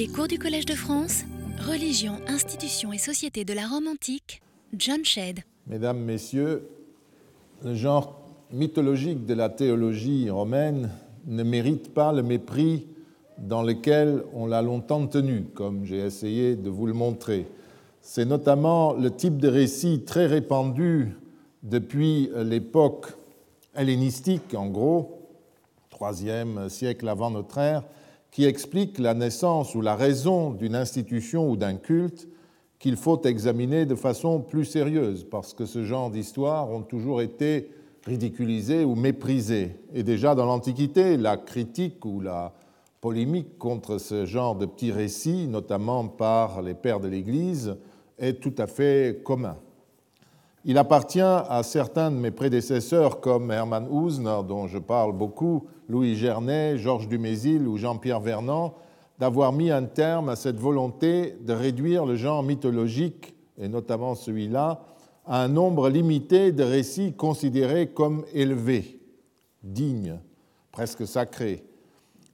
Les 0.00 0.08
cours 0.08 0.28
du 0.28 0.38
Collège 0.38 0.64
de 0.64 0.72
France, 0.72 1.24
Religion, 1.58 2.14
institutions 2.26 2.90
et 2.90 2.96
société 2.96 3.44
de 3.44 3.52
la 3.52 3.66
Rome 3.66 3.86
antique, 3.86 4.40
John 4.74 5.04
Shedd. 5.04 5.40
Mesdames, 5.66 5.98
Messieurs, 5.98 6.66
le 7.62 7.74
genre 7.74 8.18
mythologique 8.50 9.26
de 9.26 9.34
la 9.34 9.50
théologie 9.50 10.30
romaine 10.30 10.88
ne 11.26 11.42
mérite 11.42 11.92
pas 11.92 12.14
le 12.14 12.22
mépris 12.22 12.86
dans 13.36 13.62
lequel 13.62 14.24
on 14.32 14.46
l'a 14.46 14.62
longtemps 14.62 15.06
tenu, 15.06 15.44
comme 15.52 15.84
j'ai 15.84 15.98
essayé 15.98 16.56
de 16.56 16.70
vous 16.70 16.86
le 16.86 16.94
montrer. 16.94 17.46
C'est 18.00 18.24
notamment 18.24 18.94
le 18.94 19.10
type 19.10 19.36
de 19.36 19.48
récit 19.48 20.04
très 20.06 20.24
répandu 20.24 21.14
depuis 21.62 22.30
l'époque 22.36 23.08
hellénistique, 23.76 24.54
en 24.54 24.68
gros, 24.68 25.28
troisième 25.90 26.70
siècle 26.70 27.06
avant 27.06 27.30
notre 27.30 27.58
ère, 27.58 27.82
qui 28.30 28.44
explique 28.44 28.98
la 28.98 29.14
naissance 29.14 29.74
ou 29.74 29.80
la 29.80 29.96
raison 29.96 30.50
d'une 30.50 30.74
institution 30.74 31.50
ou 31.50 31.56
d'un 31.56 31.76
culte 31.76 32.28
qu'il 32.78 32.96
faut 32.96 33.20
examiner 33.22 33.84
de 33.86 33.94
façon 33.94 34.40
plus 34.40 34.64
sérieuse, 34.64 35.26
parce 35.30 35.52
que 35.52 35.66
ce 35.66 35.84
genre 35.84 36.10
d'histoires 36.10 36.70
ont 36.70 36.82
toujours 36.82 37.20
été 37.20 37.70
ridiculisées 38.04 38.84
ou 38.84 38.94
méprisées. 38.94 39.76
Et 39.92 40.02
déjà 40.02 40.34
dans 40.34 40.46
l'Antiquité, 40.46 41.16
la 41.16 41.36
critique 41.36 42.04
ou 42.04 42.20
la 42.20 42.54
polémique 43.00 43.58
contre 43.58 43.98
ce 43.98 44.24
genre 44.24 44.56
de 44.56 44.66
petits 44.66 44.92
récits, 44.92 45.46
notamment 45.46 46.06
par 46.06 46.62
les 46.62 46.74
pères 46.74 47.00
de 47.00 47.08
l'Église, 47.08 47.76
est 48.18 48.40
tout 48.40 48.54
à 48.58 48.66
fait 48.66 49.22
commun. 49.24 49.56
Il 50.66 50.76
appartient 50.76 51.20
à 51.20 51.62
certains 51.62 52.10
de 52.10 52.16
mes 52.16 52.30
prédécesseurs 52.30 53.20
comme 53.20 53.50
Hermann 53.50 53.88
Ousner, 53.90 54.40
dont 54.46 54.66
je 54.66 54.76
parle 54.76 55.12
beaucoup, 55.12 55.66
Louis 55.88 56.16
Gernet, 56.16 56.76
Georges 56.76 57.08
Dumézil 57.08 57.66
ou 57.66 57.78
Jean-Pierre 57.78 58.20
Vernant, 58.20 58.74
d'avoir 59.18 59.52
mis 59.52 59.70
un 59.70 59.84
terme 59.84 60.28
à 60.28 60.36
cette 60.36 60.60
volonté 60.60 61.36
de 61.40 61.54
réduire 61.54 62.04
le 62.04 62.16
genre 62.16 62.42
mythologique, 62.42 63.34
et 63.56 63.68
notamment 63.68 64.14
celui-là, 64.14 64.82
à 65.26 65.42
un 65.42 65.48
nombre 65.48 65.88
limité 65.88 66.52
de 66.52 66.62
récits 66.62 67.14
considérés 67.14 67.88
comme 67.88 68.24
élevés, 68.34 69.00
dignes, 69.62 70.18
presque 70.72 71.06
sacrés. 71.06 71.64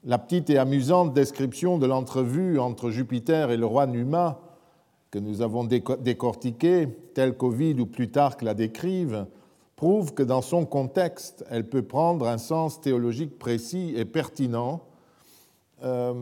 La 0.03 0.19
petite 0.19 0.51
et 0.51 0.59
amusante 0.59 1.15
description 1.15 1.79
de 1.79 1.87
l'entrevue 1.87 2.59
entre 2.59 2.91
Jupiter 2.91 3.53
et 3.53 3.57
le 3.57 3.67
roi 3.67 3.87
Numa 3.87 4.41
que 5.17 5.21
nous 5.23 5.41
avons 5.41 5.65
décortiquée, 5.65 6.89
telle 7.15 7.39
qu'Ovide 7.39 7.81
ou 7.81 7.87
Plutarque 7.87 8.43
la 8.43 8.53
décrivent, 8.53 9.25
prouve 9.75 10.13
que 10.13 10.23
dans 10.23 10.43
son 10.43 10.67
contexte, 10.67 11.43
elle 11.49 11.67
peut 11.67 11.81
prendre 11.81 12.29
un 12.29 12.37
sens 12.37 12.83
théologique 12.83 13.39
précis 13.39 13.95
et 13.97 14.05
pertinent 14.05 14.83
euh, 15.83 16.13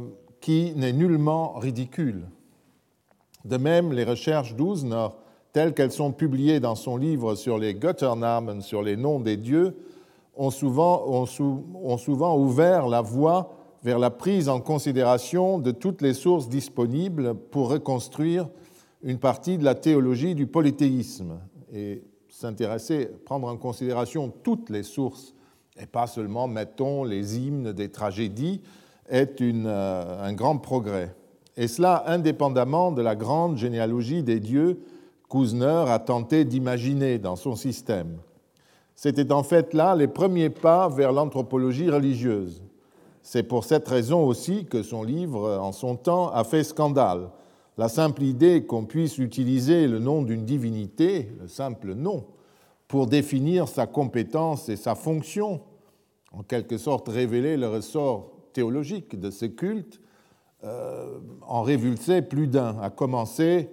qui 0.40 0.74
n'est 0.76 0.92
nullement 0.92 1.54
ridicule. 1.54 2.28
De 3.44 3.56
même, 3.56 3.92
les 3.92 4.04
recherches 4.04 4.54
d'Usner, 4.54 5.08
telles 5.52 5.74
qu'elles 5.74 5.90
sont 5.90 6.12
publiées 6.12 6.60
dans 6.60 6.76
son 6.76 6.96
livre 6.96 7.34
sur 7.34 7.58
les 7.58 7.74
Götternamen, 7.74 8.60
sur 8.60 8.80
les 8.80 8.96
noms 8.96 9.18
des 9.18 9.36
dieux, 9.36 9.76
ont 10.36 10.52
souvent, 10.52 11.04
ont 11.08 11.98
souvent 11.98 12.38
ouvert 12.38 12.86
la 12.86 13.00
voie 13.00 13.56
vers 13.82 13.98
la 13.98 14.10
prise 14.10 14.48
en 14.48 14.60
considération 14.60 15.58
de 15.58 15.72
toutes 15.72 16.00
les 16.00 16.14
sources 16.14 16.48
disponibles 16.48 17.34
pour 17.34 17.70
reconstruire 17.70 18.48
une 19.04 19.18
partie 19.18 19.58
de 19.58 19.64
la 19.64 19.74
théologie 19.74 20.34
du 20.34 20.46
polythéisme 20.46 21.38
et 21.72 22.02
s'intéresser, 22.30 23.10
prendre 23.24 23.46
en 23.46 23.56
considération 23.56 24.32
toutes 24.42 24.70
les 24.70 24.82
sources 24.82 25.34
et 25.78 25.86
pas 25.86 26.06
seulement, 26.06 26.48
mettons, 26.48 27.04
les 27.04 27.38
hymnes 27.38 27.72
des 27.72 27.90
tragédies, 27.90 28.62
est 29.08 29.40
euh, 29.42 30.24
un 30.24 30.32
grand 30.32 30.56
progrès. 30.56 31.14
Et 31.56 31.68
cela 31.68 32.04
indépendamment 32.06 32.92
de 32.92 33.02
la 33.02 33.14
grande 33.14 33.58
généalogie 33.58 34.22
des 34.22 34.40
dieux 34.40 34.80
qu'Ousner 35.28 35.84
a 35.88 35.98
tenté 35.98 36.44
d'imaginer 36.44 37.18
dans 37.18 37.36
son 37.36 37.56
système. 37.56 38.18
C'était 38.94 39.32
en 39.32 39.42
fait 39.42 39.74
là 39.74 39.94
les 39.94 40.08
premiers 40.08 40.50
pas 40.50 40.88
vers 40.88 41.12
l'anthropologie 41.12 41.90
religieuse. 41.90 42.62
C'est 43.22 43.42
pour 43.42 43.64
cette 43.64 43.88
raison 43.88 44.24
aussi 44.24 44.64
que 44.64 44.82
son 44.82 45.02
livre, 45.02 45.58
en 45.58 45.72
son 45.72 45.96
temps, 45.96 46.30
a 46.30 46.44
fait 46.44 46.64
scandale 46.64 47.28
la 47.76 47.88
simple 47.88 48.22
idée 48.22 48.64
qu'on 48.64 48.84
puisse 48.84 49.18
utiliser 49.18 49.88
le 49.88 49.98
nom 49.98 50.22
d'une 50.22 50.44
divinité, 50.44 51.32
le 51.40 51.48
simple 51.48 51.94
nom, 51.94 52.24
pour 52.86 53.06
définir 53.06 53.66
sa 53.68 53.86
compétence 53.86 54.68
et 54.68 54.76
sa 54.76 54.94
fonction, 54.94 55.60
en 56.32 56.42
quelque 56.42 56.78
sorte 56.78 57.08
révéler 57.08 57.56
le 57.56 57.68
ressort 57.68 58.30
théologique 58.52 59.18
de 59.18 59.30
ce 59.30 59.46
culte, 59.46 60.00
euh, 60.62 61.18
en 61.42 61.62
révulsait 61.62 62.22
plus 62.22 62.46
d'un, 62.46 62.78
à 62.80 62.90
commencer 62.90 63.70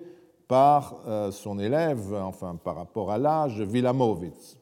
par 0.48 1.02
euh, 1.08 1.32
son 1.32 1.60
élève, 1.60 2.14
enfin 2.14 2.58
par 2.62 2.76
rapport 2.76 3.12
à 3.12 3.18
l'âge, 3.18 3.60
Wilamowitz. 3.62 4.58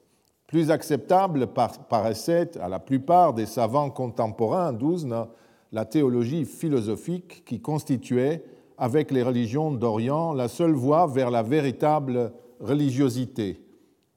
Plus 0.45 0.71
acceptable 0.71 1.47
paraissait 1.89 2.57
à 2.59 2.69
la 2.69 2.79
plupart 2.79 3.33
des 3.33 3.45
savants 3.45 3.89
contemporains 3.89 4.73
d'Uzna 4.73 5.29
la 5.71 5.85
théologie 5.85 6.45
philosophique 6.45 7.43
qui 7.45 7.61
constituait 7.61 8.43
avec 8.79 9.11
les 9.11 9.21
religions 9.21 9.71
d'Orient 9.71 10.33
la 10.33 10.47
seule 10.47 10.73
voie 10.73 11.05
vers 11.05 11.29
la 11.29 11.43
véritable 11.43 12.31
religiosité. 12.59 13.61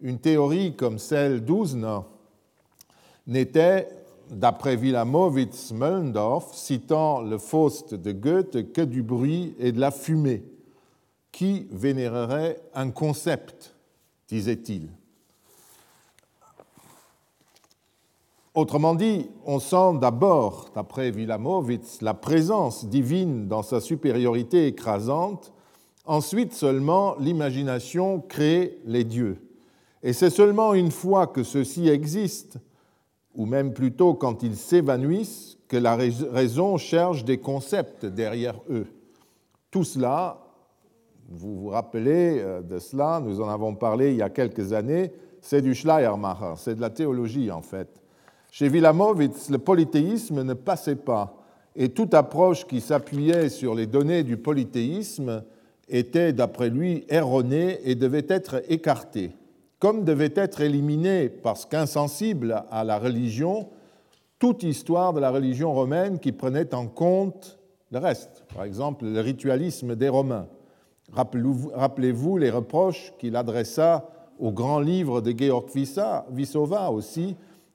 Une 0.01 0.19
théorie 0.19 0.75
comme 0.77 0.99
celle 0.99 1.45
d'Uzner 1.45 1.99
n'était, 3.27 3.89
d'après 4.31 4.77
Wilamowitz 4.77 5.73
Möllendorf, 5.73 6.55
citant 6.55 7.21
le 7.21 7.39
Faust 7.39 7.95
de 7.95 8.13
Goethe, 8.13 8.73
que 8.73 8.83
du 8.83 9.03
bruit 9.03 9.55
et 9.59 9.73
de 9.73 9.81
la 9.81 9.91
fumée. 9.91 10.45
Qui 11.33 11.67
vénérerait 11.71 12.61
un 12.75 12.91
concept, 12.91 13.75
disait-il 14.29 14.89
Autrement 18.55 18.95
dit, 18.95 19.31
on 19.47 19.59
sent 19.59 19.99
d'abord, 19.99 20.69
d'après 20.75 21.11
Wilamowitz, 21.11 22.03
la 22.03 22.13
présence 22.13 22.85
divine 22.85 23.49
dans 23.49 23.63
sa 23.63 23.81
supériorité 23.81 24.67
écrasante, 24.67 25.55
ensuite 26.05 26.53
seulement 26.53 27.17
l'imagination 27.19 28.21
crée 28.21 28.79
les 28.85 29.05
dieux. 29.05 29.39
Et 30.03 30.13
c'est 30.13 30.29
seulement 30.29 30.75
une 30.75 30.91
fois 30.91 31.29
que 31.29 31.45
ceux-ci 31.45 31.89
existent, 31.89 32.59
ou 33.35 33.47
même 33.47 33.73
plutôt 33.73 34.13
quand 34.13 34.43
ils 34.43 34.57
s'évanouissent, 34.57 35.57
que 35.67 35.79
la 35.79 35.97
raison 35.97 36.77
cherche 36.77 37.25
des 37.25 37.39
concepts 37.39 38.05
derrière 38.05 38.61
eux. 38.69 38.87
Tout 39.71 39.85
cela, 39.85 40.43
vous 41.31 41.59
vous 41.59 41.69
rappelez 41.69 42.41
euh, 42.41 42.61
de 42.61 42.79
cela, 42.79 43.23
nous 43.25 43.41
en 43.41 43.49
avons 43.49 43.75
parlé 43.75 44.11
il 44.11 44.19
y 44.19 44.23
a 44.23 44.29
quelques 44.29 44.75
années, 44.75 45.11
c'est 45.41 45.63
du 45.63 45.75
Schleiermacher, 45.75 46.53
c'est 46.57 46.75
de 46.75 46.83
la 46.83 46.91
théologie 46.91 47.51
en 47.51 47.63
fait. 47.63 48.02
Chez 48.55 48.69
Wilamowitz, 48.69 49.49
le 49.49 49.57
polythéisme 49.57 50.43
ne 50.43 50.53
passait 50.53 50.97
pas, 50.97 51.43
et 51.75 51.89
toute 51.89 52.13
approche 52.13 52.67
qui 52.67 52.83
s'appuyait 52.83 53.49
sur 53.49 53.75
les 53.75 53.87
données 53.87 54.25
du 54.25 54.37
polythéisme 54.37 55.43
était, 55.89 56.35
d'après 56.35 56.69
lui, 56.69 57.07
erronée 57.09 57.79
et 57.85 57.95
devait 57.95 58.27
être 58.29 58.63
écartée, 58.69 59.31
comme 59.79 60.05
devait 60.05 60.35
être 60.37 60.61
éliminée, 60.61 61.31
parce 61.31 61.65
qu'insensible 61.65 62.63
à 62.71 62.85
la 62.85 62.99
religion, 62.99 63.71
toute 64.39 64.65
histoire 64.65 65.15
de 65.15 65.21
la 65.21 65.31
religion 65.31 65.73
romaine 65.73 66.19
qui 66.19 66.33
prenait 66.33 66.75
en 66.75 66.89
compte 66.89 67.59
le 67.91 68.01
reste, 68.01 68.45
par 68.55 68.65
exemple 68.65 69.07
le 69.07 69.21
ritualisme 69.21 69.97
des 69.97 70.11
Romains. 70.11 70.47
Rappelez-vous 71.11 72.37
les 72.37 72.51
reproches 72.51 73.15
qu'il 73.19 73.35
adressa 73.35 74.11
au 74.39 74.53
grand 74.53 74.81
livre 74.81 75.23
de 75.23 75.33
Georg 75.35 75.71
Vissova 76.31 76.91
aussi, 76.91 77.35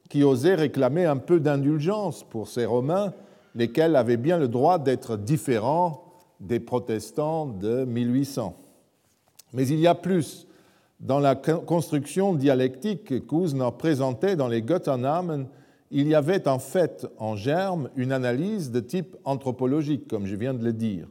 qui 0.09 0.23
osait 0.23 0.55
réclamer 0.55 1.05
un 1.05 1.17
peu 1.17 1.39
d'indulgence 1.39 2.23
pour 2.23 2.47
ces 2.47 2.65
Romains, 2.65 3.13
lesquels 3.55 3.95
avaient 3.95 4.17
bien 4.17 4.37
le 4.37 4.47
droit 4.47 4.79
d'être 4.79 5.17
différents 5.17 6.03
des 6.39 6.59
protestants 6.59 7.45
de 7.45 7.85
1800. 7.85 8.55
Mais 9.53 9.67
il 9.67 9.79
y 9.79 9.87
a 9.87 9.95
plus. 9.95 10.47
Dans 10.99 11.19
la 11.19 11.35
construction 11.35 12.33
dialectique 12.33 13.27
qu'Ousner 13.27 13.69
présentait 13.77 14.35
dans 14.35 14.47
les 14.47 14.63
Götternamen, 14.63 15.47
il 15.91 16.07
y 16.07 16.15
avait 16.15 16.47
en 16.47 16.59
fait 16.59 17.07
en 17.17 17.35
germe 17.35 17.89
une 17.95 18.11
analyse 18.11 18.71
de 18.71 18.79
type 18.79 19.15
anthropologique, 19.23 20.07
comme 20.07 20.25
je 20.25 20.35
viens 20.35 20.53
de 20.53 20.63
le 20.63 20.73
dire. 20.73 21.07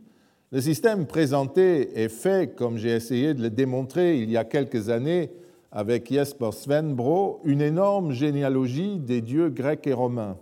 Le 0.53 0.61
système 0.61 1.07
présenté 1.07 2.01
est 2.01 2.09
fait, 2.09 2.55
comme 2.55 2.79
j'ai 2.79 2.91
essayé 2.91 3.35
de 3.35 3.43
le 3.43 3.51
démontrer 3.51 4.21
il 4.21 4.31
y 4.31 4.37
a 4.37 4.45
quelques 4.45 4.91
années, 4.91 5.31
avec 5.77 6.11
Jesper 6.11 6.53
Svenbro 6.53 7.41
une 7.45 7.61
énorme 7.61 8.11
généalogie 8.13 8.97
des 8.97 9.21
dieux 9.21 9.51
grecs 9.51 9.87
et 9.87 9.93
romains. 9.93 10.39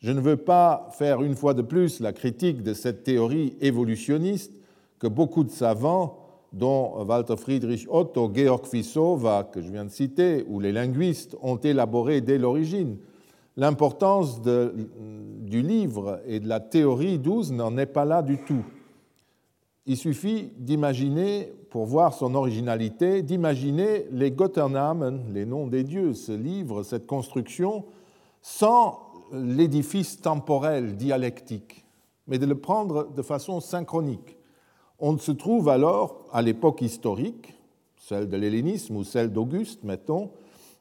Je 0.00 0.10
ne 0.10 0.20
veux 0.20 0.36
pas 0.36 0.88
faire 0.90 1.22
une 1.22 1.36
fois 1.36 1.54
de 1.54 1.62
plus 1.62 2.00
la 2.00 2.12
critique 2.12 2.60
de 2.60 2.74
cette 2.74 3.04
théorie 3.04 3.56
évolutionniste 3.60 4.52
que 4.98 5.06
beaucoup 5.06 5.44
de 5.44 5.50
savants, 5.50 6.18
dont 6.52 7.04
Walter 7.04 7.36
Friedrich 7.36 7.86
Otto, 7.88 8.28
Georg 8.34 8.66
Fissova, 8.66 9.44
que 9.44 9.62
je 9.62 9.70
viens 9.70 9.84
de 9.84 9.90
citer, 9.90 10.44
ou 10.48 10.58
les 10.58 10.72
linguistes, 10.72 11.36
ont 11.40 11.56
élaboré 11.56 12.20
dès 12.20 12.36
l'origine. 12.36 12.96
L'importance 13.56 14.42
du 14.42 15.62
livre 15.62 16.20
et 16.26 16.40
de 16.40 16.48
la 16.48 16.58
théorie 16.58 17.20
douze 17.20 17.52
n'en 17.52 17.78
est 17.78 17.86
pas 17.86 18.04
là 18.04 18.22
du 18.22 18.38
tout. 18.38 18.64
Il 19.86 19.96
suffit 19.96 20.50
d'imaginer, 20.58 21.52
pour 21.74 21.86
voir 21.86 22.14
son 22.14 22.36
originalité, 22.36 23.22
d'imaginer 23.22 24.06
les 24.12 24.30
Götternamen, 24.30 25.24
les 25.32 25.44
noms 25.44 25.66
des 25.66 25.82
dieux, 25.82 26.14
ce 26.14 26.30
livre, 26.30 26.84
cette 26.84 27.04
construction, 27.04 27.84
sans 28.42 29.00
l'édifice 29.32 30.20
temporel 30.20 30.94
dialectique, 30.94 31.84
mais 32.28 32.38
de 32.38 32.46
le 32.46 32.54
prendre 32.54 33.12
de 33.12 33.22
façon 33.22 33.58
synchronique. 33.58 34.36
On 35.00 35.18
se 35.18 35.32
trouve 35.32 35.68
alors 35.68 36.28
à 36.32 36.42
l'époque 36.42 36.80
historique, 36.80 37.52
celle 37.96 38.28
de 38.28 38.36
l'hellénisme 38.36 38.94
ou 38.94 39.02
celle 39.02 39.32
d'Auguste, 39.32 39.82
mettons, 39.82 40.30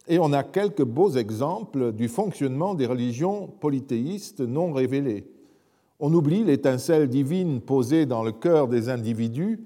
et 0.07 0.19
on 0.19 0.31
a 0.31 0.44
quelques 0.44 0.86
beaux 0.86 1.13
exemples 1.13 1.92
du 1.92 2.07
fonctionnement 2.07 2.75
des 2.75 2.86
religions 2.86 3.48
polythéistes 3.62 4.42
non 4.42 4.72
révélées. 4.72 5.25
On 6.00 6.13
oublie 6.13 6.44
l'étincelle 6.44 7.10
divine 7.10 7.62
posée 7.62 8.06
dans 8.06 8.22
le 8.22 8.31
cœur 8.31 8.68
des 8.68 8.89
individus 8.89 9.60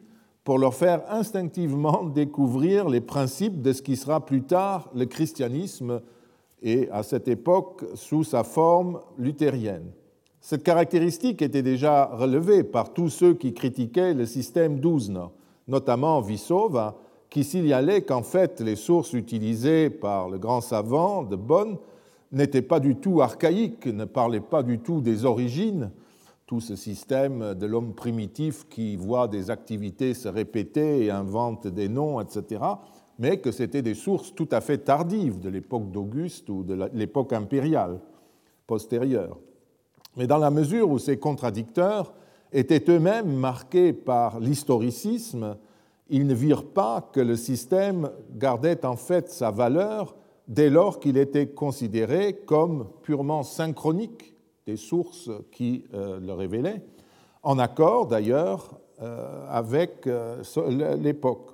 pour 0.47 0.59
leur 0.59 0.73
faire 0.73 1.01
instinctivement 1.09 2.05
découvrir 2.15 2.88
les 2.88 3.01
principes 3.01 3.61
de 3.61 3.73
ce 3.73 3.81
qui 3.81 3.97
sera 3.97 4.25
plus 4.25 4.44
tard 4.44 4.89
le 4.95 5.05
christianisme 5.05 5.99
et 6.63 6.88
à 6.89 7.03
cette 7.03 7.27
époque 7.27 7.83
sous 7.95 8.23
sa 8.23 8.45
forme 8.45 9.01
luthérienne. 9.17 9.91
Cette 10.39 10.63
caractéristique 10.63 11.41
était 11.41 11.63
déjà 11.63 12.05
relevée 12.05 12.63
par 12.63 12.94
tous 12.94 13.09
ceux 13.09 13.33
qui 13.33 13.53
critiquaient 13.53 14.13
le 14.13 14.25
système 14.25 14.79
d'Uzna, 14.79 15.31
notamment 15.67 16.21
Vissova, 16.21 16.95
qui 17.29 17.44
signalait 17.44 18.03
qu'en 18.03 18.23
fait 18.23 18.61
les 18.61 18.77
sources 18.77 19.11
utilisées 19.11 19.89
par 19.89 20.29
le 20.29 20.38
grand 20.38 20.61
savant 20.61 21.23
de 21.23 21.35
Bonn 21.35 21.75
n'étaient 22.31 22.61
pas 22.61 22.79
du 22.79 22.95
tout 22.95 23.21
archaïques, 23.21 23.85
ne 23.85 24.05
parlaient 24.05 24.39
pas 24.39 24.63
du 24.63 24.79
tout 24.79 25.01
des 25.01 25.25
origines, 25.25 25.91
tout 26.47 26.61
ce 26.61 26.77
système 26.77 27.53
de 27.55 27.65
l'homme 27.65 27.94
primitif 27.94 28.67
qui 28.69 28.95
voit 28.95 29.27
des 29.27 29.51
activités 29.51 30.13
se 30.13 30.29
répéter 30.29 31.03
et 31.03 31.11
invente 31.11 31.67
des 31.67 31.89
noms, 31.89 32.21
etc., 32.21 32.61
mais 33.19 33.38
que 33.39 33.51
c'était 33.51 33.81
des 33.81 33.95
sources 33.95 34.33
tout 34.33 34.47
à 34.51 34.61
fait 34.61 34.77
tardives 34.77 35.39
de 35.39 35.49
l'époque 35.49 35.91
d'Auguste 35.91 36.49
ou 36.49 36.63
de 36.63 36.89
l'époque 36.94 37.33
impériale 37.33 37.99
postérieure. 38.65 39.38
Mais 40.15 40.25
dans 40.25 40.38
la 40.38 40.49
mesure 40.49 40.89
où 40.89 40.99
ces 40.99 41.17
contradicteurs 41.17 42.13
étaient 42.53 42.85
eux-mêmes 42.89 43.35
marqués 43.35 43.91
par 43.91 44.39
l'historicisme, 44.39 45.57
ils 46.09 46.25
ne 46.25 46.33
virent 46.33 46.71
pas 46.71 47.09
que 47.11 47.19
le 47.19 47.35
système 47.35 48.09
gardait 48.31 48.85
en 48.85 48.95
fait 48.95 49.29
sa 49.29 49.51
valeur 49.51 50.15
dès 50.47 50.69
lors 50.69 51.01
qu'il 51.01 51.17
était 51.17 51.47
considéré 51.47 52.33
comme 52.45 52.88
purement 53.03 53.44
synchronique 53.44 54.37
des 54.68 54.78
sources 54.78 55.31
qui 55.52 55.86
euh, 55.94 56.19
le 56.19 56.34
révélaient, 56.34 56.84
en 57.42 57.58
accord 57.58 58.06
d'ailleurs 58.08 58.78
euh, 59.02 59.48
avec 59.50 60.06
euh, 60.06 60.44
l'époque 61.00 61.52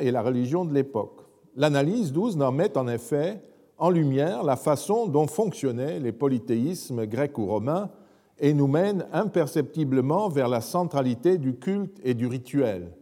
et 0.00 0.10
la 0.10 0.22
religion 0.22 0.64
de 0.64 0.74
l'époque. 0.74 1.22
L'analyse 1.56 2.12
n'en 2.36 2.52
met 2.52 2.76
en 2.76 2.86
effet 2.86 3.40
en 3.78 3.88
lumière 3.88 4.42
la 4.42 4.56
façon 4.56 5.06
dont 5.06 5.26
fonctionnaient 5.26 5.98
les 5.98 6.12
polythéismes 6.12 7.06
grecs 7.06 7.38
ou 7.38 7.46
romains 7.46 7.90
et 8.38 8.52
nous 8.52 8.66
mène 8.66 9.06
imperceptiblement 9.12 10.28
vers 10.28 10.48
la 10.48 10.60
centralité 10.60 11.38
du 11.38 11.56
culte 11.56 11.98
et 12.04 12.14
du 12.14 12.26
rituel. 12.26 12.92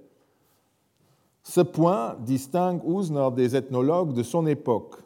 Ce 1.42 1.60
point 1.60 2.16
distingue 2.20 2.82
Usner 2.86 3.30
des 3.34 3.56
ethnologues 3.56 4.12
de 4.12 4.22
son 4.22 4.46
époque. 4.46 4.96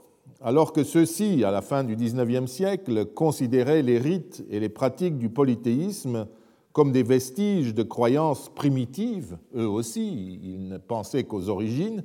Alors 0.44 0.72
que 0.72 0.82
ceux-ci, 0.82 1.44
à 1.44 1.52
la 1.52 1.62
fin 1.62 1.84
du 1.84 1.94
XIXe 1.94 2.50
siècle, 2.50 3.06
considéraient 3.06 3.82
les 3.82 3.98
rites 3.98 4.44
et 4.50 4.58
les 4.58 4.68
pratiques 4.68 5.16
du 5.16 5.28
polythéisme 5.28 6.26
comme 6.72 6.90
des 6.90 7.04
vestiges 7.04 7.74
de 7.74 7.84
croyances 7.84 8.48
primitives, 8.48 9.38
eux 9.54 9.68
aussi, 9.68 10.40
ils 10.42 10.66
ne 10.66 10.78
pensaient 10.78 11.22
qu'aux 11.22 11.48
origines, 11.48 12.02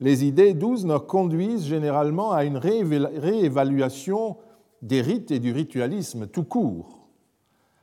les 0.00 0.24
idées 0.24 0.54
d'Usner 0.54 0.96
conduisent 1.06 1.66
généralement 1.66 2.32
à 2.32 2.44
une 2.44 2.56
réévaluation 2.56 4.38
des 4.80 5.02
rites 5.02 5.30
et 5.30 5.38
du 5.38 5.52
ritualisme 5.52 6.26
tout 6.26 6.44
court. 6.44 7.06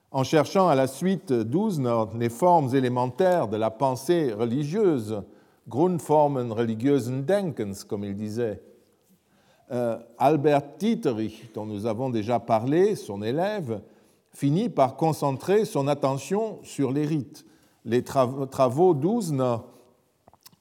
En 0.09 0.24
cherchant 0.24 0.68
à 0.68 0.74
la 0.74 0.88
suite 0.88 1.31
d'Usner 1.31 2.06
les 2.18 2.30
formes 2.30 2.74
élémentaires 2.74 3.48
de 3.48 3.57
la 3.57 3.69
pensée 3.69 4.33
religieuse, 4.33 5.21
Grundformen 5.68 6.51
religiösen 6.51 7.24
Denkens, 7.24 7.83
comme 7.88 8.03
il 8.03 8.15
disait, 8.15 8.62
Albert 10.18 10.64
Dieterich, 10.78 11.54
dont 11.54 11.66
nous 11.66 11.86
avons 11.86 12.10
déjà 12.10 12.40
parlé, 12.40 12.96
son 12.96 13.22
élève, 13.22 13.82
finit 14.32 14.70
par 14.70 14.98
concentrer 14.98 15.66
son 15.66 15.88
attention 15.88 16.60
sur 16.64 16.92
les 16.92 17.06
rites. 17.06 17.46
Les 17.86 18.04
travaux 18.04 18.94
d'Uzna 18.94 19.64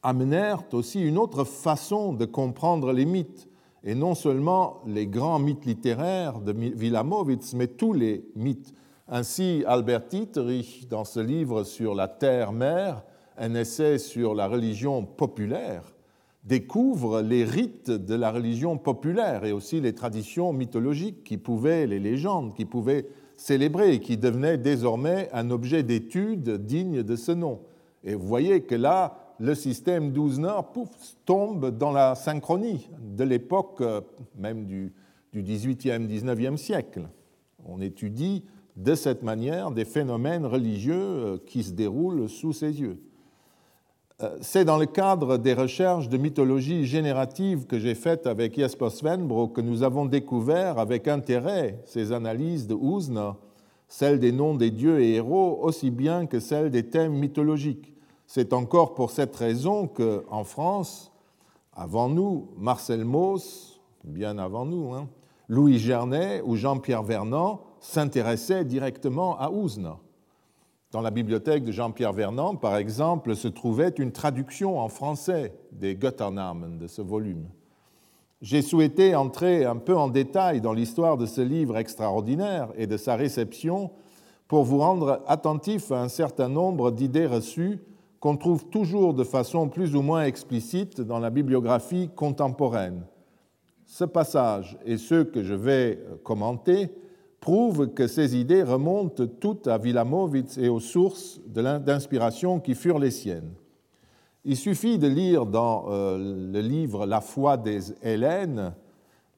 amenèrent 0.03 0.63
aussi 0.73 1.03
une 1.03 1.19
autre 1.19 1.45
façon 1.45 2.13
de 2.13 2.25
comprendre 2.25 2.93
les 2.93 3.05
mythes, 3.05 3.49
et 3.83 3.95
non 3.95 4.15
seulement 4.15 4.81
les 4.87 5.07
grands 5.07 5.39
mythes 5.39 5.65
littéraires 5.67 6.41
de 6.41 6.53
Wilamowitz, 6.53 7.55
mais 7.55 7.67
tous 7.67 7.93
les 7.93 8.25
mythes. 8.37 8.75
Ainsi, 9.09 9.65
Albert 9.67 10.03
Dieterich, 10.09 10.89
dans 10.89 11.05
ce 11.05 11.19
livre 11.21 11.65
sur 11.65 11.95
la 11.95 12.07
terre-mère, 12.07 13.03
un 13.37 13.55
essai 13.55 13.99
sur 13.99 14.35
la 14.35 14.47
religion 14.47 15.05
populaire, 15.05 15.83
découvre 16.45 17.21
les 17.21 17.45
rites 17.45 17.91
de 17.91 18.15
la 18.15 18.31
religion 18.31 18.79
populaire 18.79 19.45
et 19.45 19.53
aussi 19.53 19.81
les 19.81 19.95
traditions 19.95 20.53
mythologiques 20.53 21.23
qui 21.23 21.37
pouvaient, 21.37 21.87
les 21.87 21.99
légendes 21.99 22.55
qui 22.55 22.65
pouvaient 22.65 23.07
célébrer 23.37 23.95
et 23.95 24.01
qui 24.01 24.17
devenaient 24.17 24.59
désormais 24.59 25.29
un 25.33 25.51
objet 25.51 25.83
d'étude 25.83 26.65
digne 26.65 27.03
de 27.03 27.17
ce 27.17 27.33
nom. 27.33 27.61
Et 28.05 28.15
vous 28.15 28.27
voyez 28.27 28.63
que 28.63 28.75
là, 28.75 29.19
le 29.39 29.55
système 29.55 30.13
d'Ouzner 30.13 30.61
tombe 31.25 31.77
dans 31.77 31.93
la 31.93 32.15
synchronie 32.15 32.89
de 33.17 33.25
l'époque 33.25 33.79
euh, 33.81 34.01
même 34.37 34.67
du, 34.67 34.93
du 35.33 35.43
18e, 35.43 36.07
19e 36.07 36.57
siècle. 36.57 37.09
On 37.67 37.81
étudie 37.81 38.45
de 38.77 38.95
cette 38.95 39.23
manière 39.23 39.71
des 39.71 39.85
phénomènes 39.85 40.47
religieux 40.47 40.95
euh, 40.95 41.39
qui 41.47 41.63
se 41.63 41.73
déroulent 41.73 42.29
sous 42.29 42.53
ses 42.53 42.81
yeux. 42.81 42.99
Euh, 44.23 44.37
c'est 44.41 44.65
dans 44.65 44.77
le 44.77 44.87
cadre 44.87 45.39
des 45.39 45.55
recherches 45.55 46.09
de 46.09 46.19
mythologie 46.19 46.85
générative 46.85 47.67
que 47.67 47.79
j'ai 47.79 47.95
faites 47.95 48.27
avec 48.27 48.57
Jesper 48.57 48.91
Svenbro 48.91 49.49
que 49.49 49.61
nous 49.61 49.83
avons 49.83 50.05
découvert 50.05 50.79
avec 50.79 51.09
intérêt 51.09 51.81
ces 51.87 52.13
analyses 52.13 52.67
de 52.67 52.75
Usna, 52.75 53.37
celles 53.89 54.21
des 54.21 54.33
noms 54.33 54.55
des 54.55 54.71
dieux 54.71 55.01
et 55.01 55.15
héros 55.15 55.59
aussi 55.63 55.91
bien 55.91 56.27
que 56.27 56.39
celles 56.39 56.71
des 56.71 56.87
thèmes 56.87 57.15
mythologiques. 57.15 57.95
C'est 58.27 58.53
encore 58.53 58.95
pour 58.95 59.11
cette 59.11 59.35
raison 59.35 59.89
que, 59.89 60.25
en 60.31 60.45
France, 60.45 61.11
avant 61.75 62.09
nous, 62.09 62.49
Marcel 62.59 63.05
Mauss, 63.05 63.81
bien 64.05 64.39
avant 64.39 64.67
nous, 64.67 64.93
hein, 64.93 65.09
Louis 65.49 65.79
Gernet 65.79 66.43
ou 66.45 66.57
Jean-Pierre 66.57 67.03
Vernant 67.03 67.63
s'intéressaient 67.81 68.65
directement 68.65 69.39
à 69.39 69.51
Usna. 69.51 69.99
Dans 70.93 71.03
la 71.03 71.13
bibliothèque 71.13 71.63
de 71.63 71.71
Jean-Pierre 71.71 72.13
Vernant, 72.13 72.57
par 72.57 72.77
exemple, 72.77 73.37
se 73.37 73.47
trouvait 73.47 73.91
une 73.91 74.11
traduction 74.11 74.81
en 74.81 74.89
français 74.89 75.55
des 75.71 75.95
Götternamen 75.95 76.79
de 76.79 76.89
ce 76.89 77.01
volume. 77.01 77.47
J'ai 78.43 78.61
souhaité 78.61 79.15
entrer 79.15 79.65
un 79.65 79.77
peu 79.77 79.97
en 79.97 80.09
détail 80.09 80.61
dans 80.61 80.73
l'histoire 80.73 81.17
de 81.17 81.27
ce 81.27 81.43
livre 81.43 81.77
extraordinaire 81.77 82.73
et 82.77 82.89
de 82.89 82.97
sa 82.97 83.15
réception 83.15 83.93
pour 84.49 84.65
vous 84.65 84.79
rendre 84.79 85.23
attentif 85.29 85.93
à 85.93 86.03
un 86.03 86.09
certain 86.09 86.49
nombre 86.49 86.91
d'idées 86.91 87.27
reçues 87.27 87.79
qu'on 88.19 88.37
trouve 88.37 88.67
toujours 88.67 89.15
de 89.15 89.23
façon 89.23 89.69
plus 89.69 89.95
ou 89.95 90.03
moins 90.03 90.25
explicite 90.25 91.01
dans 91.01 91.21
la 91.21 91.31
bibliographie 91.31 92.11
contemporaine. 92.17 93.07
Ce 93.87 94.05
passage 94.05 94.77
et 94.85 94.97
ceux 94.97 95.23
que 95.23 95.45
je 95.45 95.55
vais 95.55 96.03
commenter 96.25 96.91
prouve 97.41 97.89
que 97.89 98.07
ces 98.07 98.37
idées 98.37 98.63
remontent 98.63 99.27
toutes 99.27 99.67
à 99.67 99.79
Wilamowitz 99.79 100.59
et 100.59 100.69
aux 100.69 100.81
sources 100.81 101.41
d'inspiration 101.47 102.61
qui 102.61 102.75
furent 102.75 102.99
les 102.99 103.11
siennes. 103.11 103.53
Il 104.45 104.57
suffit 104.57 104.99
de 104.99 105.07
lire 105.07 105.47
dans 105.47 105.87
euh, 105.89 106.51
le 106.53 106.61
livre 106.61 107.07
La 107.07 107.21
foi 107.21 107.57
des 107.57 107.93
Hélènes, 108.03 108.73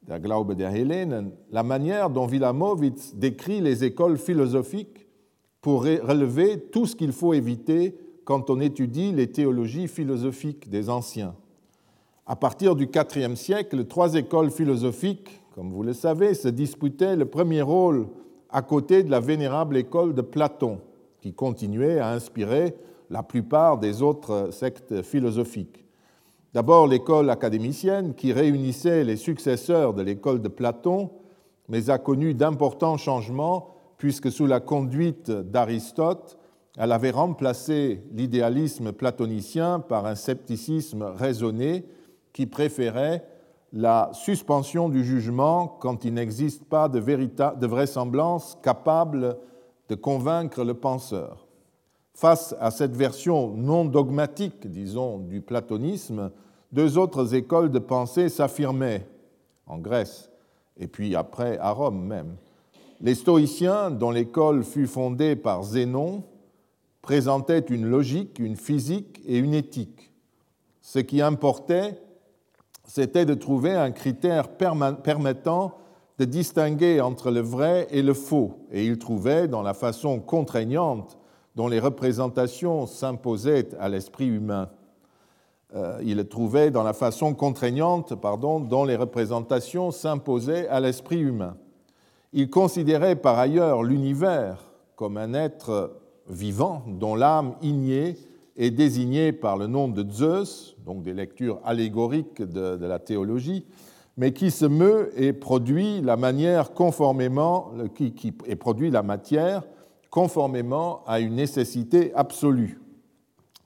la 0.09 1.63
manière 1.63 2.11
dont 2.11 2.29
Wilamowitz 2.29 3.15
décrit 3.15 3.61
les 3.61 3.85
écoles 3.85 4.19
philosophiques 4.19 5.07
pour 5.61 5.85
relever 5.85 6.61
tout 6.61 6.87
ce 6.87 6.97
qu'il 6.97 7.13
faut 7.13 7.35
éviter 7.35 7.97
quand 8.25 8.51
on 8.51 8.61
étudie 8.61 9.13
les 9.13 9.31
théologies 9.31 9.89
philosophiques 9.89 10.69
des 10.69 10.89
anciens. 10.91 11.35
À 12.27 12.37
partir 12.37 12.77
du 12.77 12.89
IVe 13.17 13.35
siècle, 13.35 13.85
trois 13.85 14.15
écoles 14.15 14.51
philosophiques 14.51 15.42
comme 15.55 15.71
vous 15.71 15.83
le 15.83 15.93
savez, 15.93 16.35
se 16.35 16.49
disputait 16.49 17.17
le 17.17 17.27
premier 17.27 17.63
rôle 17.63 18.09
à 18.51 18.63
côté 18.63 19.03
de 19.03 19.11
la 19.11 19.21
vénérable 19.21 19.77
école 19.77 20.15
de 20.15 20.23
Platon, 20.23 20.81
qui 21.21 21.35
continuait 21.35 21.99
à 21.99 22.11
inspirer 22.11 22.75
la 23.11 23.23
plupart 23.23 23.79
des 23.79 24.03
autres 24.03 24.49
sectes 24.51 25.03
philosophiques. 25.03 25.85
D'abord 26.55 26.87
l'école 26.87 27.31
académicienne, 27.31 28.15
qui 28.15 28.33
réunissait 28.33 29.05
les 29.05 29.17
successeurs 29.17 29.95
de 29.95 30.03
l'école 30.03 30.41
de 30.41 30.49
Platon, 30.49 31.11
mais 31.69 31.91
a 31.91 31.99
connu 31.99 32.35
d'importants 32.35 32.97
changements, 32.97 33.69
puisque 33.99 34.31
sous 34.31 34.47
la 34.47 34.61
conduite 34.61 35.31
d'Aristote, 35.31 36.39
elle 36.79 36.93
avait 36.93 37.11
remplacé 37.11 38.03
l'idéalisme 38.13 38.93
platonicien 38.93 39.81
par 39.81 40.07
un 40.07 40.15
scepticisme 40.15 41.03
raisonné 41.03 41.85
qui 42.33 42.47
préférait 42.47 43.25
la 43.73 44.11
suspension 44.13 44.89
du 44.89 45.05
jugement 45.05 45.67
quand 45.67 46.05
il 46.05 46.15
n'existe 46.15 46.65
pas 46.65 46.89
de, 46.89 47.01
de 47.01 47.67
vraisemblance 47.67 48.59
capable 48.63 49.39
de 49.89 49.95
convaincre 49.95 50.63
le 50.65 50.75
penseur. 50.75 51.47
Face 52.15 52.55
à 52.61 52.71
cette 52.71 52.95
version 52.95 53.49
non 53.57 53.87
dogmatique, 53.87 54.67
disons, 54.67 55.19
du 55.19 55.41
platonisme, 55.41 56.31
deux 56.71 56.99
autres 56.99 57.35
écoles 57.35 57.71
de 57.71 57.79
pensée 57.79 58.29
s'affirmaient 58.29 59.07
en 59.67 59.79
Grèce 59.79 60.31
et 60.79 60.87
puis 60.87 61.15
après 61.17 61.59
à 61.59 61.71
Rome 61.71 62.05
même. 62.05 62.37
Les 63.01 63.15
stoïciens, 63.15 63.91
dont 63.91 64.11
l'école 64.11 64.63
fut 64.63 64.87
fondée 64.87 65.35
par 65.35 65.65
Zénon, 65.65 66.23
présentaient 67.01 67.59
une 67.59 67.87
logique, 67.87 68.39
une 68.39 68.57
physique 68.57 69.21
et 69.27 69.39
une 69.39 69.55
éthique. 69.55 70.13
Ce 70.81 70.99
qui 70.99 71.21
importait, 71.21 72.01
c'était 72.85 73.25
de 73.25 73.35
trouver 73.35 73.75
un 73.75 73.91
critère 73.91 74.49
permettant 74.49 75.79
de 76.19 76.25
distinguer 76.25 77.01
entre 77.01 77.31
le 77.31 77.41
vrai 77.41 77.87
et 77.91 78.03
le 78.03 78.15
faux, 78.15 78.59
et 78.71 78.85
ils 78.85 78.99
trouvaient 78.99 79.49
dans 79.49 79.63
la 79.63 79.75
façon 79.75 80.21
contraignante 80.21 81.19
dont 81.57 81.69
les 81.69 81.81
représentations 81.81 82.87
s'imposaient 82.87 83.69
à 83.79 83.89
l'esprit 83.89 84.27
humain. 84.27 84.71
Euh, 85.75 85.99
il 86.03 86.27
trouvait 86.29 86.71
dans 86.71 86.83
la 86.83 86.93
façon 86.93 87.35
contraignante 87.35 88.15
pardon, 88.15 88.61
dont 88.61 88.85
les 88.85 88.97
représentations 88.97 89.91
s'imposaient 89.91 90.69
à 90.69 90.81
l'esprit 90.81 91.21
humain. 91.21 91.57
Il 92.35 92.51
considérait 92.51 93.17
par 93.17 93.39
ailleurs 93.39 93.83
l'univers 93.83 94.71
comme 94.97 95.17
un 95.17 95.35
être 95.35 95.97
vivant 96.29 96.85
dont 96.87 97.15
l'âme 97.15 97.55
ignée 97.63 98.17
est 98.57 98.71
désignée 98.71 99.33
par 99.33 99.57
le 99.57 99.67
nom 99.67 99.89
de 99.89 100.09
Zeus, 100.11 100.77
donc 100.85 101.03
des 101.03 101.15
lectures 101.15 101.61
allégoriques 101.65 102.43
de, 102.43 102.85
la 102.85 102.99
théologie, 102.99 103.65
mais 104.17 104.33
qui 104.33 104.51
se 104.51 104.67
meut 104.67 105.11
et 105.17 105.33
produit 105.33 106.01
la 106.03 106.17
manière 106.17 106.73
conformément, 106.73 107.73
qui, 107.95 108.13
qui 108.13 108.33
produit 108.33 108.91
la 108.91 109.03
matière 109.03 109.63
conformément 110.11 111.03
à 111.07 111.21
une 111.21 111.35
nécessité 111.35 112.13
absolue. 112.15 112.81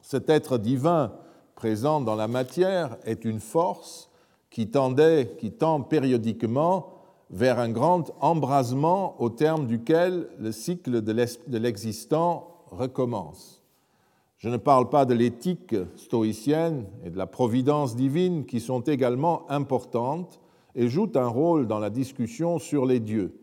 Cet 0.00 0.30
être 0.30 0.58
divin 0.58 1.12
présent 1.56 2.00
dans 2.00 2.14
la 2.14 2.28
matière 2.28 2.96
est 3.04 3.24
une 3.24 3.40
force 3.40 4.08
qui, 4.50 4.68
tendait, 4.68 5.34
qui 5.38 5.50
tend 5.50 5.82
périodiquement 5.82 6.92
vers 7.30 7.58
un 7.58 7.70
grand 7.70 8.12
embrasement 8.20 9.20
au 9.20 9.30
terme 9.30 9.66
duquel 9.66 10.28
le 10.38 10.52
cycle 10.52 11.02
de 11.02 11.58
l'existant 11.58 12.62
recommence. 12.70 13.55
Je 14.38 14.50
ne 14.50 14.58
parle 14.58 14.90
pas 14.90 15.06
de 15.06 15.14
l'éthique 15.14 15.74
stoïcienne 15.96 16.84
et 17.04 17.10
de 17.10 17.16
la 17.16 17.26
providence 17.26 17.96
divine 17.96 18.44
qui 18.44 18.60
sont 18.60 18.82
également 18.82 19.50
importantes 19.50 20.40
et 20.74 20.88
jouent 20.88 21.12
un 21.14 21.26
rôle 21.26 21.66
dans 21.66 21.78
la 21.78 21.88
discussion 21.88 22.58
sur 22.58 22.84
les 22.84 23.00
dieux. 23.00 23.34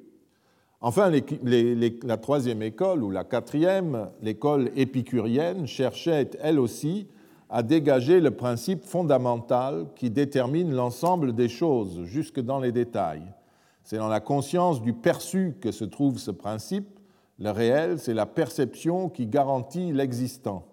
Enfin, 0.81 1.12
la 1.12 2.17
troisième 2.17 2.62
école, 2.62 3.03
ou 3.03 3.09
la 3.09 3.23
quatrième, 3.23 4.09
l'école 4.21 4.69
épicurienne, 4.75 5.65
cherchait 5.65 6.29
elle 6.41 6.59
aussi 6.59 7.07
à 7.50 7.63
dégager 7.63 8.19
le 8.19 8.31
principe 8.31 8.83
fondamental 8.83 9.88
qui 9.95 10.09
détermine 10.09 10.73
l'ensemble 10.73 11.33
des 11.33 11.50
choses, 11.50 12.03
jusque 12.03 12.39
dans 12.39 12.59
les 12.59 12.71
détails. 12.71 13.23
C'est 13.83 13.97
dans 13.97 14.09
la 14.09 14.19
conscience 14.19 14.81
du 14.81 14.93
perçu 14.93 15.55
que 15.59 15.71
se 15.71 15.85
trouve 15.85 16.19
ce 16.19 16.31
principe. 16.31 17.00
Le 17.39 17.50
réel, 17.50 17.97
c'est 17.97 18.13
la 18.13 18.25
perception 18.25 19.09
qui 19.09 19.25
garantit 19.25 19.91
l'existant. 19.91 20.67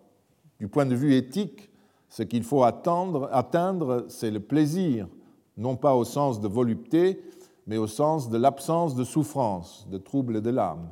Du 0.61 0.69
point 0.69 0.87
de 0.87 0.95
vue 0.95 1.15
éthique, 1.15 1.71
ce 2.11 2.23
qu'il 2.23 2.45
faut 2.45 2.63
atteindre, 2.63 4.05
c'est 4.09 4.31
le 4.31 4.41
plaisir, 4.41 5.09
non 5.57 5.75
pas 5.75 5.95
au 5.95 6.05
sens 6.05 6.41
de 6.41 6.49
volupté, 6.49 7.23
mais 7.67 7.79
au 7.79 7.87
sens 7.87 8.29
de 8.29 8.37
l'absence 8.37 8.95
de 8.95 9.05
souffrance, 9.05 9.89
de 9.91 9.97
trouble 9.97 10.43
de 10.43 10.51
l'âme. 10.51 10.91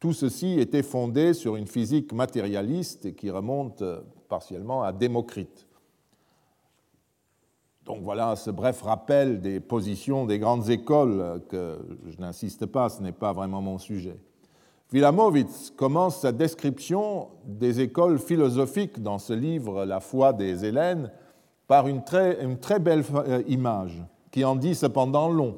Tout 0.00 0.14
ceci 0.14 0.58
était 0.58 0.82
fondé 0.82 1.34
sur 1.34 1.56
une 1.56 1.66
physique 1.66 2.12
matérialiste 2.12 3.14
qui 3.14 3.30
remonte 3.30 3.84
partiellement 4.28 4.82
à 4.82 4.92
Démocrite. 4.92 5.66
Donc 7.84 8.02
voilà 8.02 8.36
ce 8.36 8.50
bref 8.50 8.80
rappel 8.82 9.40
des 9.40 9.60
positions 9.60 10.24
des 10.24 10.38
grandes 10.38 10.70
écoles 10.70 11.42
que 11.48 11.78
je 12.06 12.16
n'insiste 12.18 12.66
pas, 12.66 12.88
ce 12.88 13.02
n'est 13.02 13.12
pas 13.12 13.32
vraiment 13.32 13.60
mon 13.60 13.78
sujet. 13.78 14.18
Wilamowitz 14.92 15.72
commence 15.74 16.20
sa 16.20 16.32
description 16.32 17.28
des 17.46 17.80
écoles 17.80 18.18
philosophiques 18.18 19.02
dans 19.02 19.18
ce 19.18 19.32
livre 19.32 19.86
La 19.86 20.00
foi 20.00 20.34
des 20.34 20.66
Hélènes 20.66 21.10
par 21.66 21.88
une 21.88 22.02
très, 22.04 22.78
belle 22.78 23.02
euh, 23.14 23.42
image 23.48 24.02
qui 24.30 24.44
en 24.44 24.54
dit 24.54 24.74
cependant 24.74 25.30
long, 25.30 25.56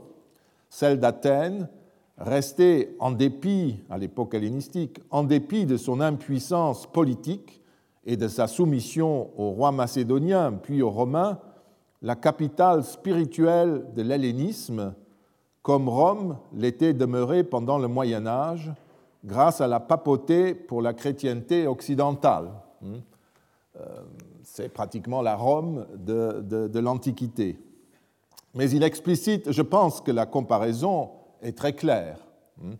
celle 0.70 1.00
d'Athènes, 1.00 1.68
restée 2.16 2.94
en 3.00 3.10
dépit, 3.10 3.80
à 3.90 3.98
l'époque 3.98 4.34
hellénistique, 4.34 5.00
en 5.10 5.24
dépit 5.24 5.66
de 5.66 5.76
son 5.76 6.00
impuissance 6.00 6.86
politique, 6.86 7.60
et 8.06 8.16
de 8.16 8.28
sa 8.28 8.46
soumission 8.46 9.30
au 9.36 9.50
roi 9.50 9.72
macédonien 9.72 10.52
puis 10.52 10.82
aux 10.82 10.90
Romains, 10.90 11.38
la 12.02 12.16
capitale 12.16 12.84
spirituelle 12.84 13.86
de 13.96 14.02
l'hellénisme, 14.02 14.94
comme 15.62 15.88
Rome 15.88 16.36
l'était 16.52 16.92
demeurée 16.92 17.44
pendant 17.44 17.78
le 17.78 17.88
Moyen 17.88 18.26
Âge, 18.26 18.72
grâce 19.24 19.60
à 19.60 19.66
la 19.66 19.80
papauté 19.80 20.54
pour 20.54 20.82
la 20.82 20.92
chrétienté 20.92 21.66
occidentale. 21.66 22.50
Hmm. 22.82 22.96
Euh, 23.80 24.02
c'est 24.42 24.68
pratiquement 24.68 25.22
la 25.22 25.34
Rome 25.34 25.86
de, 25.96 26.78
l'Antiquité. 26.78 27.58
Mais 28.54 28.70
il 28.70 28.82
explicite, 28.82 29.50
je 29.50 29.62
pense 29.62 30.00
que 30.00 30.12
la 30.12 30.26
comparaison 30.26 31.10
est 31.42 31.56
très 31.56 31.72
claire. 31.72 32.18
Hmm. 32.58 32.72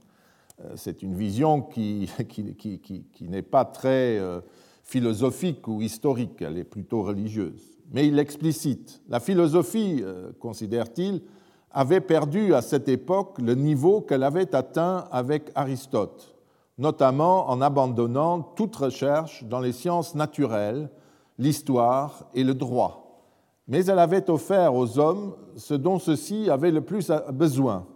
Euh, 0.64 0.72
c'est 0.76 1.02
une 1.02 1.14
vision 1.14 1.62
qui, 1.62 2.08
qui, 2.28 3.28
n'est 3.28 3.42
pas 3.42 3.64
très 3.64 4.18
euh, 4.18 4.40
philosophique 4.82 5.66
ou 5.66 5.80
historique, 5.80 6.42
elle 6.42 6.58
est 6.58 6.64
plutôt 6.64 7.02
religieuse. 7.02 7.78
Mais 7.90 8.06
il 8.06 8.14
l'explicite. 8.16 9.02
La 9.08 9.20
philosophie, 9.20 10.02
considère-t-il, 10.40 11.22
avait 11.70 12.00
perdu 12.00 12.54
à 12.54 12.62
cette 12.62 12.88
époque 12.88 13.38
le 13.38 13.54
niveau 13.54 14.00
qu'elle 14.00 14.22
avait 14.22 14.54
atteint 14.54 15.06
avec 15.10 15.50
Aristote, 15.54 16.33
notamment 16.78 17.49
en 17.50 17.61
abandonnant 17.61 18.40
toute 18.40 18.75
recherche 18.76 19.45
dans 19.45 19.61
les 19.61 19.73
sciences 19.73 20.14
naturelles, 20.14 20.90
l'histoire 21.38 22.25
et 22.35 22.45
le 22.45 22.54
droit. 22.54 23.23
Mais 23.69 23.87
elle 23.87 23.99
avait 23.99 24.28
offert 24.31 24.75
aux 24.75 24.99
hommes 24.99 25.35
ce 25.57 25.75
dont 25.75 25.99
ceux-ci 25.99 26.50
avaient 26.50 26.71
le 26.71 26.83
plus 26.83 27.11
besoin, 27.33 27.87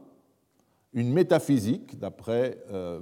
une 0.95 1.13
métaphysique, 1.13 1.99
d'après 1.99 2.59
euh, 2.71 3.01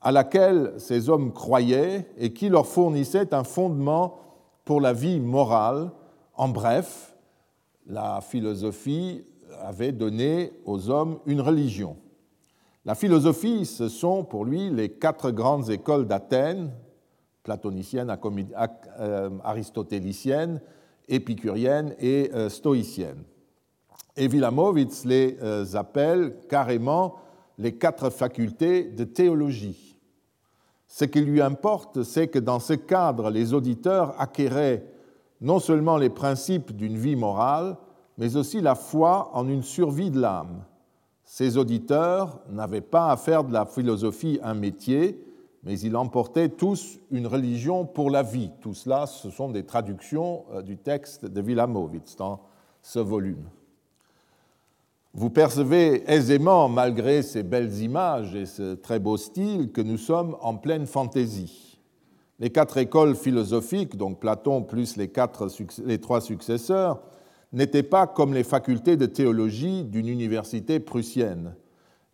à 0.00 0.12
laquelle 0.12 0.74
ces 0.78 1.08
hommes 1.08 1.32
croyaient 1.32 2.08
et 2.18 2.32
qui 2.32 2.48
leur 2.48 2.66
fournissait 2.66 3.34
un 3.34 3.44
fondement 3.44 4.18
pour 4.64 4.80
la 4.80 4.92
vie 4.92 5.20
morale. 5.20 5.90
En 6.34 6.48
bref, 6.48 7.14
la 7.86 8.20
philosophie 8.20 9.24
avait 9.62 9.92
donné 9.92 10.52
aux 10.64 10.90
hommes 10.90 11.18
une 11.26 11.40
religion. 11.40 11.96
La 12.86 12.94
philosophie, 12.94 13.64
ce 13.64 13.88
sont 13.88 14.24
pour 14.24 14.44
lui 14.44 14.68
les 14.68 14.90
quatre 14.90 15.30
grandes 15.30 15.70
écoles 15.70 16.06
d'Athènes, 16.06 16.70
platonicienne, 17.42 18.14
euh, 18.98 19.30
aristotélicienne, 19.42 20.60
épicurienne 21.08 21.94
et 21.98 22.30
euh, 22.34 22.50
stoïcienne. 22.50 23.22
Et 24.16 24.28
Wilamowitz 24.28 25.06
les 25.06 25.38
euh, 25.42 25.64
appelle 25.74 26.36
carrément 26.48 27.16
les 27.56 27.74
quatre 27.76 28.10
facultés 28.10 28.84
de 28.84 29.04
théologie. 29.04 29.96
Ce 30.86 31.06
qui 31.06 31.22
lui 31.22 31.40
importe, 31.40 32.02
c'est 32.02 32.28
que 32.28 32.38
dans 32.38 32.60
ce 32.60 32.74
cadre, 32.74 33.30
les 33.30 33.54
auditeurs 33.54 34.14
acquéraient 34.20 34.84
non 35.40 35.58
seulement 35.58 35.96
les 35.96 36.10
principes 36.10 36.76
d'une 36.76 36.98
vie 36.98 37.16
morale, 37.16 37.76
mais 38.18 38.36
aussi 38.36 38.60
la 38.60 38.74
foi 38.74 39.30
en 39.32 39.48
une 39.48 39.62
survie 39.62 40.10
de 40.10 40.20
l'âme. 40.20 40.64
Ces 41.24 41.56
auditeurs 41.56 42.40
n'avaient 42.50 42.80
pas 42.80 43.10
à 43.10 43.16
faire 43.16 43.44
de 43.44 43.52
la 43.52 43.64
philosophie 43.64 44.38
un 44.42 44.54
métier, 44.54 45.24
mais 45.62 45.78
ils 45.80 45.96
emportaient 45.96 46.50
tous 46.50 46.98
une 47.10 47.26
religion 47.26 47.86
pour 47.86 48.10
la 48.10 48.22
vie. 48.22 48.50
Tout 48.60 48.74
cela, 48.74 49.06
ce 49.06 49.30
sont 49.30 49.48
des 49.48 49.64
traductions 49.64 50.44
euh, 50.52 50.62
du 50.62 50.76
texte 50.76 51.24
de 51.24 51.40
Wilamowitz 51.40 52.16
dans 52.16 52.40
ce 52.82 52.98
volume. 52.98 53.48
Vous 55.14 55.30
percevez 55.30 56.02
aisément, 56.10 56.68
malgré 56.68 57.22
ces 57.22 57.42
belles 57.42 57.80
images 57.80 58.34
et 58.34 58.46
ce 58.46 58.74
très 58.74 58.98
beau 58.98 59.16
style, 59.16 59.70
que 59.72 59.80
nous 59.80 59.96
sommes 59.96 60.36
en 60.42 60.56
pleine 60.56 60.86
fantaisie. 60.86 61.78
Les 62.40 62.50
quatre 62.50 62.78
écoles 62.78 63.14
philosophiques, 63.14 63.96
donc 63.96 64.18
Platon 64.18 64.62
plus 64.62 64.96
les 64.96 65.08
trois 66.00 66.20
successeurs, 66.20 67.00
n'étaient 67.54 67.82
pas 67.82 68.06
comme 68.06 68.34
les 68.34 68.44
facultés 68.44 68.96
de 68.96 69.06
théologie 69.06 69.84
d'une 69.84 70.08
université 70.08 70.80
prussienne. 70.80 71.54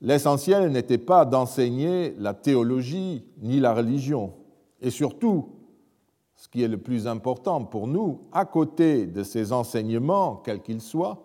L'essentiel 0.02 0.70
n'était 0.70 0.98
pas 0.98 1.24
d'enseigner 1.24 2.14
la 2.18 2.34
théologie 2.34 3.24
ni 3.42 3.58
la 3.60 3.74
religion, 3.74 4.34
et 4.80 4.90
surtout, 4.90 5.56
ce 6.36 6.48
qui 6.48 6.62
est 6.62 6.68
le 6.68 6.78
plus 6.78 7.06
important 7.06 7.64
pour 7.64 7.86
nous, 7.86 8.20
à 8.32 8.44
côté 8.44 9.06
de 9.06 9.22
ces 9.22 9.52
enseignements, 9.52 10.36
quels 10.36 10.62
qu'ils 10.62 10.80
soient, 10.80 11.24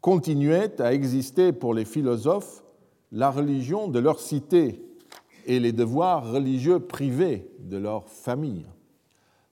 continuait 0.00 0.80
à 0.80 0.92
exister 0.92 1.52
pour 1.52 1.74
les 1.74 1.84
philosophes 1.84 2.64
la 3.12 3.30
religion 3.30 3.88
de 3.88 3.98
leur 3.98 4.18
cité 4.18 4.82
et 5.46 5.60
les 5.60 5.72
devoirs 5.72 6.30
religieux 6.32 6.80
privés 6.80 7.48
de 7.60 7.76
leur 7.76 8.08
famille. 8.08 8.66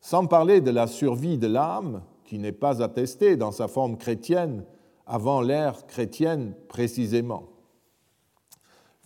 Sans 0.01 0.27
parler 0.27 0.61
de 0.61 0.71
la 0.71 0.87
survie 0.87 1.39
de 1.39 1.47
l'âme, 1.47 2.03
qui 2.25 2.39
n'est 2.39 2.53
pas 2.53 2.83
attestée 2.83 3.37
dans 3.37 3.53
sa 3.53 3.69
forme 3.69 3.97
chrétienne 3.97 4.65
avant 5.07 5.41
l'ère 5.41 5.87
chrétienne 5.87 6.55
précisément. 6.69 7.45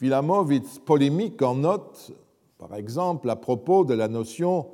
Vilamovitz 0.01 0.79
polémique 0.79 1.43
en 1.43 1.57
note, 1.57 2.13
par 2.57 2.75
exemple, 2.75 3.29
à 3.29 3.37
propos 3.37 3.85
de 3.85 3.95
la 3.95 4.09
notion 4.09 4.67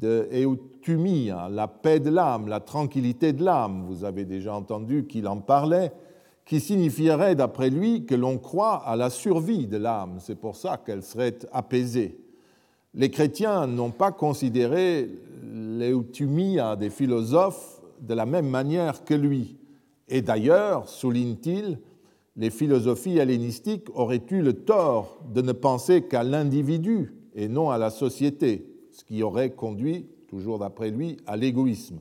de 0.00 0.28
eutumia, 0.32 1.48
la 1.50 1.68
paix 1.68 2.00
de 2.00 2.10
l'âme, 2.10 2.48
la 2.48 2.60
tranquillité 2.60 3.32
de 3.32 3.44
l'âme. 3.44 3.84
Vous 3.86 4.04
avez 4.04 4.24
déjà 4.24 4.54
entendu 4.54 5.06
qu'il 5.06 5.28
en 5.28 5.38
parlait, 5.38 5.92
qui 6.44 6.60
signifierait, 6.60 7.34
d'après 7.34 7.70
lui, 7.70 8.06
que 8.06 8.14
l'on 8.14 8.38
croit 8.38 8.76
à 8.76 8.96
la 8.96 9.10
survie 9.10 9.66
de 9.66 9.76
l'âme. 9.76 10.16
C'est 10.20 10.38
pour 10.38 10.56
ça 10.56 10.78
qu'elle 10.78 11.02
serait 11.02 11.38
apaisée. 11.52 12.18
Les 12.98 13.10
chrétiens 13.10 13.66
n'ont 13.66 13.90
pas 13.90 14.10
considéré 14.10 15.10
l'eutumia 15.44 16.76
des 16.76 16.88
philosophes 16.88 17.82
de 18.00 18.14
la 18.14 18.24
même 18.24 18.48
manière 18.48 19.04
que 19.04 19.12
lui. 19.12 19.58
Et 20.08 20.22
d'ailleurs, 20.22 20.88
souligne-t-il, 20.88 21.78
les 22.36 22.48
philosophies 22.48 23.18
hellénistiques 23.18 23.88
auraient 23.94 24.24
eu 24.30 24.40
le 24.40 24.54
tort 24.54 25.18
de 25.30 25.42
ne 25.42 25.52
penser 25.52 26.04
qu'à 26.04 26.22
l'individu 26.22 27.12
et 27.34 27.48
non 27.48 27.68
à 27.68 27.76
la 27.76 27.90
société, 27.90 28.66
ce 28.92 29.04
qui 29.04 29.22
aurait 29.22 29.50
conduit, 29.50 30.06
toujours 30.26 30.58
d'après 30.58 30.90
lui, 30.90 31.18
à 31.26 31.36
l'égoïsme. 31.36 31.98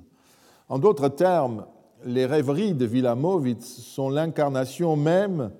En 0.69 0.79
d'autres 0.79 1.09
termes, 1.09 1.65
les 2.05 2.25
rêveries 2.25 2.73
de 2.73 2.87
Wilamowitz 2.87 3.65
sont 3.65 4.09
l'incarnation 4.09 4.95
même 4.95 5.51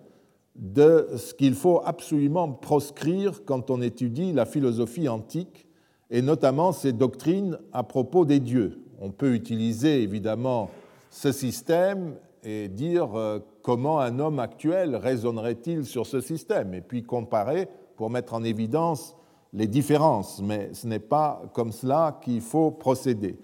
de 0.56 1.10
ce 1.18 1.34
qu'il 1.34 1.54
faut 1.54 1.82
absolument 1.84 2.52
proscrire 2.52 3.44
quand 3.46 3.70
on 3.70 3.82
étudie 3.82 4.32
la 4.32 4.46
philosophie 4.46 5.10
antique, 5.10 5.68
et 6.10 6.22
notamment 6.22 6.72
ses 6.72 6.94
doctrines 6.94 7.58
à 7.74 7.84
propos 7.84 8.26
des 8.26 8.40
dieux. 8.40 8.82
On 9.02 9.12
peut 9.12 9.34
utiliser 9.34 10.02
évidemment 10.02 10.70
ce 11.10 11.32
système 11.32 12.16
et 12.44 12.68
dire 12.68 13.16
euh, 13.16 13.40
comment 13.62 14.00
un 14.00 14.20
homme 14.20 14.40
actuel 14.40 14.96
raisonnerait-il 14.96 15.86
sur 15.86 16.06
ce 16.06 16.22
système, 16.22 16.74
et 16.74 16.82
puis 16.82 17.04
comparer 17.04 17.68
pour 17.98 18.10
mettre 18.10 18.34
en 18.34 18.44
évidence 18.44 19.16
les 19.52 19.68
différences, 19.68 20.42
mais 20.42 20.70
ce 20.74 20.86
n'est 20.86 21.00
pas 21.00 21.42
comme 21.54 21.72
cela 21.72 22.20
qu'il 22.22 22.42
faut 22.42 22.72
procéder. 22.72 23.40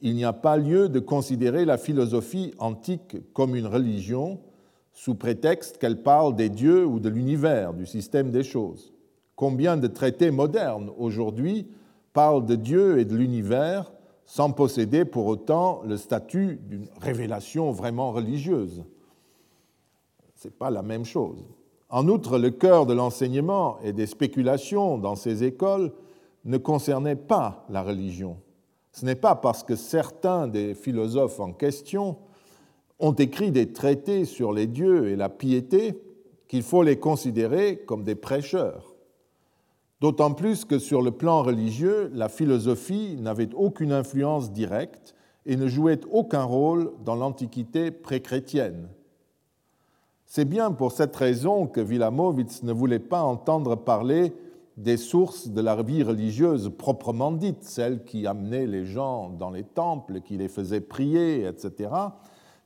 Il 0.00 0.14
n'y 0.14 0.24
a 0.24 0.32
pas 0.32 0.56
lieu 0.56 0.88
de 0.88 1.00
considérer 1.00 1.64
la 1.64 1.78
philosophie 1.78 2.54
antique 2.58 3.16
comme 3.32 3.54
une 3.54 3.66
religion 3.66 4.40
sous 4.94 5.16
prétexte 5.16 5.78
qu'elle 5.78 6.02
parle 6.02 6.36
des 6.36 6.48
dieux 6.48 6.86
ou 6.86 7.00
de 7.00 7.08
l'univers, 7.08 7.74
du 7.74 7.84
système 7.84 8.30
des 8.30 8.44
choses. 8.44 8.94
Combien 9.36 9.76
de 9.76 9.88
traités 9.88 10.30
modernes 10.30 10.90
aujourd'hui 10.96 11.68
parlent 12.12 12.46
de 12.46 12.54
Dieu 12.54 13.00
et 13.00 13.04
de 13.04 13.16
l'univers 13.16 13.92
sans 14.24 14.52
posséder 14.52 15.04
pour 15.04 15.26
autant 15.26 15.82
le 15.84 15.96
statut 15.96 16.60
d'une 16.62 16.86
révélation 17.00 17.72
vraiment 17.72 18.12
religieuse? 18.12 18.84
Ce 20.36 20.46
n'est 20.46 20.54
pas 20.54 20.70
la 20.70 20.82
même 20.82 21.04
chose. 21.04 21.44
En 21.90 22.08
outre, 22.08 22.38
le 22.38 22.50
cœur 22.50 22.86
de 22.86 22.94
l'enseignement 22.94 23.78
et 23.82 23.92
des 23.92 24.06
spéculations 24.06 24.96
dans 24.96 25.16
ces 25.16 25.42
écoles 25.42 25.92
ne 26.44 26.56
concernait 26.56 27.16
pas 27.16 27.66
la 27.68 27.82
religion. 27.82 28.36
Ce 28.92 29.04
n'est 29.04 29.16
pas 29.16 29.34
parce 29.34 29.64
que 29.64 29.74
certains 29.74 30.46
des 30.46 30.74
philosophes 30.74 31.40
en 31.40 31.52
question 31.52 32.16
ont 32.98 33.12
écrit 33.12 33.50
des 33.50 33.72
traités 33.72 34.24
sur 34.24 34.52
les 34.52 34.66
dieux 34.66 35.08
et 35.08 35.16
la 35.16 35.28
piété 35.28 36.00
qu'il 36.48 36.62
faut 36.62 36.82
les 36.82 36.98
considérer 36.98 37.78
comme 37.86 38.04
des 38.04 38.14
prêcheurs. 38.14 38.94
D'autant 40.00 40.34
plus 40.34 40.64
que 40.64 40.78
sur 40.78 41.02
le 41.02 41.10
plan 41.10 41.42
religieux, 41.42 42.10
la 42.12 42.28
philosophie 42.28 43.16
n'avait 43.18 43.54
aucune 43.54 43.92
influence 43.92 44.52
directe 44.52 45.14
et 45.46 45.56
ne 45.56 45.66
jouait 45.66 46.00
aucun 46.10 46.44
rôle 46.44 46.92
dans 47.04 47.14
l'Antiquité 47.14 47.90
pré-chrétienne. 47.90 48.88
C'est 50.26 50.44
bien 50.44 50.72
pour 50.72 50.92
cette 50.92 51.14
raison 51.14 51.66
que 51.66 51.80
Wilamowitz 51.80 52.62
ne 52.62 52.72
voulait 52.72 52.98
pas 52.98 53.22
entendre 53.22 53.76
parler 53.76 54.32
des 54.76 54.96
sources 54.96 55.48
de 55.48 55.60
la 55.60 55.80
vie 55.82 56.02
religieuse 56.02 56.72
proprement 56.76 57.30
dite, 57.30 57.62
celles 57.62 58.04
qui 58.04 58.26
amenaient 58.26 58.66
les 58.66 58.86
gens 58.86 59.30
dans 59.30 59.50
les 59.50 59.62
temples, 59.62 60.20
qui 60.20 60.36
les 60.36 60.48
faisaient 60.48 60.80
prier, 60.80 61.46
etc. 61.46 61.90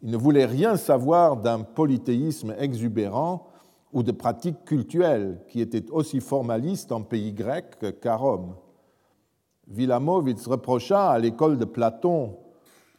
Il 0.02 0.10
ne 0.10 0.16
voulait 0.16 0.46
rien 0.46 0.76
savoir 0.76 1.36
d'un 1.36 1.60
polythéisme 1.60 2.54
exubérant 2.58 3.48
ou 3.92 4.02
de 4.02 4.12
pratiques 4.12 4.64
cultuelles 4.64 5.40
qui 5.48 5.60
étaient 5.60 5.90
aussi 5.90 6.20
formalistes 6.20 6.92
en 6.92 7.02
pays 7.02 7.32
grec 7.32 8.00
qu'à 8.00 8.16
Rome. 8.16 8.54
Wilamowitz 9.74 10.46
reprocha 10.46 11.10
à 11.10 11.18
l'école 11.18 11.58
de 11.58 11.64
Platon, 11.64 12.36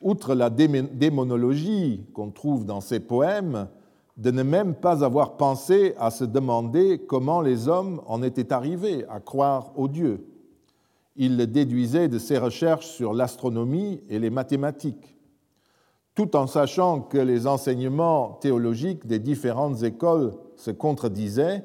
outre 0.02 0.36
la 0.36 0.50
démonologie 0.50 2.06
qu'on 2.14 2.32
trouve 2.32 2.66
dans 2.66 2.82
ses 2.82 3.00
poèmes, 3.00 3.68
de 4.18 4.32
ne 4.32 4.44
même 4.44 4.76
pas 4.76 5.04
avoir 5.04 5.38
pensé 5.38 5.96
à 5.98 6.12
se 6.12 6.26
demander 6.26 7.00
comment 7.08 7.42
les 7.42 7.70
hommes 7.70 8.02
en 8.06 8.22
étaient 8.22 8.52
arrivés 8.52 9.06
à 9.10 9.20
croire 9.20 9.72
aux 9.78 9.88
dieux. 9.88 10.28
Il 11.16 11.38
le 11.38 11.48
déduisait 11.48 12.10
de 12.10 12.20
ses 12.20 12.38
recherches 12.38 12.88
sur 12.88 13.14
l'astronomie 13.14 14.02
et 14.10 14.20
les 14.20 14.30
mathématiques, 14.30 15.16
tout 16.20 16.36
en 16.36 16.48
sachant 16.48 17.00
que 17.00 17.18
les 17.18 17.48
enseignements 17.48 18.40
théologiques 18.42 19.08
des 19.08 19.20
différentes 19.20 19.84
écoles 19.84 20.34
se 20.58 20.70
contredisaient. 20.70 21.64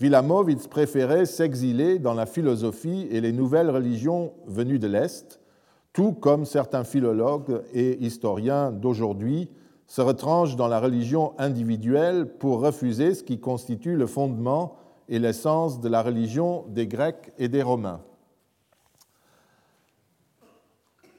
Wilamowitz 0.00 0.66
préférait 0.66 1.24
s'exiler 1.24 2.00
dans 2.00 2.12
la 2.12 2.26
philosophie 2.26 3.06
et 3.12 3.20
les 3.20 3.30
nouvelles 3.30 3.70
religions 3.70 4.32
venues 4.48 4.80
de 4.80 4.88
l'Est, 4.88 5.40
tout 5.92 6.12
comme 6.12 6.46
certains 6.46 6.82
philologues 6.82 7.62
et 7.72 8.04
historiens 8.04 8.72
d'aujourd'hui 8.72 9.50
se 9.86 10.00
retranche 10.00 10.56
dans 10.56 10.66
la 10.66 10.80
religion 10.80 11.34
individuelle 11.38 12.26
pour 12.26 12.62
refuser 12.62 13.14
ce 13.14 13.22
qui 13.22 13.38
constitue 13.38 13.94
le 13.94 14.08
fondement 14.08 14.74
et 15.08 15.20
l'essence 15.20 15.78
de 15.80 15.88
la 15.88 16.02
religion 16.02 16.64
des 16.70 16.88
Grecs 16.88 17.32
et 17.38 17.46
des 17.46 17.62
Romains. 17.62 18.00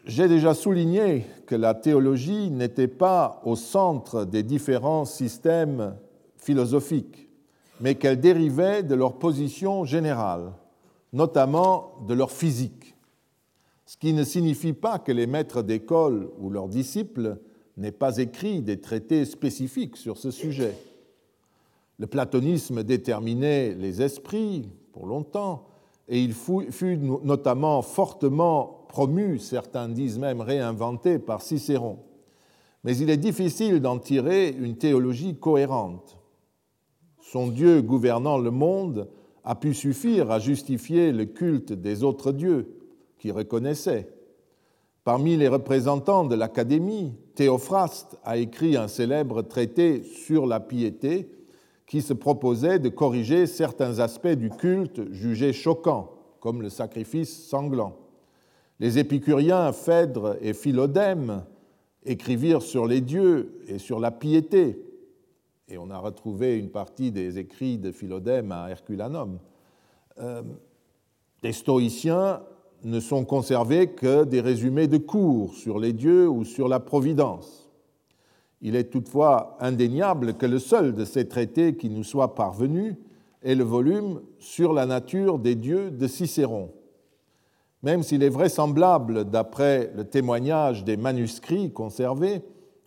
J'ai 0.08 0.30
déjà 0.30 0.54
souligné 0.54 1.26
que 1.48 1.56
la 1.56 1.74
théologie 1.74 2.50
n'était 2.50 2.88
pas 2.88 3.41
au 3.43 3.58
centre 3.58 4.24
des 4.24 4.41
différents 4.41 5.04
systèmes 5.04 5.98
philosophiques, 6.38 7.30
mais 7.82 7.96
qu'elle 7.96 8.22
dérivait 8.22 8.84
de 8.84 8.96
leur 8.96 9.20
position 9.20 9.84
générale, 9.84 10.54
notamment 11.12 11.96
de 12.08 12.13
leur 12.13 12.32
physique, 12.32 12.96
ce 13.86 13.98
qui 13.98 14.13
ne 14.13 14.24
signifie 14.24 14.72
pas 14.72 14.98
que 14.98 15.12
les 15.12 15.28
maîtres 15.28 15.62
d'école 15.62 16.30
ou 16.39 16.50
leurs 16.52 16.70
disciples 16.70 17.38
n'est 17.76 17.91
pas 17.91 18.17
écrit 18.17 18.62
des 18.62 18.80
traités 18.80 19.26
spécifiques 19.26 19.98
sur 19.98 20.17
ce 20.17 20.32
sujet. 20.32 20.74
Le 22.00 22.08
platonisme 22.08 22.82
déterminait 22.82 23.74
les 23.74 24.02
esprits 24.02 24.70
pour 24.93 25.06
longtemps, 25.06 25.67
et 26.08 26.22
il 26.22 26.34
fut 26.34 26.98
notamment 26.98 27.82
fortement 27.82 28.76
promu, 28.88 29.39
certains 29.39 29.89
disent 29.89 30.19
même 30.19 30.41
réinventé 30.41 31.19
par 31.19 31.41
Cicéron. 31.41 32.00
Mais 32.84 32.97
il 32.97 33.10
est 33.10 33.17
difficile 33.17 33.82
d'en 33.82 34.00
tirer 34.00 34.50
une 34.50 34.78
théologie 34.78 35.36
cohérente. 35.36 36.17
Son 37.21 37.47
Dieu 37.47 37.82
gouvernant 37.82 38.38
le 38.38 38.52
monde 38.52 39.10
a 39.43 39.56
pu 39.56 39.73
suffire 39.73 40.32
à 40.32 40.39
justifier 40.39 41.12
le 41.12 41.26
culte 41.26 41.73
des 41.73 42.04
autres 42.04 42.32
dieux 42.32 42.78
qu'il 43.19 43.32
reconnaissait. 43.32 44.10
Parmi 45.04 45.38
les 45.38 45.47
représentants 45.47 46.26
de 46.26 46.36
l'Académie, 46.36 47.13
Théophraste 47.36 48.17
a 48.23 48.38
écrit 48.38 48.76
un 48.76 48.88
célèbre 48.88 49.41
traité 49.41 50.04
sur 50.04 50.45
la 50.45 50.60
piété 50.60 51.32
qui 51.86 52.02
se 52.02 52.13
proposait 52.13 52.80
de 52.80 52.89
corriger 52.89 53.47
certains 53.47 54.00
aspects 54.00 54.28
du 54.28 54.50
culte 54.50 55.12
jugés 55.12 55.54
choquants, 55.54 56.12
comme 56.41 56.62
le 56.62 56.69
sacrifice 56.69 57.47
sanglant. 57.47 57.95
Les 58.79 58.99
épicuriens 58.99 59.71
Phèdre 59.71 60.37
et 60.41 60.53
Philodème 60.53 61.43
écrivirent 62.05 62.61
sur 62.61 62.85
les 62.85 63.01
dieux 63.01 63.59
et 63.67 63.79
sur 63.79 63.99
la 63.99 64.11
piété, 64.11 64.79
et 65.69 65.77
on 65.77 65.89
a 65.89 65.97
retrouvé 65.97 66.57
une 66.57 66.69
partie 66.69 67.11
des 67.11 67.39
écrits 67.39 67.77
de 67.77 67.91
Philodème 67.91 68.53
à 68.53 68.69
Herculanum. 68.69 69.39
Euh, 70.19 70.41
les 71.43 71.51
stoïciens 71.51 72.41
ne 72.83 72.99
sont 72.99 73.25
conservés 73.25 73.87
que 73.87 74.23
des 74.23 74.39
résumés 74.39 74.87
de 74.87 74.97
cours 74.97 75.53
sur 75.53 75.77
les 75.79 75.91
dieux 75.91 76.29
ou 76.29 76.45
sur 76.45 76.69
la 76.69 76.79
providence. 76.79 77.69
Il 78.61 78.75
est 78.75 78.85
toutefois 78.85 79.57
indéniable 79.59 80.35
que 80.35 80.45
le 80.45 80.59
seul 80.59 80.95
de 80.95 81.03
ces 81.03 81.27
traités 81.27 81.75
qui 81.75 81.89
nous 81.89 82.03
soit 82.03 82.33
parvenu 82.33 82.95
est 83.43 83.55
le 83.55 83.63
volume 83.63 84.21
Sur 84.39 84.73
la 84.73 84.85
nature 84.85 85.37
des 85.37 85.55
dieux 85.55 85.91
de 85.91 86.07
Cicéron. 86.07 86.71
Même 87.83 88.03
s'il 88.03 88.23
est 88.23 88.29
vraisemblable, 88.29 89.25
d'après 89.25 89.91
le 89.95 90.03
témoignage 90.03 90.83
des 90.83 90.97
manuscrits 90.97 91.71
conservés, 91.71 92.41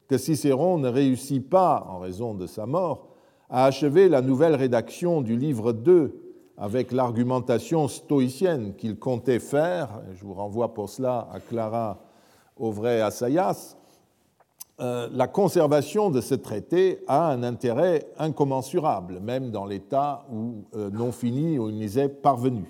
que 0.08 0.18
Cicéron 0.18 0.78
ne 0.78 0.88
réussit 0.88 1.48
pas, 1.48 1.86
en 1.88 2.00
raison 2.00 2.34
de 2.34 2.46
sa 2.46 2.66
mort, 2.66 3.08
à 3.48 3.66
achever 3.66 4.08
la 4.08 4.22
nouvelle 4.22 4.54
rédaction 4.54 5.22
du 5.22 5.36
livre 5.36 5.72
2 5.72 6.30
avec 6.56 6.92
l'argumentation 6.92 7.88
stoïcienne 7.88 8.74
qu'il 8.74 8.98
comptait 8.98 9.38
faire, 9.38 10.02
je 10.14 10.24
vous 10.24 10.34
renvoie 10.34 10.74
pour 10.74 10.88
cela 10.88 11.28
à 11.32 11.40
Clara 11.40 11.98
Auvray-Assayas, 12.58 13.76
euh, 14.80 15.08
la 15.12 15.28
conservation 15.28 16.10
de 16.10 16.20
ce 16.20 16.34
traité 16.34 17.04
a 17.06 17.30
un 17.30 17.42
intérêt 17.42 18.06
incommensurable, 18.18 19.20
même 19.20 19.50
dans 19.50 19.66
l'état 19.66 20.24
où 20.32 20.64
euh, 20.74 20.90
non 20.90 21.12
fini 21.12 21.58
où 21.58 21.68
il 21.68 21.78
nous 21.78 21.98
est 21.98 22.08
parvenu. 22.08 22.64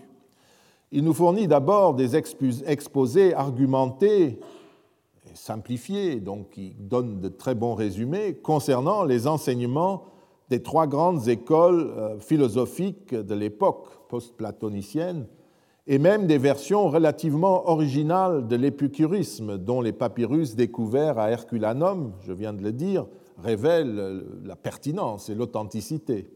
Il 0.92 1.04
nous 1.04 1.14
fournit 1.14 1.46
d'abord 1.46 1.94
des 1.94 2.16
exposés 2.16 3.32
argumentés 3.34 4.40
et 5.24 5.34
simplifiés, 5.34 6.16
donc 6.16 6.50
qui 6.50 6.74
donnent 6.78 7.20
de 7.20 7.28
très 7.28 7.54
bons 7.54 7.74
résumés, 7.74 8.34
concernant 8.34 9.04
les 9.04 9.28
enseignements 9.28 10.04
des 10.48 10.62
trois 10.62 10.88
grandes 10.88 11.28
écoles 11.28 11.92
euh, 11.96 12.18
philosophiques 12.18 13.14
de 13.14 13.34
l'époque 13.34 13.86
post-platonicienne, 14.08 15.28
et 15.86 15.98
même 15.98 16.26
des 16.26 16.38
versions 16.38 16.88
relativement 16.88 17.70
originales 17.70 18.48
de 18.48 18.56
l'épicurisme, 18.56 19.58
dont 19.58 19.80
les 19.80 19.92
papyrus 19.92 20.56
découverts 20.56 21.20
à 21.20 21.30
Herculanum, 21.30 22.12
je 22.22 22.32
viens 22.32 22.52
de 22.52 22.62
le 22.62 22.72
dire, 22.72 23.06
révèlent 23.38 24.24
la 24.44 24.56
pertinence 24.56 25.30
et 25.30 25.36
l'authenticité. 25.36 26.28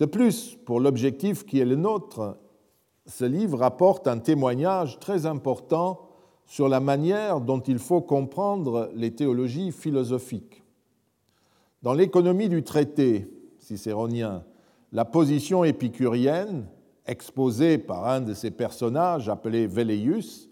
De 0.00 0.06
plus, 0.06 0.58
pour 0.64 0.80
l'objectif 0.80 1.46
qui 1.46 1.60
est 1.60 1.64
le 1.64 1.76
nôtre, 1.76 2.36
ce 3.06 3.24
livre 3.24 3.62
apporte 3.62 4.06
un 4.06 4.18
témoignage 4.18 4.98
très 4.98 5.26
important 5.26 6.08
sur 6.46 6.68
la 6.68 6.80
manière 6.80 7.40
dont 7.40 7.60
il 7.60 7.78
faut 7.78 8.00
comprendre 8.00 8.90
les 8.94 9.12
théologies 9.12 9.72
philosophiques. 9.72 10.62
Dans 11.82 11.94
l'économie 11.94 12.48
du 12.48 12.62
traité 12.62 13.28
cicéronien, 13.58 14.44
la 14.92 15.04
position 15.04 15.64
épicurienne, 15.64 16.66
exposée 17.06 17.78
par 17.78 18.06
un 18.06 18.20
de 18.20 18.34
ses 18.34 18.50
personnages 18.50 19.28
appelé 19.28 19.66
Velleius, 19.66 20.48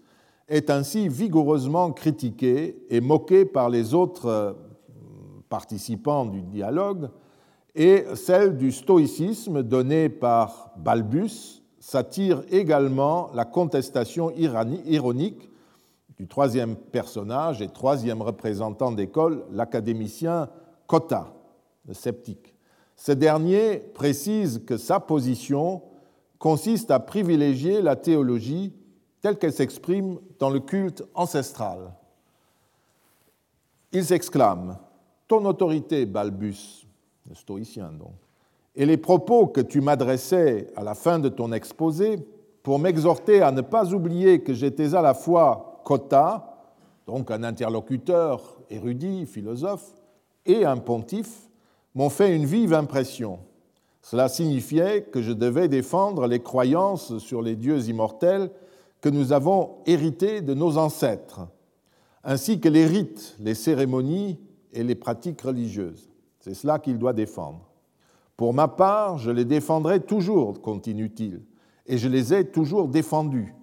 est 0.48 0.70
ainsi 0.70 1.08
vigoureusement 1.08 1.92
critiquée 1.92 2.84
et 2.90 3.00
moquée 3.00 3.44
par 3.44 3.68
les 3.68 3.94
autres 3.94 4.26
euh, 4.26 4.52
participants 5.48 6.26
du 6.26 6.42
dialogue, 6.42 7.10
et 7.76 8.04
celle 8.14 8.56
du 8.56 8.72
stoïcisme 8.72 9.62
donnée 9.62 10.08
par 10.08 10.72
Balbus 10.76 11.59
s'attire 11.80 12.42
également 12.50 13.30
la 13.34 13.44
contestation 13.44 14.30
ironique 14.30 15.48
du 16.18 16.28
troisième 16.28 16.76
personnage 16.76 17.62
et 17.62 17.68
troisième 17.68 18.20
représentant 18.20 18.92
d'école, 18.92 19.44
l'académicien 19.50 20.50
Cotta, 20.86 21.32
le 21.88 21.94
sceptique. 21.94 22.54
Ce 22.94 23.12
dernier 23.12 23.78
précise 23.78 24.62
que 24.66 24.76
sa 24.76 25.00
position 25.00 25.82
consiste 26.38 26.90
à 26.90 27.00
privilégier 27.00 27.80
la 27.80 27.96
théologie 27.96 28.74
telle 29.22 29.38
qu'elle 29.38 29.52
s'exprime 29.52 30.18
dans 30.38 30.50
le 30.50 30.60
culte 30.60 31.02
ancestral. 31.14 31.94
Il 33.92 34.04
s'exclame 34.04 34.78
Ton 35.26 35.44
autorité, 35.46 36.04
Balbus, 36.04 36.86
le 37.28 37.34
stoïcien 37.34 37.90
donc, 37.92 38.14
et 38.74 38.86
les 38.86 38.96
propos 38.96 39.46
que 39.46 39.60
tu 39.60 39.80
m'adressais 39.80 40.68
à 40.76 40.84
la 40.84 40.94
fin 40.94 41.18
de 41.18 41.28
ton 41.28 41.52
exposé 41.52 42.18
pour 42.62 42.78
m'exhorter 42.78 43.42
à 43.42 43.52
ne 43.52 43.62
pas 43.62 43.92
oublier 43.92 44.42
que 44.42 44.54
j'étais 44.54 44.94
à 44.94 45.02
la 45.02 45.14
fois 45.14 45.80
Cotta, 45.84 46.50
donc 47.06 47.30
un 47.30 47.42
interlocuteur 47.42 48.60
érudit, 48.70 49.26
philosophe, 49.26 49.94
et 50.46 50.64
un 50.64 50.76
pontife 50.76 51.48
m'ont 51.94 52.10
fait 52.10 52.34
une 52.34 52.44
vive 52.44 52.74
impression. 52.74 53.40
Cela 54.02 54.28
signifiait 54.28 55.02
que 55.02 55.20
je 55.20 55.32
devais 55.32 55.68
défendre 55.68 56.26
les 56.26 56.40
croyances 56.40 57.18
sur 57.18 57.42
les 57.42 57.56
dieux 57.56 57.88
immortels 57.88 58.50
que 59.00 59.08
nous 59.08 59.32
avons 59.32 59.78
hérités 59.86 60.40
de 60.40 60.54
nos 60.54 60.78
ancêtres, 60.78 61.40
ainsi 62.22 62.60
que 62.60 62.68
les 62.68 62.86
rites, 62.86 63.36
les 63.40 63.54
cérémonies 63.54 64.38
et 64.72 64.84
les 64.84 64.94
pratiques 64.94 65.40
religieuses. 65.40 66.10
C'est 66.38 66.54
cela 66.54 66.78
qu'il 66.78 66.98
doit 66.98 67.12
défendre. 67.12 67.69
Pour 68.40 68.54
ma 68.54 68.68
part, 68.68 69.18
je 69.18 69.30
les 69.30 69.44
défendrai 69.44 70.00
toujours, 70.00 70.62
continue-t-il, 70.62 71.42
et 71.86 71.98
je 71.98 72.08
les 72.08 72.32
ai 72.32 72.46
toujours 72.46 72.88
défendus. 72.88 73.54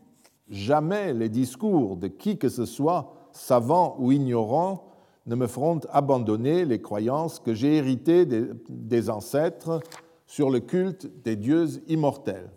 Jamais 0.50 1.16
les 1.16 1.30
discours 1.30 1.98
de 1.98 2.08
qui 2.08 2.38
que 2.38 2.48
ce 2.48 2.66
soit, 2.66 3.12
savant 3.32 3.96
ou 3.98 4.12
ignorant, 4.12 4.92
ne 5.26 5.34
me 5.34 5.48
feront 5.48 5.80
abandonner 5.90 6.64
les 6.64 6.80
croyances 6.80 7.40
que 7.40 7.56
j'ai 7.56 7.78
héritées 7.78 8.28
des 8.70 9.10
ancêtres 9.10 9.80
sur 10.28 10.52
le 10.52 10.60
culte 10.60 11.10
des 11.24 11.38
dieux 11.38 11.82
immortels. 11.88 12.52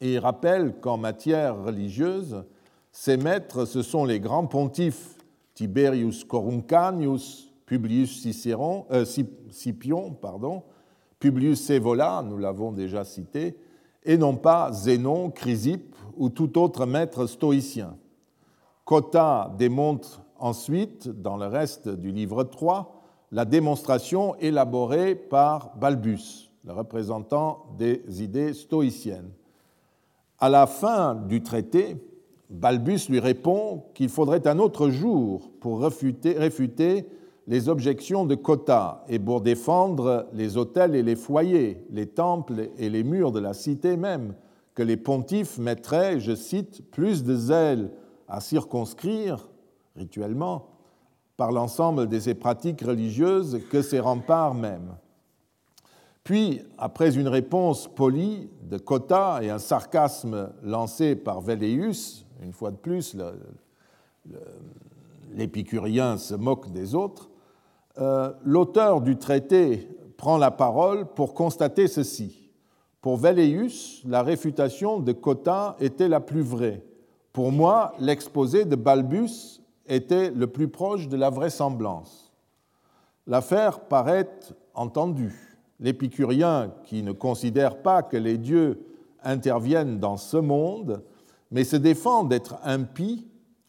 Et 0.00 0.14
il 0.14 0.18
rappelle 0.18 0.80
qu'en 0.80 0.96
matière 0.96 1.62
religieuse, 1.62 2.42
ces 2.90 3.16
maîtres, 3.16 3.66
ce 3.66 3.82
sont 3.82 4.04
les 4.04 4.18
grands 4.18 4.48
pontifes 4.48 5.16
Tiberius 5.54 6.24
Coruncanius, 6.24 7.52
Publius 7.66 8.20
Cicéron, 8.20 8.86
euh, 8.90 9.04
Scipion, 9.04 10.10
pardon, 10.10 10.64
Publius 11.20 11.68
Evola, 11.68 12.24
nous 12.26 12.38
l'avons 12.38 12.72
déjà 12.72 13.04
cité, 13.04 13.54
et 14.04 14.16
non 14.16 14.36
pas 14.36 14.72
Zénon, 14.72 15.30
Chrysippe 15.30 15.94
ou 16.16 16.30
tout 16.30 16.58
autre 16.58 16.86
maître 16.86 17.26
stoïcien. 17.26 17.94
Cotta 18.86 19.54
démontre 19.58 20.22
ensuite, 20.38 21.08
dans 21.08 21.36
le 21.36 21.46
reste 21.46 21.90
du 21.90 22.10
livre 22.10 22.44
3, 22.44 23.02
la 23.32 23.44
démonstration 23.44 24.34
élaborée 24.36 25.14
par 25.14 25.76
Balbus, 25.76 26.50
le 26.64 26.72
représentant 26.72 27.66
des 27.76 28.02
idées 28.22 28.54
stoïciennes. 28.54 29.30
À 30.38 30.48
la 30.48 30.66
fin 30.66 31.14
du 31.14 31.42
traité, 31.42 31.96
Balbus 32.48 33.10
lui 33.10 33.20
répond 33.20 33.84
qu'il 33.92 34.08
faudrait 34.08 34.48
un 34.48 34.58
autre 34.58 34.88
jour 34.88 35.50
pour 35.60 35.82
réfuter, 35.82 36.32
réfuter, 36.32 37.06
les 37.50 37.68
objections 37.68 38.24
de 38.26 38.36
Cotta 38.36 39.04
et 39.08 39.18
pour 39.18 39.40
défendre 39.40 40.28
les 40.32 40.56
hôtels 40.56 40.94
et 40.94 41.02
les 41.02 41.16
foyers, 41.16 41.84
les 41.90 42.06
temples 42.06 42.70
et 42.78 42.88
les 42.88 43.02
murs 43.02 43.32
de 43.32 43.40
la 43.40 43.54
cité 43.54 43.96
même, 43.96 44.34
que 44.74 44.84
les 44.84 44.96
pontifes 44.96 45.58
mettraient, 45.58 46.20
je 46.20 46.36
cite, 46.36 46.88
plus 46.92 47.24
de 47.24 47.34
zèle 47.34 47.90
à 48.28 48.40
circonscrire 48.40 49.48
rituellement 49.96 50.68
par 51.36 51.50
l'ensemble 51.50 52.08
de 52.08 52.20
ces 52.20 52.34
pratiques 52.34 52.82
religieuses 52.82 53.58
que 53.68 53.82
ses 53.82 53.98
remparts 53.98 54.54
même. 54.54 54.94
Puis, 56.22 56.62
après 56.78 57.18
une 57.18 57.26
réponse 57.26 57.88
polie 57.88 58.48
de 58.62 58.78
Cotta 58.78 59.40
et 59.42 59.50
un 59.50 59.58
sarcasme 59.58 60.52
lancé 60.62 61.16
par 61.16 61.40
Velleius, 61.40 62.24
une 62.44 62.52
fois 62.52 62.70
de 62.70 62.76
plus, 62.76 63.16
l'épicurien 65.34 66.16
se 66.16 66.34
moque 66.36 66.70
des 66.70 66.94
autres, 66.94 67.29
euh, 68.00 68.32
l'auteur 68.44 69.00
du 69.00 69.16
traité 69.16 69.88
prend 70.16 70.38
la 70.38 70.50
parole 70.50 71.06
pour 71.06 71.34
constater 71.34 71.86
ceci. 71.88 72.50
Pour 73.00 73.16
Velleius, 73.16 74.02
la 74.06 74.22
réfutation 74.22 75.00
de 75.00 75.12
Cotta 75.12 75.76
était 75.80 76.08
la 76.08 76.20
plus 76.20 76.42
vraie. 76.42 76.84
Pour 77.32 77.52
moi, 77.52 77.92
l'exposé 77.98 78.64
de 78.64 78.76
Balbus 78.76 79.60
était 79.86 80.30
le 80.30 80.46
plus 80.46 80.68
proche 80.68 81.08
de 81.08 81.16
la 81.16 81.30
vraisemblance. 81.30 82.32
L'affaire 83.26 83.80
paraît 83.80 84.30
entendue. 84.74 85.58
L'épicurien, 85.78 86.72
qui 86.84 87.02
ne 87.02 87.12
considère 87.12 87.80
pas 87.80 88.02
que 88.02 88.16
les 88.16 88.36
dieux 88.36 88.84
interviennent 89.22 89.98
dans 89.98 90.16
ce 90.16 90.36
monde, 90.36 91.02
mais 91.50 91.64
se 91.64 91.76
défend 91.76 92.24
d'être 92.24 92.56
impie, 92.64 93.26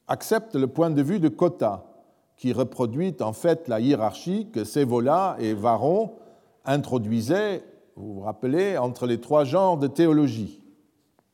accepte 0.07 0.55
le 0.55 0.67
point 0.67 0.89
de 0.89 1.01
vue 1.01 1.19
de 1.19 1.29
Cotta, 1.29 1.90
qui 2.41 2.53
reproduit 2.53 3.15
en 3.19 3.33
fait 3.33 3.67
la 3.67 3.79
hiérarchie 3.79 4.47
que 4.51 4.63
Sévola 4.63 5.35
et 5.37 5.53
Varon 5.53 6.13
introduisaient, 6.65 7.63
vous 7.95 8.15
vous 8.15 8.21
rappelez, 8.21 8.79
entre 8.79 9.05
les 9.05 9.21
trois 9.21 9.43
genres 9.43 9.77
de 9.77 9.85
théologie. 9.85 10.59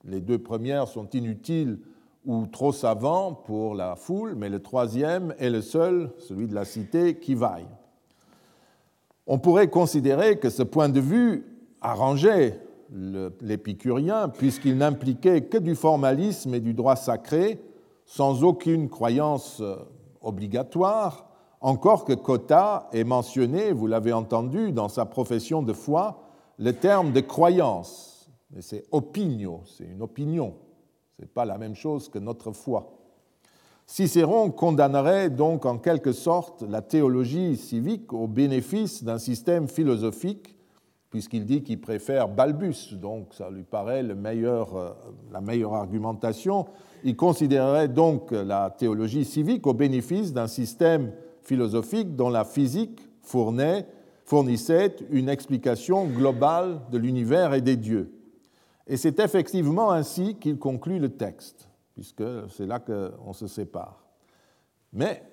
Les 0.03 0.19
deux 0.19 0.37
premières 0.37 0.89
sont 0.89 1.09
inutiles 1.11 1.79
ou 2.25 2.45
trop 2.45 2.73
savant 2.73 3.31
pour 3.31 3.73
la 3.73 3.95
foule, 3.95 4.35
mais 4.35 4.49
le 4.49 4.61
troisième 4.61 5.33
est 5.39 5.49
le 5.49 5.61
seul, 5.61 6.11
celui 6.17 6.45
de 6.45 6.53
la 6.53 6.65
cité, 6.65 7.17
qui 7.19 7.35
vaille. 7.35 7.69
On 9.27 9.39
pourrait 9.39 9.69
considérer 9.69 10.39
que 10.39 10.49
ce 10.49 10.61
point 10.61 10.89
de 10.89 10.99
vue 10.99 11.45
arrangeait 11.79 12.59
l'épicurien, 13.39 14.27
puisqu'il 14.27 14.75
n'impliquait 14.77 15.43
que 15.43 15.57
du 15.57 15.75
formalisme 15.75 16.53
et 16.53 16.59
du 16.59 16.73
droit 16.73 16.97
sacré, 16.97 17.61
sans 18.05 18.43
aucune 18.43 18.89
croyance 18.89 19.63
obligatoire, 20.27 21.27
encore 21.61 22.05
que 22.05 22.13
Cotta 22.13 22.87
ait 22.93 23.03
mentionné, 23.03 23.71
vous 23.71 23.87
l'avez 23.87 24.13
entendu, 24.13 24.71
dans 24.71 24.89
sa 24.89 25.05
profession 25.05 25.63
de 25.63 25.73
foi, 25.73 26.23
le 26.59 26.73
terme 26.73 27.11
de 27.11 27.19
croyance, 27.19 28.29
mais 28.51 28.61
c'est 28.61 28.85
opinio, 28.91 29.61
c'est 29.65 29.85
une 29.85 30.01
opinion, 30.01 30.55
ce 31.15 31.23
n'est 31.23 31.27
pas 31.27 31.45
la 31.45 31.57
même 31.57 31.75
chose 31.75 32.09
que 32.09 32.19
notre 32.19 32.51
foi. 32.51 32.93
Cicéron 33.85 34.51
condamnerait 34.51 35.29
donc 35.29 35.65
en 35.65 35.77
quelque 35.77 36.11
sorte 36.11 36.61
la 36.61 36.81
théologie 36.81 37.55
civique 37.55 38.11
au 38.11 38.27
bénéfice 38.27 39.03
d'un 39.03 39.17
système 39.17 39.67
philosophique, 39.67 40.57
puisqu'il 41.09 41.45
dit 41.45 41.63
qu'il 41.63 41.79
préfère 41.79 42.27
Balbus, 42.27 42.93
donc 42.93 43.33
ça 43.33 43.49
lui 43.49 43.63
paraît 43.63 44.03
le 44.03 44.13
meilleur, 44.13 44.75
euh, 44.75 44.89
la 45.31 45.39
meilleure 45.39 45.73
argumentation. 45.73 46.65
Il 47.03 47.15
considérerait 47.15 47.87
donc 47.87 48.31
la 48.31 48.69
théologie 48.69 49.25
civique 49.25 49.67
au 49.67 49.73
bénéfice 49.73 50.33
d'un 50.33 50.47
système 50.47 51.11
philosophique 51.41 52.15
dont 52.15 52.29
la 52.29 52.43
physique 52.43 53.07
fournissait 53.21 54.95
une 55.09 55.29
explication 55.29 56.05
globale 56.05 56.81
de 56.91 56.97
l'univers 56.97 57.53
et 57.53 57.61
des 57.61 57.77
dieux. 57.77 58.11
Et 58.87 58.97
c'est 58.97 59.19
effectivement 59.19 59.91
ainsi 59.91 60.35
qu'il 60.35 60.57
conclut 60.57 60.99
le 60.99 61.09
texte 61.09 61.67
puisque 61.97 62.23
c'est 62.49 62.67
là 62.67 62.79
qu'on 62.79 63.33
se 63.33 63.47
sépare. 63.47 64.03
Mais, 64.93 65.23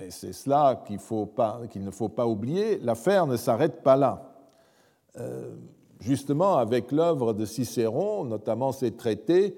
et 0.00 0.10
c'est 0.10 0.32
cela 0.32 0.82
qu'il 0.86 0.96
ne 0.96 1.90
faut 1.90 2.08
pas 2.08 2.26
oublier, 2.26 2.78
l'affaire 2.78 3.26
ne 3.26 3.36
s'arrête 3.36 3.82
pas 3.82 3.96
là. 3.96 4.34
Euh, 5.18 5.54
justement, 6.00 6.56
avec 6.56 6.92
l'œuvre 6.92 7.34
de 7.34 7.44
Cicéron, 7.44 8.24
notamment 8.24 8.72
ses 8.72 8.92
traités, 8.92 9.54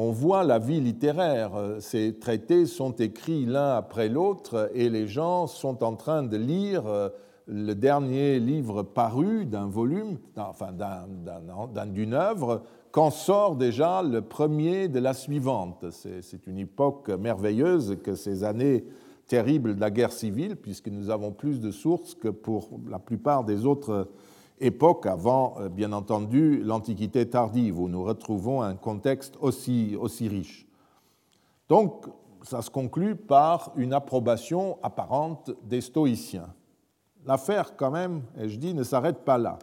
on 0.00 0.12
voit 0.12 0.44
la 0.44 0.60
vie 0.60 0.80
littéraire. 0.80 1.50
Ces 1.80 2.20
traités 2.20 2.66
sont 2.66 2.92
écrits 2.92 3.44
l'un 3.44 3.74
après 3.74 4.08
l'autre 4.08 4.70
et 4.72 4.88
les 4.88 5.08
gens 5.08 5.48
sont 5.48 5.82
en 5.82 5.96
train 5.96 6.22
de 6.22 6.36
lire 6.36 6.86
euh, 6.86 7.08
le 7.48 7.74
dernier 7.74 8.38
livre 8.38 8.84
paru 8.84 9.44
d'un 9.44 9.66
volume, 9.66 10.18
enfin 10.36 10.68
d'une 11.86 12.14
œuvre, 12.14 12.62
qu'en 12.92 13.10
sort 13.10 13.56
déjà 13.56 14.04
le 14.04 14.22
premier 14.22 14.86
de 14.86 15.00
la 15.00 15.14
suivante. 15.14 15.86
C'est 15.90 16.46
une 16.46 16.58
époque 16.58 17.08
merveilleuse 17.08 17.96
que 18.00 18.14
ces 18.14 18.44
années 18.44 18.84
terribles 19.26 19.74
de 19.74 19.80
la 19.80 19.90
guerre 19.90 20.12
civile, 20.12 20.54
puisque 20.54 20.88
nous 20.88 21.10
avons 21.10 21.32
plus 21.32 21.58
de 21.60 21.72
sources 21.72 22.14
que 22.14 22.28
pour 22.28 22.70
la 22.88 23.00
plupart 23.00 23.42
des 23.42 23.66
autres 23.66 24.06
époques 24.60 25.06
avant, 25.06 25.56
euh, 25.58 25.68
bien 25.68 25.92
entendu, 25.92 26.62
l'Antiquité 26.62 27.28
tardive, 27.28 27.80
où 27.80 27.88
nous 27.88 28.02
retrouvons 28.02 28.62
un 28.62 28.74
contexte 28.74 29.36
aussi, 29.40 29.96
aussi 29.98 30.28
riche. 30.28 30.66
Donc, 31.68 32.06
ça 32.42 32.62
se 32.62 32.70
conclut 32.70 33.16
par 33.16 33.72
une 33.76 33.92
approbation 33.92 34.78
apparente 34.82 35.50
des 35.64 35.80
stoïciens. 35.80 36.54
L'affaire, 37.26 37.76
quand 37.76 37.90
même, 37.90 38.22
et 38.38 38.48
je 38.48 38.58
dis, 38.58 38.74
ne 38.74 38.84
s'arrête 38.84 39.18
pas 39.18 39.38
là. 39.38 39.58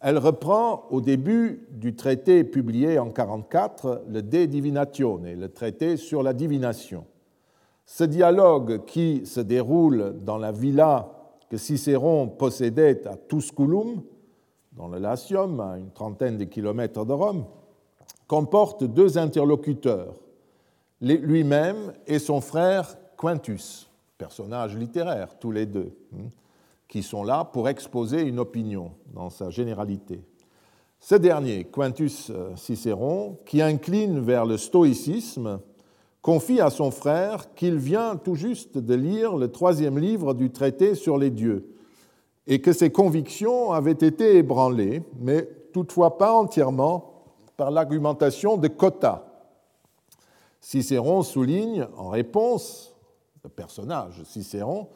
Elle 0.00 0.16
reprend 0.16 0.86
au 0.90 1.00
début 1.00 1.68
du 1.70 1.94
traité 1.94 2.42
publié 2.42 2.98
en 2.98 3.04
1944, 3.06 4.04
le 4.08 4.22
De 4.22 4.46
Divinatione, 4.46 5.34
le 5.34 5.48
traité 5.50 5.98
sur 5.98 6.22
la 6.22 6.32
divination. 6.32 7.04
Ce 7.84 8.04
dialogue 8.04 8.84
qui 8.86 9.26
se 9.26 9.40
déroule 9.40 10.14
dans 10.22 10.38
la 10.38 10.52
villa 10.52 11.19
que 11.50 11.58
Cicéron 11.58 12.28
possédait 12.28 13.06
à 13.06 13.16
Tusculum, 13.16 14.02
dans 14.72 14.88
le 14.88 14.98
Latium, 14.98 15.60
à 15.60 15.76
une 15.76 15.90
trentaine 15.90 16.38
de 16.38 16.44
kilomètres 16.44 17.04
de 17.04 17.12
Rome, 17.12 17.44
comporte 18.26 18.84
deux 18.84 19.18
interlocuteurs, 19.18 20.14
lui-même 21.02 21.92
et 22.06 22.18
son 22.18 22.40
frère 22.40 22.96
Quintus, 23.18 23.90
personnage 24.16 24.74
littéraire 24.74 25.38
tous 25.38 25.50
les 25.50 25.66
deux. 25.66 25.92
Hein 26.14 26.30
qui 26.90 27.04
sont 27.04 27.22
là 27.22 27.44
pour 27.44 27.68
exposer 27.68 28.22
une 28.22 28.40
opinion 28.40 28.90
dans 29.14 29.30
sa 29.30 29.48
généralité. 29.48 30.24
Ce 30.98 31.14
dernier, 31.14 31.64
Quintus 31.64 32.30
euh, 32.30 32.54
Cicéron, 32.56 33.38
qui 33.46 33.62
incline 33.62 34.18
vers 34.18 34.44
le 34.44 34.58
stoïcisme, 34.58 35.60
confie 36.22 36.60
à 36.60 36.70
son 36.70 36.90
frère 36.90 37.54
qu'il 37.54 37.76
vient 37.76 38.16
tout 38.16 38.34
juste 38.34 38.78
de 38.78 38.94
lire 38.94 39.36
le 39.36 39.50
troisième 39.50 39.98
livre 39.98 40.34
du 40.34 40.50
traité 40.50 40.94
sur 40.94 41.16
les 41.16 41.30
dieux 41.30 41.74
et 42.46 42.60
que 42.60 42.72
ses 42.72 42.90
convictions 42.90 43.72
avaient 43.72 43.92
été 43.92 44.36
ébranlées, 44.36 45.02
mais 45.18 45.48
toutefois 45.72 46.18
pas 46.18 46.32
entièrement 46.32 47.24
par 47.56 47.70
l'argumentation 47.70 48.56
de 48.56 48.68
Cotta. 48.68 49.26
Cicéron 50.60 51.22
souligne 51.22 51.86
en 51.96 52.08
réponse, 52.08 52.94
le 53.44 53.50
personnage 53.50 54.22
Cicéron, 54.24 54.88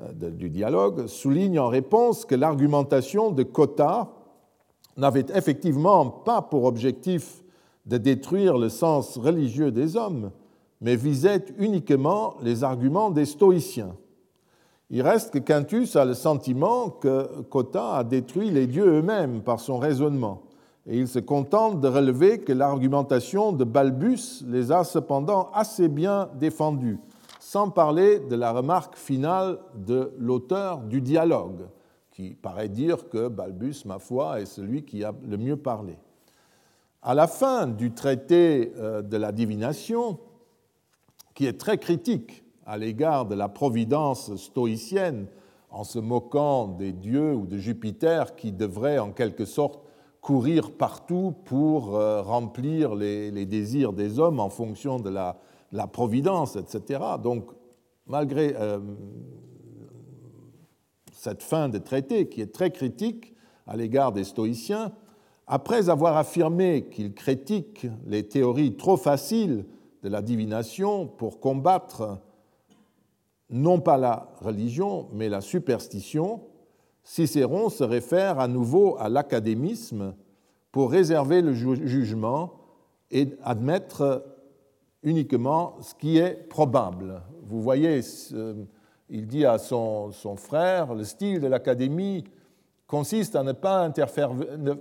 euh, 0.00 0.30
du 0.30 0.50
dialogue 0.50 1.06
souligne 1.06 1.58
en 1.58 1.68
réponse 1.68 2.24
que 2.24 2.34
l'argumentation 2.34 3.30
de 3.30 3.42
Cotta 3.42 4.12
n'avait 4.96 5.26
effectivement 5.34 6.06
pas 6.06 6.42
pour 6.42 6.64
objectif 6.64 7.42
de 7.86 7.96
détruire 7.96 8.58
le 8.58 8.68
sens 8.68 9.16
religieux 9.16 9.72
des 9.72 9.96
hommes, 9.96 10.30
mais 10.80 10.96
visait 10.96 11.44
uniquement 11.58 12.36
les 12.42 12.64
arguments 12.64 13.10
des 13.10 13.26
stoïciens. 13.26 13.96
Il 14.90 15.02
reste 15.02 15.32
que 15.32 15.38
Quintus 15.38 15.94
a 15.96 16.04
le 16.04 16.14
sentiment 16.14 16.90
que 16.90 17.42
Cotta 17.42 17.96
a 17.96 18.04
détruit 18.04 18.50
les 18.50 18.66
dieux 18.66 18.98
eux-mêmes 18.98 19.42
par 19.42 19.60
son 19.60 19.78
raisonnement, 19.78 20.42
et 20.86 20.98
il 20.98 21.06
se 21.06 21.18
contente 21.18 21.80
de 21.80 21.88
relever 21.88 22.40
que 22.40 22.52
l'argumentation 22.52 23.52
de 23.52 23.64
Balbus 23.64 24.44
les 24.46 24.72
a 24.72 24.82
cependant 24.82 25.50
assez 25.52 25.88
bien 25.88 26.28
défendus 26.38 26.98
sans 27.50 27.68
parler 27.68 28.20
de 28.20 28.36
la 28.36 28.52
remarque 28.52 28.94
finale 28.94 29.58
de 29.74 30.12
l'auteur 30.18 30.82
du 30.82 31.00
dialogue, 31.00 31.66
qui 32.12 32.30
paraît 32.34 32.68
dire 32.68 33.08
que 33.08 33.26
Balbus, 33.26 33.82
ma 33.86 33.98
foi, 33.98 34.40
est 34.40 34.46
celui 34.46 34.84
qui 34.84 35.02
a 35.02 35.12
le 35.26 35.36
mieux 35.36 35.56
parlé. 35.56 35.98
À 37.02 37.12
la 37.12 37.26
fin 37.26 37.66
du 37.66 37.90
traité 37.90 38.72
euh, 38.76 39.02
de 39.02 39.16
la 39.16 39.32
divination, 39.32 40.20
qui 41.40 41.46
est 41.46 41.58
très 41.58 41.78
critique 41.78 42.44
à 42.66 42.76
l'égard 42.76 43.24
de 43.24 43.34
la 43.34 43.48
providence 43.48 44.36
stoïcienne, 44.36 45.26
en 45.70 45.84
se 45.84 45.98
moquant 45.98 46.68
des 46.68 46.92
dieux 46.92 47.32
ou 47.32 47.46
de 47.46 47.56
Jupiter 47.56 48.36
qui 48.36 48.52
devraient 48.52 48.98
en 48.98 49.10
quelque 49.10 49.46
sorte 49.46 49.80
courir 50.20 50.70
partout 50.72 51.32
pour 51.46 51.96
euh, 51.96 52.20
remplir 52.20 52.94
les, 52.94 53.46
désirs 53.46 53.94
des 53.94 54.18
hommes 54.18 54.38
en 54.38 54.50
fonction 54.50 55.00
de 55.00 55.08
la 55.08 55.86
providence, 55.86 56.56
etc. 56.56 57.00
Donc, 57.22 57.46
malgré 58.06 58.54
euh, 58.60 58.78
cette 61.14 61.42
fin 61.42 61.70
de 61.70 61.78
traité 61.78 62.28
qui 62.28 62.42
est 62.42 62.52
très 62.52 62.70
critique 62.70 63.34
à 63.66 63.78
l'égard 63.78 64.12
des 64.12 64.24
stoïciens, 64.24 64.92
après 65.46 65.88
avoir 65.88 66.18
affirmé 66.18 66.90
qu'ils 66.90 67.14
critiquent 67.14 67.86
les 68.06 68.28
théories 68.28 68.76
trop 68.76 68.98
faciles 68.98 69.64
de 70.02 70.08
la 70.08 70.22
divination 70.22 71.06
pour 71.06 71.40
combattre 71.40 72.18
non 73.50 73.80
pas 73.80 73.98
la 73.98 74.28
religion, 74.40 75.08
mais 75.12 75.28
la 75.28 75.40
superstition, 75.40 76.42
Cicéron 77.02 77.68
se 77.68 77.82
réfère 77.82 78.38
à 78.38 78.46
nouveau 78.46 78.96
à 78.98 79.08
l'académisme 79.08 80.14
pour 80.70 80.90
réserver 80.90 81.42
le 81.42 81.52
jugement 81.52 82.52
et 83.10 83.36
admettre 83.42 84.24
uniquement 85.02 85.76
ce 85.80 85.94
qui 85.94 86.18
est 86.18 86.48
probable. 86.48 87.22
Vous 87.42 87.60
voyez, 87.60 88.00
il 89.08 89.26
dit 89.26 89.44
à 89.44 89.58
son, 89.58 90.12
frère, 90.36 90.94
le 90.94 91.04
style 91.04 91.40
de 91.40 91.48
l'Académie 91.48 92.24
consiste 92.86 93.34
à 93.34 93.42
ne 93.42 93.52
pas 93.52 93.92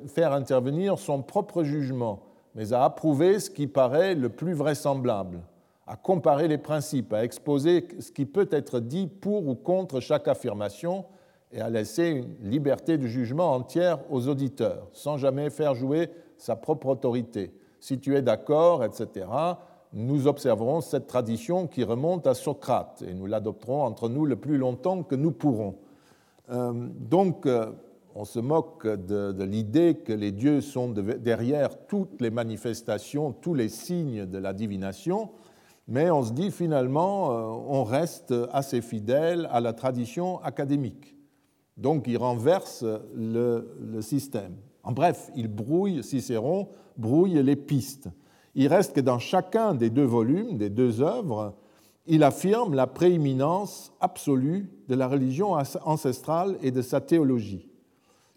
faire 0.08 0.34
intervenir 0.34 0.99
son 0.99 1.23
propre 1.23 1.63
jugement, 1.63 2.21
mais 2.56 2.74
à 2.74 2.84
approuver 2.84 3.40
ce 3.40 3.50
qui 3.50 3.68
paraît 3.68 4.16
le 4.16 4.30
plus 4.30 4.54
vraisemblable, 4.54 5.42
à 5.88 5.96
comparer 5.96 6.48
les 6.48 6.58
principes, 6.58 7.14
à 7.14 7.24
exposer 7.24 7.88
ce 8.00 8.12
qui 8.12 8.26
peut 8.26 8.50
être 8.52 8.80
dit 8.80 9.08
pour 9.08 9.48
ou 9.48 9.56
contre 9.56 10.00
chaque 10.00 10.28
affirmation 10.28 11.06
et 11.52 11.62
à 11.62 11.70
laisser 11.70 12.10
une 12.10 12.50
liberté 12.50 12.98
de 12.98 13.08
jugement 13.08 13.54
entière 13.54 14.00
aux 14.12 14.28
auditeurs, 14.28 14.88
sans 14.94 15.18
jamais 15.18 15.50
faire 15.50 15.74
jouer 15.74 16.10
sa 16.38 16.56
propre 16.56 16.88
autorité. 16.88 17.54
Si 17.80 18.00
tu 18.00 18.16
es 18.16 18.22
d'accord, 18.22 18.84
etc., 18.84 19.26
nous 19.94 20.28
observerons 20.28 20.82
cette 20.82 21.08
tradition 21.08 21.66
qui 21.66 21.84
remonte 21.84 22.28
à 22.28 22.36
Socrate 22.36 23.04
et 23.08 23.14
nous 23.14 23.26
l'adopterons 23.26 23.84
entre 23.84 24.10
nous 24.10 24.26
le 24.26 24.36
plus 24.36 24.58
longtemps 24.58 25.02
que 25.02 25.16
nous 25.16 25.32
pourrons. 25.32 25.76
Euh, 26.52 26.74
donc, 27.00 27.46
euh, 27.46 27.72
on 28.19 28.25
se 28.25 28.39
moque 28.39 28.86
de, 28.86 29.43
l'idée 29.45 29.95
que 29.95 30.12
les 30.12 30.34
dieux 30.34 30.60
sont 30.60 30.89
derrière 30.89 31.86
toutes 31.88 32.19
les 32.19 32.29
manifestations, 32.29 33.32
tous 33.32 33.53
les 33.53 33.69
signes 33.69 34.25
de 34.25 34.38
la 34.38 34.51
divination, 34.51 35.29
mais 35.88 36.12
on 36.12 36.21
se 36.23 36.34
dit 36.34 36.51
finalement, 36.51 37.32
euh, 37.32 37.43
on 37.69 37.86
reste 37.86 38.34
assez 38.51 38.82
fidèle 38.82 39.47
à 39.53 39.62
la 39.62 39.71
tradition 39.71 40.43
académique. 40.43 41.15
Donc, 41.77 42.08
il 42.08 42.17
renverse 42.17 42.84
le, 43.15 43.73
le 43.79 44.01
système. 44.01 44.58
En 44.84 44.91
bref, 44.91 45.32
il 45.38 45.47
brouille, 45.47 46.03
Cicéron 46.03 46.67
brouille 46.97 47.41
les 47.41 47.55
pistes. 47.55 48.10
Il 48.53 48.67
reste 48.67 48.97
que 48.97 49.01
dans 49.01 49.19
chacun 49.19 49.73
des 49.73 49.89
deux 49.89 50.03
volumes, 50.03 50.58
des 50.58 50.69
deux 50.69 51.01
œuvres, 51.01 51.55
il 52.05 52.23
affirme 52.23 52.73
la 52.73 52.86
prééminence 52.86 53.93
absolue 54.01 54.69
de 54.89 54.95
la 54.95 55.08
religion 55.08 55.53
ancestrale 55.86 56.58
et 56.62 56.71
de 56.71 56.82
sa 56.82 56.99
théologie. 56.99 57.68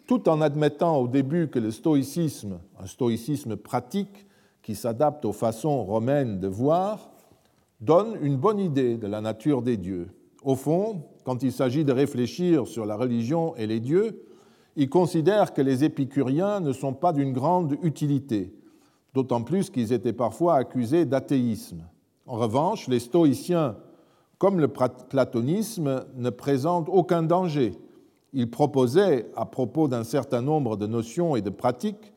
Tout 0.07 0.29
en 0.29 0.41
admettant 0.41 0.97
au 0.99 1.09
début 1.09 1.49
que 1.49 1.59
le 1.59 1.71
stoïcisme, 1.71 2.59
un 2.79 2.87
stoïcisme 2.87 3.57
pratique 3.57 4.27
qui 4.63 4.75
s'adapte 4.75 5.25
aux 5.25 5.33
façons 5.33 5.83
romaines 5.85 6.41
de 6.41 6.49
voir, 6.49 7.11
donne 7.81 8.17
une 8.23 8.37
bonne 8.37 8.61
idée 8.61 8.97
de 8.97 9.07
la 9.07 9.21
nature 9.21 9.63
des 9.63 9.77
dieux. 9.77 10.09
Au 10.45 10.55
fond, 10.55 11.05
quand 11.25 11.43
il 11.43 11.53
s'agit 11.53 11.85
de 11.85 11.93
réfléchir 11.93 12.67
sur 12.67 12.87
la 12.87 12.97
religion 12.97 13.55
et 13.57 13.67
les 13.67 13.81
dieux, 13.81 14.25
il 14.77 14.89
considère 14.89 15.53
que 15.53 15.63
les 15.63 15.85
épicuriens 15.85 16.61
ne 16.61 16.73
sont 16.73 16.95
pas 16.95 17.13
d'une 17.13 17.33
grande 17.33 17.77
utilité, 17.83 18.55
d'autant 19.15 19.43
plus 19.43 19.71
qu'ils 19.71 19.93
étaient 19.93 20.13
parfois 20.13 20.57
accusés 20.57 21.05
d'athéisme. 21.05 21.85
En 22.27 22.37
revanche, 22.37 22.89
les 22.89 23.01
stoïciens, 23.01 23.77
comme 24.39 24.59
le 24.59 24.69
platonisme, 24.69 26.05
ne 26.17 26.31
présentent 26.31 26.89
aucun 26.89 27.23
danger. 27.23 27.75
Ils 28.33 28.51
proposaient, 28.51 29.31
à 29.37 29.45
propos 29.45 29.89
d'un 29.89 30.05
certain 30.05 30.41
nombre 30.41 30.77
de 30.77 30.87
notions 30.87 31.37
et 31.37 31.43
de 31.43 31.51
pratiques, 31.51 32.13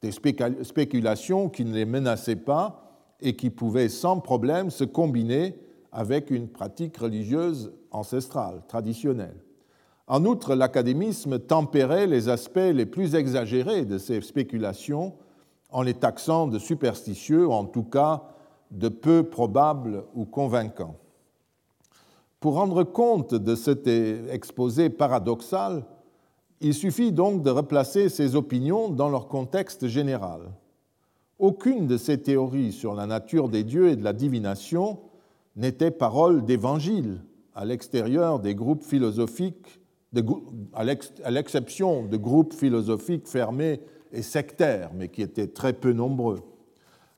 des 0.00 0.12
spéculations 0.12 1.48
qui 1.48 1.64
ne 1.64 1.74
les 1.74 1.84
menaçaient 1.84 2.36
pas 2.36 2.84
et 3.20 3.34
qui 3.36 3.50
pouvaient 3.50 3.88
sans 3.88 4.20
problème 4.20 4.70
se 4.70 4.84
combiner 4.84 5.58
avec 5.92 6.30
une 6.30 6.48
pratique 6.48 6.96
religieuse 6.96 7.72
ancestrale, 7.90 8.62
traditionnelle. 8.68 9.36
En 10.06 10.24
outre, 10.24 10.54
l'académisme 10.54 11.38
tempérait 11.38 12.06
les 12.06 12.28
aspects 12.28 12.56
les 12.56 12.86
plus 12.86 13.14
exagérés 13.14 13.84
de 13.84 13.98
ces 13.98 14.20
spéculations 14.22 15.14
en 15.70 15.82
les 15.82 15.94
taxant 15.94 16.46
de 16.46 16.58
superstitieux, 16.58 17.48
en 17.48 17.64
tout 17.64 17.82
cas 17.82 18.22
de 18.70 18.88
peu 18.88 19.24
probables 19.24 20.04
ou 20.14 20.24
convaincants. 20.24 20.96
Pour 22.40 22.54
rendre 22.54 22.84
compte 22.84 23.34
de 23.34 23.56
cet 23.56 23.88
exposé 23.88 24.90
paradoxal, 24.90 25.84
il 26.60 26.72
suffit 26.72 27.10
donc 27.10 27.42
de 27.42 27.50
replacer 27.50 28.08
ces 28.08 28.36
opinions 28.36 28.90
dans 28.90 29.08
leur 29.08 29.26
contexte 29.26 29.88
général. 29.88 30.42
Aucune 31.40 31.86
de 31.86 31.96
ces 31.96 32.22
théories 32.22 32.72
sur 32.72 32.94
la 32.94 33.06
nature 33.06 33.48
des 33.48 33.64
dieux 33.64 33.88
et 33.88 33.96
de 33.96 34.04
la 34.04 34.12
divination 34.12 34.98
n'était 35.56 35.90
parole 35.90 36.44
d'évangile, 36.44 37.22
à 37.54 37.64
l'extérieur 37.64 38.38
des 38.38 38.54
groupes 38.54 38.84
philosophiques, 38.84 39.80
à 40.72 41.30
l'exception 41.30 42.06
de 42.06 42.16
groupes 42.16 42.54
philosophiques 42.54 43.26
fermés 43.26 43.80
et 44.12 44.22
sectaires, 44.22 44.90
mais 44.94 45.08
qui 45.08 45.22
étaient 45.22 45.48
très 45.48 45.72
peu 45.72 45.92
nombreux. 45.92 46.40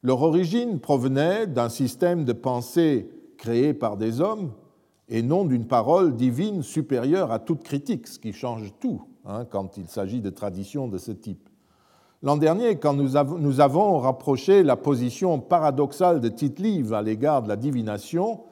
Leur 0.02 0.22
origine 0.22 0.80
provenait 0.80 1.46
d'un 1.46 1.68
système 1.68 2.24
de 2.24 2.32
pensée 2.32 3.10
créé 3.36 3.74
par 3.74 3.98
des 3.98 4.22
hommes 4.22 4.52
et 5.10 5.22
non 5.22 5.44
d'une 5.44 5.66
parole 5.66 6.16
divine 6.16 6.62
supérieure 6.62 7.32
à 7.32 7.38
toute 7.38 7.62
critique, 7.62 8.06
ce 8.06 8.18
qui 8.18 8.32
change 8.32 8.72
tout 8.80 9.02
hein, 9.26 9.44
quand 9.44 9.76
il 9.76 9.88
s'agit 9.88 10.20
de 10.20 10.30
traditions 10.30 10.88
de 10.88 10.96
ce 10.96 11.12
type. 11.12 11.48
L'an 12.22 12.36
dernier, 12.36 12.76
quand 12.76 12.94
nous 12.94 13.60
avons 13.60 13.98
rapproché 13.98 14.62
la 14.62 14.76
position 14.76 15.40
paradoxale 15.40 16.20
de 16.20 16.28
Tite-Live 16.28 16.92
à 16.92 17.02
l'égard 17.02 17.42
de 17.42 17.48
la 17.48 17.56
divination 17.56 18.42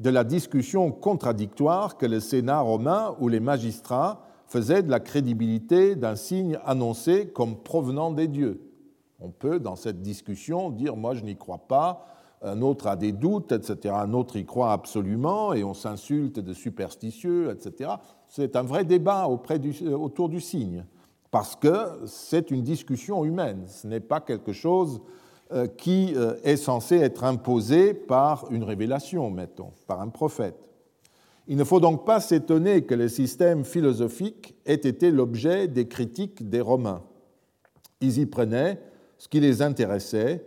de 0.00 0.08
la 0.08 0.24
discussion 0.24 0.90
contradictoire 0.90 1.98
que 1.98 2.06
le 2.06 2.20
Sénat 2.20 2.60
romain 2.60 3.14
ou 3.20 3.28
les 3.28 3.40
magistrats 3.40 4.22
faisaient 4.46 4.82
de 4.82 4.90
la 4.90 4.98
crédibilité 4.98 5.94
d'un 5.94 6.16
signe 6.16 6.58
annoncé 6.64 7.28
comme 7.28 7.56
provenant 7.56 8.10
des 8.10 8.26
dieux. 8.26 8.62
On 9.20 9.28
peut, 9.28 9.60
dans 9.60 9.76
cette 9.76 10.00
discussion, 10.00 10.70
dire 10.70 10.96
Moi, 10.96 11.14
je 11.14 11.22
n'y 11.22 11.36
crois 11.36 11.58
pas, 11.68 12.06
un 12.42 12.62
autre 12.62 12.86
a 12.86 12.96
des 12.96 13.12
doutes, 13.12 13.52
etc. 13.52 13.94
Un 13.96 14.14
autre 14.14 14.36
y 14.36 14.44
croit 14.44 14.72
absolument, 14.72 15.52
et 15.52 15.62
on 15.62 15.74
s'insulte 15.74 16.40
de 16.40 16.52
superstitieux, 16.54 17.50
etc. 17.50 17.90
C'est 18.28 18.56
un 18.56 18.62
vrai 18.62 18.84
débat 18.84 19.26
euh, 19.26 19.92
autour 19.92 20.28
du 20.28 20.40
signe, 20.40 20.84
parce 21.30 21.54
que 21.56 22.06
c'est 22.06 22.50
une 22.50 22.62
discussion 22.62 23.24
humaine, 23.24 23.64
ce 23.66 23.86
n'est 23.86 24.00
pas 24.00 24.20
quelque 24.20 24.52
chose 24.52 25.00
euh, 25.52 25.66
qui 25.66 26.12
euh, 26.16 26.34
est 26.44 26.56
censé 26.56 26.96
être 26.96 27.24
imposé 27.24 27.92
par 27.92 28.46
une 28.50 28.64
révélation, 28.64 29.30
mettons, 29.30 29.72
par 29.86 30.00
un 30.00 30.08
prophète. 30.08 30.56
Il 31.46 31.56
ne 31.56 31.64
faut 31.64 31.80
donc 31.80 32.06
pas 32.06 32.20
s'étonner 32.20 32.82
que 32.82 32.94
le 32.94 33.08
système 33.08 33.64
philosophique 33.64 34.54
ait 34.64 34.74
été 34.74 35.10
l'objet 35.10 35.66
des 35.66 35.88
critiques 35.88 36.48
des 36.48 36.60
Romains. 36.60 37.02
Ils 38.00 38.18
y 38.20 38.26
prenaient 38.26 38.80
ce 39.18 39.28
qui 39.28 39.40
les 39.40 39.60
intéressait 39.60 40.46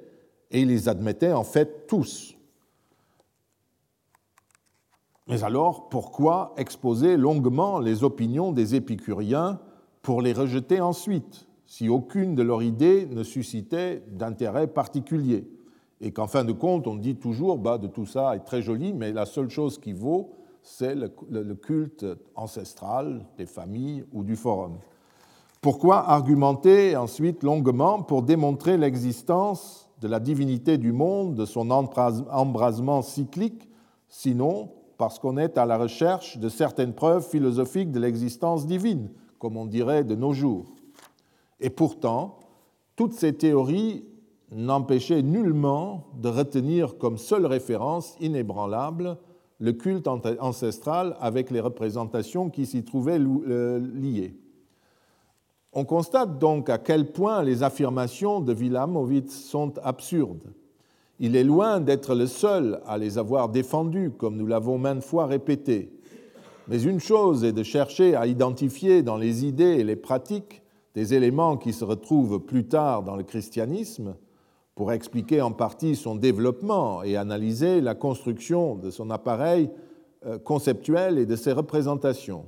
et 0.53 0.63
les 0.63 0.87
admettaient 0.87 1.33
en 1.33 1.43
fait 1.43 1.87
tous. 1.87 2.35
Mais 5.27 5.43
alors, 5.43 5.89
pourquoi 5.89 6.53
exposer 6.57 7.17
longuement 7.17 7.79
les 7.79 8.03
opinions 8.03 8.51
des 8.51 8.75
épicuriens 8.75 9.59
pour 10.01 10.21
les 10.21 10.33
rejeter 10.33 10.79
ensuite 10.79 11.47
si 11.65 11.89
aucune 11.89 12.35
de 12.35 12.43
leurs 12.43 12.61
idées 12.61 13.07
ne 13.07 13.23
suscitait 13.23 14.03
d'intérêt 14.11 14.67
particulier? 14.67 15.47
Et 16.01 16.11
qu'en 16.11 16.27
fin 16.27 16.43
de 16.43 16.51
compte, 16.51 16.87
on 16.87 16.95
dit 16.95 17.15
toujours, 17.15 17.57
bah, 17.57 17.77
de 17.77 17.87
tout 17.87 18.05
ça 18.05 18.35
est 18.35 18.43
très 18.43 18.61
joli, 18.61 18.91
mais 18.91 19.13
la 19.13 19.25
seule 19.25 19.49
chose 19.49 19.79
qui 19.79 19.93
vaut, 19.93 20.33
c'est 20.61 20.95
le 20.95 21.53
culte 21.55 22.05
ancestral 22.35 23.25
des 23.37 23.45
familles 23.45 24.03
ou 24.11 24.23
du 24.23 24.35
forum. 24.35 24.77
Pourquoi 25.61 26.09
argumenter 26.09 26.97
ensuite 26.97 27.41
longuement 27.41 28.03
pour 28.03 28.21
démontrer 28.21 28.77
l'existence 28.77 29.83
de 30.01 30.08
la 30.08 30.19
divinité 30.19 30.77
du 30.77 30.91
monde, 30.91 31.36
de 31.36 31.45
son 31.45 31.69
embrasement 31.69 33.01
cyclique, 33.01 33.69
sinon 34.10 34.71
parce 34.97 35.19
qu'on 35.19 35.38
est 35.38 35.58
à 35.58 35.65
la 35.65 35.77
recherche 35.77 36.38
de 36.38 36.49
certaines 36.49 36.93
preuves 36.93 37.27
philosophiques 37.27 37.91
de 37.91 37.99
l'existence 37.99 38.67
divine, 38.67 39.10
comme 39.39 39.58
on 39.58 39.65
dirait 39.65 40.03
de 40.03 40.15
nos 40.15 40.34
jours 40.34 40.73
et 41.63 41.69
pourtant, 41.69 42.39
toutes 42.95 43.13
ces 43.13 43.34
théories 43.34 44.03
n'empêchaient 44.51 45.23
nullement 45.23 46.08
de 46.21 46.27
retenir 46.27 46.97
comme 46.97 47.17
seule 47.17 47.47
référence 47.47 48.15
inébranlable 48.19 49.17
le 49.60 49.71
culte 49.71 50.08
ancestral 50.08 51.15
avec 51.21 51.49
les 51.49 51.62
représentations 51.62 52.49
qui 52.49 52.65
s'y 52.65 52.84
trouvaient 52.84 53.19
euh, 53.19 53.79
liées. 53.79 54.36
On 55.75 55.86
constate 55.86 56.38
donc 56.38 56.69
à 56.69 56.77
quel 56.77 57.12
point 57.12 57.41
les 57.43 57.63
affirmations 57.63 58.41
de 58.41 58.53
Wilamowitz 58.53 59.31
sont 59.31 59.73
absurdes. 59.83 60.53
Il 61.19 61.36
est 61.36 61.43
loin 61.43 61.79
d'être 61.79 62.13
le 62.13 62.27
seul 62.27 62.79
à 62.86 62.97
les 62.97 63.17
avoir 63.17 63.49
défendues, 63.49 64.12
comme 64.12 64.38
nous 64.38 64.45
l'avons 64.45 64.77
maintes 64.77 65.03
fois 65.03 65.25
répété. 65.25 65.91
Mais 66.67 66.81
une 66.83 66.99
chose 66.99 67.43
est 67.43 67.53
de 67.53 67.63
chercher 67.63 68.15
à 68.15 68.27
identifier 68.27 69.01
dans 69.01 69.17
les 69.17 69.45
idées 69.45 69.77
et 69.79 69.83
les 69.83 69.95
pratiques 69.95 70.62
des 70.95 71.13
éléments 71.13 71.57
qui 71.57 71.73
se 71.73 71.83
retrouvent 71.83 72.39
plus 72.39 72.67
tard 72.67 73.03
dans 73.03 73.15
le 73.15 73.23
christianisme 73.23 74.15
pour 74.75 74.91
expliquer 74.91 75.41
en 75.41 75.51
partie 75.51 75.95
son 75.95 76.15
développement 76.15 77.03
et 77.03 77.17
analyser 77.17 77.81
la 77.81 77.95
construction 77.95 78.75
de 78.75 78.91
son 78.91 79.09
appareil 79.09 79.69
euh, 80.25 80.38
conceptuel 80.38 81.17
et 81.17 81.25
de 81.25 81.36
ses 81.36 81.51
représentations. 81.51 82.45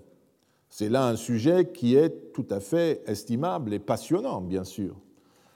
C'est 0.77 0.89
là 0.89 1.07
un 1.07 1.15
sujet 1.15 1.71
qui 1.71 1.95
est 1.95 2.33
tout 2.33 2.47
à 2.49 2.59
fait 2.59 3.01
estimable 3.07 3.73
et 3.73 3.79
passionnant, 3.79 4.41
bien 4.41 4.65
sûr. 4.65 4.97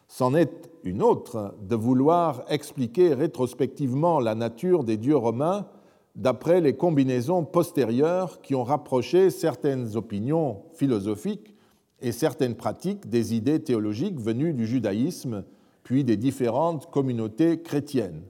C'en 0.07 0.33
est 0.33 0.71
une 0.85 1.03
autre 1.03 1.55
de 1.61 1.75
vouloir 1.75 2.45
expliquer 2.47 3.13
rétrospectivement 3.13 4.21
la 4.21 4.33
nature 4.33 4.85
des 4.85 4.95
dieux 4.95 5.17
romains 5.17 5.67
d'après 6.15 6.61
les 6.61 6.77
combinaisons 6.77 7.43
postérieures 7.43 8.39
qui 8.39 8.55
ont 8.55 8.63
rapproché 8.63 9.29
certaines 9.29 9.97
opinions 9.97 10.61
philosophiques 10.71 11.53
et 11.99 12.13
certaines 12.13 12.55
pratiques 12.55 13.09
des 13.09 13.35
idées 13.35 13.61
théologiques 13.61 14.21
venues 14.21 14.53
du 14.53 14.65
judaïsme, 14.65 15.43
puis 15.83 16.05
des 16.05 16.15
différentes 16.15 16.89
communautés 16.89 17.61
chrétiennes. 17.61 18.23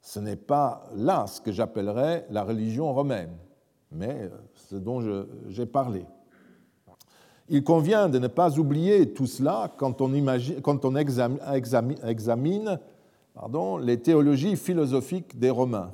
Ce 0.00 0.20
n'est 0.20 0.36
pas 0.36 0.84
là 0.96 1.26
ce 1.26 1.42
que 1.42 1.52
j'appellerais 1.52 2.26
la 2.30 2.44
religion 2.44 2.94
romaine, 2.94 3.36
mais 3.92 4.30
ce 4.54 4.76
dont 4.76 5.02
j'ai 5.48 5.66
parlé. 5.66 6.06
Il 7.48 7.62
convient 7.62 8.08
de 8.08 8.18
ne 8.18 8.28
pas 8.28 8.58
oublier 8.58 9.12
tout 9.12 9.26
cela 9.26 9.72
quand 9.76 10.00
on, 10.00 10.14
examine, 12.06 12.78
les 13.82 14.00
théologies 14.00 14.56
philosophiques 14.56 15.38
des 15.38 15.50
Romains, 15.50 15.92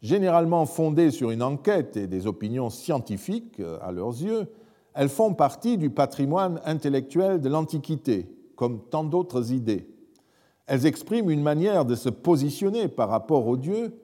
généralement 0.00 0.64
fondées 0.64 1.10
sur 1.10 1.30
une 1.32 1.42
enquête 1.42 1.96
et 1.96 2.06
des 2.06 2.28
opinions 2.28 2.70
scientifiques 2.70 3.60
à 3.82 3.90
leurs 3.90 4.22
yeux, 4.22 4.46
elles 4.94 5.08
font 5.08 5.34
partie 5.34 5.76
du 5.76 5.90
patrimoine 5.90 6.60
intellectuel 6.64 7.40
de 7.40 7.48
l'Antiquité, 7.48 8.28
comme 8.54 8.80
tant 8.88 9.04
d'autres 9.04 9.52
idées. 9.52 9.88
Elles 10.66 10.86
expriment 10.86 11.30
une 11.30 11.42
manière 11.42 11.84
de 11.84 11.94
se 11.94 12.08
positionner 12.08 12.88
par 12.88 13.08
rapport 13.08 13.46
aux 13.46 13.56
dieux, 13.56 13.94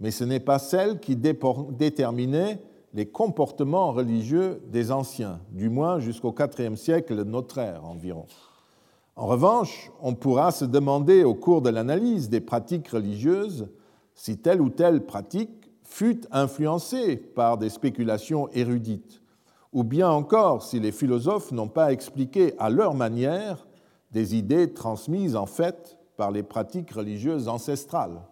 mais 0.00 0.10
ce 0.12 0.24
n'est 0.24 0.40
pas 0.40 0.58
celle 0.58 1.00
qui 1.00 1.16
déterminait 1.16 2.60
les 2.94 3.06
comportements 3.06 3.92
religieux 3.92 4.62
des 4.70 4.90
anciens, 4.90 5.40
du 5.50 5.68
moins 5.68 5.98
jusqu'au 5.98 6.34
IVe 6.38 6.76
siècle 6.76 7.16
de 7.16 7.24
notre 7.24 7.58
ère 7.58 7.84
environ. 7.84 8.26
En 9.16 9.26
revanche, 9.26 9.90
on 10.00 10.14
pourra 10.14 10.50
se 10.52 10.64
demander 10.64 11.24
au 11.24 11.34
cours 11.34 11.62
de 11.62 11.70
l'analyse 11.70 12.28
des 12.28 12.40
pratiques 12.40 12.88
religieuses 12.88 13.68
si 14.14 14.38
telle 14.38 14.60
ou 14.60 14.70
telle 14.70 15.04
pratique 15.04 15.70
fut 15.82 16.20
influencée 16.30 17.16
par 17.16 17.58
des 17.58 17.68
spéculations 17.68 18.48
érudites 18.52 19.20
ou 19.72 19.84
bien 19.84 20.08
encore 20.08 20.62
si 20.62 20.80
les 20.80 20.92
philosophes 20.92 21.52
n'ont 21.52 21.68
pas 21.68 21.92
expliqué 21.92 22.54
à 22.58 22.70
leur 22.70 22.94
manière 22.94 23.66
des 24.12 24.36
idées 24.36 24.72
transmises 24.72 25.36
en 25.36 25.46
fait 25.46 25.98
par 26.16 26.30
les 26.30 26.42
pratiques 26.42 26.90
religieuses 26.90 27.48
ancestrales. 27.48 28.22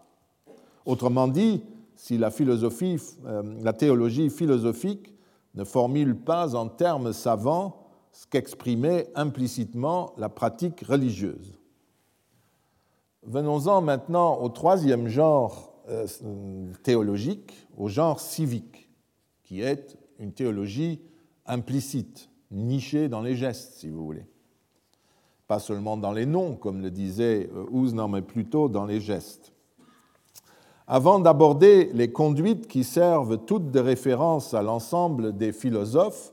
Autrement 0.87 1.29
dit, 1.29 1.63
si 1.97 2.19
la, 2.19 2.31
philosophie, 2.31 3.01
euh, 3.25 3.43
la 3.63 3.73
théologie 3.73 4.31
philosophique 4.31 5.15
ne 5.55 5.65
formule 5.65 6.15
pas 6.15 6.55
en 6.55 6.69
termes 6.69 7.13
savants 7.13 7.89
ce 8.13 8.27
qu'exprimait 8.27 9.09
implicitement 9.15 10.13
la 10.17 10.29
pratique 10.29 10.83
religieuse. 10.83 11.59
Venons-en 13.23 13.81
maintenant 13.81 14.39
au 14.41 14.49
troisième 14.49 15.09
genre 15.09 15.75
euh, 15.89 16.07
théologique, 16.83 17.67
au 17.77 17.89
genre 17.89 18.21
civique, 18.21 18.91
qui 19.43 19.63
est 19.63 19.97
une 20.19 20.33
théologie 20.33 21.01
implicite, 21.47 22.31
nichée 22.51 23.09
dans 23.09 23.23
les 23.23 23.35
gestes, 23.35 23.75
si 23.79 23.89
vous 23.89 24.05
voulez. 24.05 24.27
Pas 25.47 25.59
seulement 25.59 25.97
dans 25.97 26.13
les 26.13 26.27
noms, 26.27 26.57
comme 26.57 26.83
le 26.83 26.91
disait 26.91 27.49
Ouznan, 27.71 28.09
mais 28.09 28.23
plutôt 28.23 28.69
dans 28.69 28.85
les 28.85 29.01
gestes. 29.01 29.53
Avant 30.89 31.19
d'aborder 31.19 31.91
les 31.95 32.13
conduites 32.13 32.69
qui 32.69 32.85
servent 32.85 33.39
toutes 33.39 33.73
de 33.73 33.81
référence 33.81 34.55
à 34.55 34.63
l'ensemble 34.63 35.37
des 35.37 35.53
philosophes, 35.53 36.33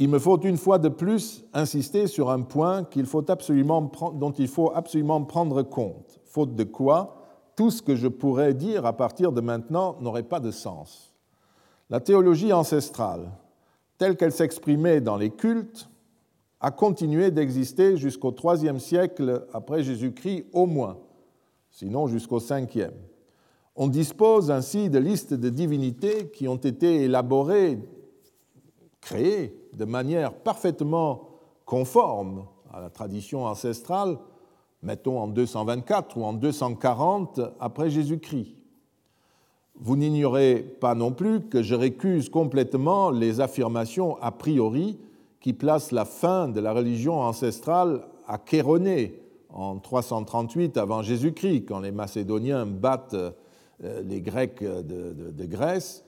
il 0.00 0.08
me 0.08 0.20
faut 0.20 0.40
une 0.40 0.56
fois 0.56 0.78
de 0.78 0.88
plus 0.88 1.44
insister 1.52 2.06
sur 2.06 2.30
un 2.30 2.42
point 2.42 2.86
faut 3.06 3.28
absolument, 3.28 3.90
dont 4.14 4.30
il 4.30 4.46
faut 4.46 4.70
absolument 4.72 5.24
prendre 5.24 5.62
compte, 5.62 6.20
faute 6.24 6.54
de 6.54 6.62
quoi 6.62 7.16
tout 7.56 7.72
ce 7.72 7.82
que 7.82 7.96
je 7.96 8.06
pourrais 8.06 8.54
dire 8.54 8.86
à 8.86 8.96
partir 8.96 9.32
de 9.32 9.40
maintenant 9.40 9.96
n'aurait 10.00 10.22
pas 10.22 10.38
de 10.38 10.52
sens. 10.52 11.12
La 11.90 11.98
théologie 11.98 12.52
ancestrale, 12.52 13.32
telle 13.98 14.16
qu'elle 14.16 14.30
s'exprimait 14.30 15.00
dans 15.00 15.16
les 15.16 15.30
cultes, 15.30 15.88
a 16.60 16.70
continué 16.70 17.32
d'exister 17.32 17.96
jusqu'au 17.96 18.32
IIIe 18.32 18.78
siècle 18.78 19.48
après 19.52 19.82
Jésus-Christ 19.82 20.46
au 20.52 20.66
moins, 20.66 20.98
sinon 21.72 22.06
jusqu'au 22.06 22.38
5e. 22.38 22.92
On 23.80 23.86
dispose 23.86 24.50
ainsi 24.50 24.90
de 24.90 24.98
listes 24.98 25.34
de 25.34 25.48
divinités 25.50 26.30
qui 26.30 26.48
ont 26.48 26.56
été 26.56 27.04
élaborées, 27.04 27.78
créées 29.00 29.56
de 29.72 29.84
manière 29.84 30.34
parfaitement 30.34 31.28
conforme 31.64 32.46
à 32.74 32.80
la 32.80 32.90
tradition 32.90 33.44
ancestrale, 33.44 34.18
mettons 34.82 35.20
en 35.20 35.28
224 35.28 36.18
ou 36.18 36.24
en 36.24 36.32
240 36.32 37.40
après 37.60 37.88
Jésus-Christ. 37.88 38.56
Vous 39.76 39.96
n'ignorez 39.96 40.56
pas 40.80 40.96
non 40.96 41.12
plus 41.12 41.42
que 41.42 41.62
je 41.62 41.76
récuse 41.76 42.28
complètement 42.30 43.12
les 43.12 43.40
affirmations 43.40 44.20
a 44.20 44.32
priori 44.32 44.98
qui 45.38 45.52
placent 45.52 45.92
la 45.92 46.04
fin 46.04 46.48
de 46.48 46.58
la 46.58 46.72
religion 46.72 47.20
ancestrale 47.20 48.08
à 48.26 48.40
Chéronée 48.44 49.22
en 49.50 49.78
338 49.78 50.76
avant 50.78 51.02
Jésus-Christ, 51.02 51.66
quand 51.66 51.78
les 51.78 51.92
Macédoniens 51.92 52.66
battent 52.66 53.14
les 53.80 54.20
Grecs 54.20 54.62
de, 54.62 55.46
Grèce, 55.46 56.04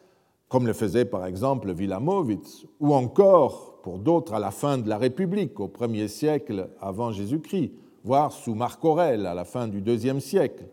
comme 0.48 0.66
le 0.66 0.72
faisait 0.72 1.04
par 1.04 1.26
exemple 1.26 1.72
Vilamovitz, 1.72 2.66
ou 2.80 2.94
encore, 2.94 3.80
pour 3.82 3.98
d'autres, 3.98 4.34
à 4.34 4.38
la 4.38 4.50
fin 4.50 4.78
de 4.78 4.88
la 4.88 4.98
République, 4.98 5.60
au 5.60 5.68
1er 5.68 6.08
siècle 6.08 6.68
avant 6.80 7.12
Jésus-Christ, 7.12 7.72
voire 8.04 8.32
sous 8.32 8.54
Marc 8.54 8.84
Aurèle, 8.84 9.26
à 9.26 9.34
la 9.34 9.44
fin 9.44 9.68
du 9.68 9.80
IIe 9.80 10.20
siècle. 10.20 10.64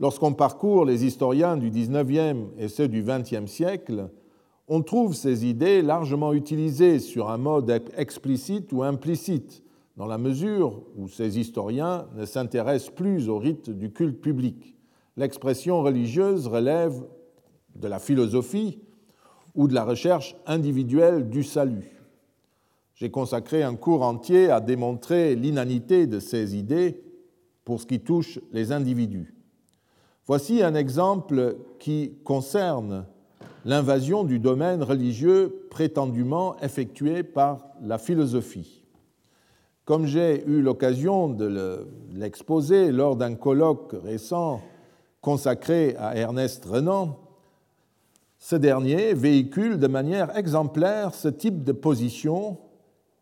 Lorsqu'on 0.00 0.32
parcourt 0.32 0.84
les 0.84 1.04
historiens 1.04 1.56
du 1.56 1.70
XIXe 1.70 2.38
et 2.58 2.68
ceux 2.68 2.88
du 2.88 3.04
XXe 3.04 3.46
siècle, 3.46 4.08
on 4.66 4.82
trouve 4.82 5.14
ces 5.14 5.46
idées 5.46 5.82
largement 5.82 6.32
utilisées 6.32 6.98
sur 6.98 7.30
un 7.30 7.36
mode 7.36 7.82
explicite 7.96 8.72
ou 8.72 8.82
implicite, 8.82 9.62
dans 9.96 10.06
la 10.06 10.18
mesure 10.18 10.82
où 10.96 11.06
ces 11.08 11.38
historiens 11.38 12.06
ne 12.16 12.24
s'intéressent 12.24 12.94
plus 12.94 13.28
au 13.28 13.38
rite 13.38 13.70
du 13.70 13.92
culte 13.92 14.20
public 14.20 14.72
l'expression 15.16 15.82
religieuse 15.82 16.46
relève 16.46 17.02
de 17.74 17.88
la 17.88 17.98
philosophie 17.98 18.78
ou 19.54 19.68
de 19.68 19.74
la 19.74 19.84
recherche 19.84 20.36
individuelle 20.46 21.28
du 21.28 21.42
salut. 21.42 22.02
J'ai 22.94 23.10
consacré 23.10 23.62
un 23.62 23.74
cours 23.74 24.02
entier 24.02 24.50
à 24.50 24.60
démontrer 24.60 25.34
l'inanité 25.34 26.06
de 26.06 26.20
ces 26.20 26.56
idées 26.56 27.02
pour 27.64 27.80
ce 27.80 27.86
qui 27.86 28.00
touche 28.00 28.38
les 28.52 28.72
individus. 28.72 29.34
Voici 30.26 30.62
un 30.62 30.74
exemple 30.74 31.56
qui 31.78 32.14
concerne 32.24 33.06
l'invasion 33.64 34.24
du 34.24 34.38
domaine 34.38 34.82
religieux 34.82 35.66
prétendument 35.70 36.56
effectuée 36.60 37.22
par 37.22 37.66
la 37.82 37.98
philosophie. 37.98 38.84
Comme 39.84 40.06
j'ai 40.06 40.44
eu 40.46 40.62
l'occasion 40.62 41.28
de 41.28 41.86
l'exposer 42.14 42.92
lors 42.92 43.16
d'un 43.16 43.34
colloque 43.34 43.96
récent 44.04 44.60
consacré 45.22 45.94
à 45.98 46.16
Ernest 46.16 46.64
Renan, 46.64 47.16
ce 48.38 48.56
dernier 48.56 49.14
véhicule 49.14 49.78
de 49.78 49.86
manière 49.86 50.36
exemplaire 50.36 51.14
ce 51.14 51.28
type 51.28 51.62
de 51.62 51.72
position 51.72 52.58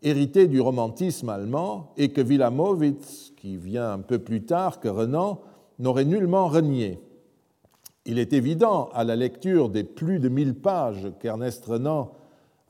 hérité 0.01 0.47
du 0.47 0.59
romantisme 0.59 1.29
allemand 1.29 1.93
et 1.95 2.09
que 2.09 2.21
Wilamowitz, 2.21 3.33
qui 3.37 3.55
vient 3.55 3.91
un 3.91 3.99
peu 3.99 4.17
plus 4.17 4.43
tard 4.43 4.79
que 4.79 4.87
Renan, 4.87 5.41
n'aurait 5.77 6.05
nullement 6.05 6.47
renié. 6.47 6.99
Il 8.05 8.17
est 8.17 8.33
évident, 8.33 8.89
à 8.93 9.03
la 9.03 9.15
lecture 9.15 9.69
des 9.69 9.83
plus 9.83 10.19
de 10.19 10.27
mille 10.27 10.55
pages 10.55 11.11
qu'Ernest 11.19 11.63
Renan 11.65 12.13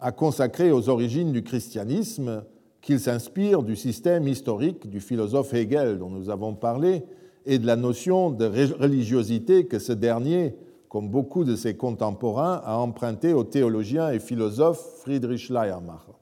a 0.01 0.11
consacrées 0.11 0.73
aux 0.73 0.89
origines 0.89 1.32
du 1.32 1.41
christianisme, 1.41 2.43
qu'il 2.82 2.99
s'inspire 2.99 3.63
du 3.63 3.77
système 3.77 4.27
historique 4.27 4.89
du 4.89 4.99
philosophe 4.99 5.53
Hegel 5.53 5.99
dont 5.99 6.09
nous 6.09 6.29
avons 6.29 6.53
parlé 6.53 7.03
et 7.45 7.59
de 7.59 7.65
la 7.65 7.75
notion 7.75 8.29
de 8.29 8.45
religiosité 8.45 9.65
que 9.65 9.79
ce 9.79 9.93
dernier, 9.93 10.55
comme 10.89 11.09
beaucoup 11.09 11.43
de 11.43 11.55
ses 11.55 11.75
contemporains, 11.75 12.61
a 12.65 12.77
emprunté 12.77 13.33
au 13.33 13.43
théologien 13.43 14.11
et 14.11 14.19
philosophe 14.19 14.79
Friedrich 15.01 15.39
Schleiermacher. 15.39 16.13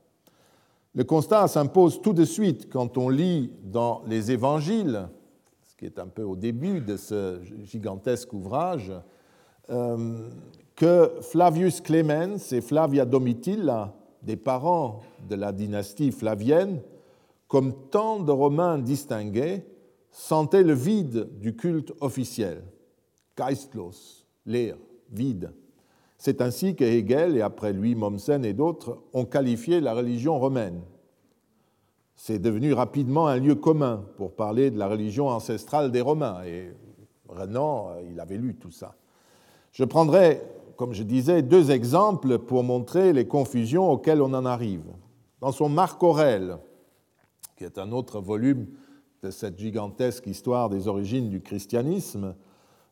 Le 0.95 1.03
constat 1.03 1.47
s'impose 1.47 2.01
tout 2.01 2.13
de 2.13 2.25
suite 2.25 2.69
quand 2.69 2.97
on 2.97 3.09
lit 3.09 3.51
dans 3.63 4.01
les 4.07 4.31
évangiles, 4.31 5.07
ce 5.67 5.75
qui 5.75 5.85
est 5.85 5.99
un 5.99 6.07
peu 6.07 6.23
au 6.23 6.35
début 6.35 6.81
de 6.81 6.97
ce 6.97 7.39
gigantesque 7.63 8.33
ouvrage, 8.33 8.91
euh, 9.69 10.29
que 10.75 11.11
Flavius 11.21 11.81
Clemens 11.81 12.51
et 12.51 12.61
Flavia 12.61 13.05
Domitilla, 13.05 13.93
des 14.23 14.35
parents 14.35 15.01
de 15.29 15.35
la 15.35 15.51
dynastie 15.51 16.11
flavienne, 16.11 16.81
comme 17.47 17.73
tant 17.89 18.19
de 18.19 18.31
Romains 18.31 18.77
distingués, 18.77 19.65
sentait 20.11 20.63
le 20.63 20.73
vide 20.73 21.29
du 21.39 21.55
culte 21.55 21.93
officiel. 22.01 22.63
Geistlos, 23.37 24.25
l'air, 24.45 24.75
vide. 25.11 25.53
C'est 26.17 26.41
ainsi 26.41 26.75
que 26.75 26.83
Hegel 26.83 27.37
et 27.37 27.41
après 27.41 27.71
lui 27.71 27.95
Mommsen 27.95 28.43
et 28.43 28.53
d'autres 28.53 29.01
ont 29.13 29.25
qualifié 29.25 29.79
la 29.79 29.93
religion 29.93 30.37
romaine. 30.37 30.81
C'est 32.15 32.39
devenu 32.39 32.73
rapidement 32.73 33.27
un 33.27 33.37
lieu 33.37 33.55
commun 33.55 34.03
pour 34.17 34.35
parler 34.35 34.71
de 34.71 34.77
la 34.77 34.87
religion 34.87 35.29
ancestrale 35.29 35.91
des 35.91 36.01
Romains 36.01 36.43
et 36.43 36.73
Renan, 37.29 37.91
il 38.11 38.19
avait 38.19 38.37
lu 38.37 38.55
tout 38.55 38.71
ça. 38.71 38.95
Je 39.71 39.85
prendrai, 39.85 40.41
comme 40.75 40.93
je 40.93 41.03
disais, 41.03 41.41
deux 41.41 41.71
exemples 41.71 42.39
pour 42.39 42.63
montrer 42.63 43.13
les 43.13 43.25
confusions 43.25 43.89
auxquelles 43.89 44.21
on 44.21 44.33
en 44.33 44.45
arrive. 44.45 44.83
Dans 45.39 45.53
son 45.53 45.69
Marc 45.69 46.03
Aurèle, 46.03 46.57
qui 47.55 47.63
est 47.63 47.77
un 47.77 47.91
autre 47.93 48.19
volume 48.19 48.67
de 49.21 49.31
cette 49.31 49.59
gigantesque 49.59 50.27
histoire 50.27 50.69
des 50.69 50.87
origines 50.87 51.29
du 51.29 51.41
christianisme, 51.41 52.35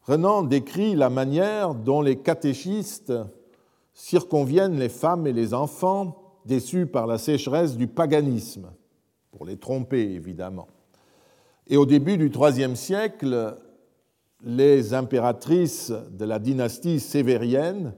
Renan 0.04 0.44
décrit 0.44 0.96
la 0.96 1.10
manière 1.10 1.74
dont 1.74 2.02
les 2.02 2.18
catéchistes 2.18 3.14
circonviennent 3.94 4.78
les 4.78 4.90
femmes 4.90 5.28
et 5.28 5.34
les 5.34 5.54
enfants 5.54 6.18
déçus 6.46 6.86
par 6.86 7.08
la 7.08 7.18
sécheresse 7.18 7.78
du 7.78 7.88
paganisme, 7.88 8.72
pour 9.32 9.46
les 9.46 9.58
tromper 9.58 10.14
évidemment. 10.14 10.68
Et 11.68 11.78
au 11.78 11.86
début 11.86 12.18
du 12.18 12.30
IIIe 12.30 12.76
siècle, 12.76 13.58
les 14.44 14.94
impératrices 14.94 15.92
de 16.12 16.26
la 16.26 16.40
dynastie 16.40 17.00
sévérienne, 17.00 17.94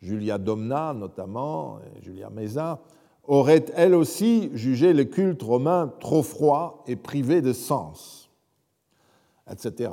Julia 0.00 0.38
Domna 0.38 0.94
notamment, 0.94 1.78
Julia 2.02 2.30
Mesa, 2.30 2.80
aurait 3.26 3.64
elle 3.74 3.94
aussi 3.94 4.50
jugé 4.54 4.92
le 4.92 5.04
culte 5.04 5.42
romain 5.42 5.92
trop 6.00 6.22
froid 6.22 6.84
et 6.86 6.96
privé 6.96 7.40
de 7.42 7.52
sens, 7.52 8.30
etc. 9.50 9.90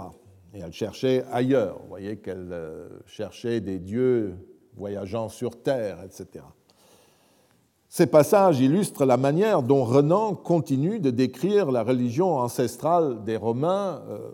Et 0.53 0.59
elle 0.59 0.73
cherchait 0.73 1.23
ailleurs, 1.31 1.79
vous 1.81 1.89
voyez 1.89 2.17
qu'elle 2.17 2.49
euh, 2.51 2.87
cherchait 3.05 3.59
des 3.59 3.79
dieux 3.79 4.35
voyageant 4.75 5.29
sur 5.29 5.61
terre, 5.61 5.99
etc. 6.03 6.45
Ces 7.89 8.07
passages 8.07 8.59
illustrent 8.59 9.05
la 9.05 9.17
manière 9.17 9.61
dont 9.61 9.83
Renan 9.83 10.33
continue 10.33 10.99
de 10.99 11.11
décrire 11.11 11.71
la 11.71 11.83
religion 11.83 12.37
ancestrale 12.37 13.23
des 13.23 13.37
Romains 13.37 14.01
euh, 14.09 14.29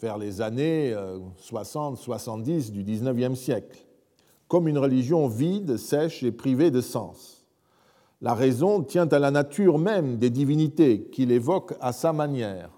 vers 0.00 0.18
les 0.18 0.40
années 0.40 0.94
60-70 1.40 2.68
euh, 2.68 2.72
du 2.72 2.84
XIXe 2.84 3.38
siècle 3.38 3.86
comme 4.52 4.68
une 4.68 4.76
religion 4.76 5.28
vide, 5.28 5.78
sèche 5.78 6.22
et 6.22 6.30
privée 6.30 6.70
de 6.70 6.82
sens. 6.82 7.41
La 8.22 8.34
raison 8.34 8.84
tient 8.84 9.08
à 9.08 9.18
la 9.18 9.32
nature 9.32 9.78
même 9.78 10.16
des 10.16 10.30
divinités 10.30 11.08
qu'il 11.10 11.32
évoque 11.32 11.74
à 11.80 11.92
sa 11.92 12.12
manière. 12.12 12.70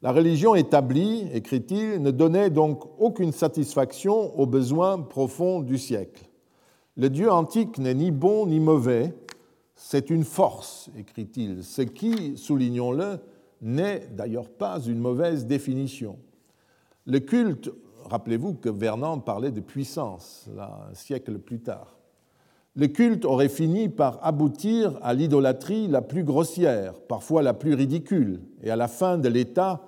La 0.00 0.12
religion 0.12 0.54
établie, 0.54 1.28
écrit-il, 1.32 2.00
ne 2.00 2.12
donnait 2.12 2.50
donc 2.50 2.84
aucune 3.00 3.32
satisfaction 3.32 4.38
aux 4.38 4.46
besoins 4.46 5.00
profonds 5.00 5.60
du 5.60 5.76
siècle. 5.76 6.24
Le 6.96 7.10
Dieu 7.10 7.32
antique 7.32 7.78
n'est 7.78 7.94
ni 7.94 8.12
bon 8.12 8.46
ni 8.46 8.60
mauvais, 8.60 9.12
c'est 9.74 10.08
une 10.08 10.24
force, 10.24 10.88
écrit-il, 10.96 11.64
ce 11.64 11.82
qui, 11.82 12.36
soulignons-le, 12.36 13.18
n'est 13.60 14.06
d'ailleurs 14.12 14.50
pas 14.50 14.80
une 14.80 15.00
mauvaise 15.00 15.46
définition. 15.46 16.16
Le 17.06 17.18
culte, 17.18 17.72
rappelez-vous 18.04 18.54
que 18.54 18.68
Vernon 18.68 19.18
parlait 19.18 19.50
de 19.50 19.60
puissance, 19.60 20.48
un 20.56 20.94
siècle 20.94 21.38
plus 21.38 21.58
tard. 21.58 21.95
Le 22.78 22.88
culte 22.88 23.24
aurait 23.24 23.48
fini 23.48 23.88
par 23.88 24.18
aboutir 24.22 24.98
à 25.02 25.14
l'idolâtrie 25.14 25.88
la 25.88 26.02
plus 26.02 26.24
grossière, 26.24 26.92
parfois 27.08 27.40
la 27.40 27.54
plus 27.54 27.72
ridicule, 27.72 28.42
et 28.62 28.70
à 28.70 28.76
la 28.76 28.86
fin 28.86 29.16
de 29.16 29.30
l'État, 29.30 29.80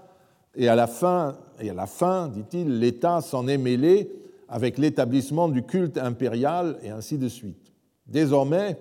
et 0.54 0.68
à 0.68 0.74
la 0.74 0.86
fin, 0.86 1.36
et 1.60 1.68
à 1.68 1.74
la 1.74 1.86
fin, 1.86 2.28
dit-il, 2.28 2.78
l'État 2.78 3.20
s'en 3.20 3.46
est 3.46 3.58
mêlé 3.58 4.10
avec 4.48 4.78
l'établissement 4.78 5.50
du 5.50 5.62
culte 5.62 5.98
impérial 5.98 6.78
et 6.82 6.88
ainsi 6.88 7.18
de 7.18 7.28
suite. 7.28 7.74
Désormais, 8.06 8.78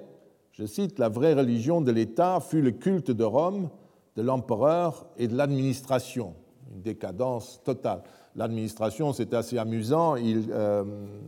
je 0.51 0.65
cite, 0.65 0.99
la 0.99 1.09
vraie 1.09 1.33
religion 1.33 1.81
de 1.81 1.91
l'État 1.91 2.39
fut 2.39 2.61
le 2.61 2.71
culte 2.71 3.11
de 3.11 3.25
Rome, 3.25 3.69
de 4.15 4.21
l'empereur 4.21 5.05
et 5.17 5.27
de 5.27 5.35
l'administration. 5.35 6.33
Une 6.73 6.81
décadence 6.81 7.61
totale. 7.65 8.03
L'administration, 8.37 9.11
c'est 9.11 9.33
assez 9.33 9.57
amusant, 9.57 10.15
il 10.15 10.45
euh, 10.49 10.85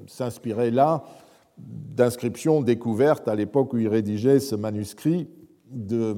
s'inspirait 0.08 0.72
là 0.72 1.04
d'inscriptions 1.60 2.62
découvertes 2.62 3.28
à 3.28 3.36
l'époque 3.36 3.74
où 3.74 3.78
il 3.78 3.88
rédigeait 3.88 4.40
ce 4.40 4.56
manuscrit 4.56 5.28
de, 5.70 6.16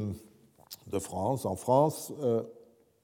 de 0.92 1.00
France, 1.00 1.46
en 1.46 1.56
France, 1.56 2.14
euh, 2.22 2.44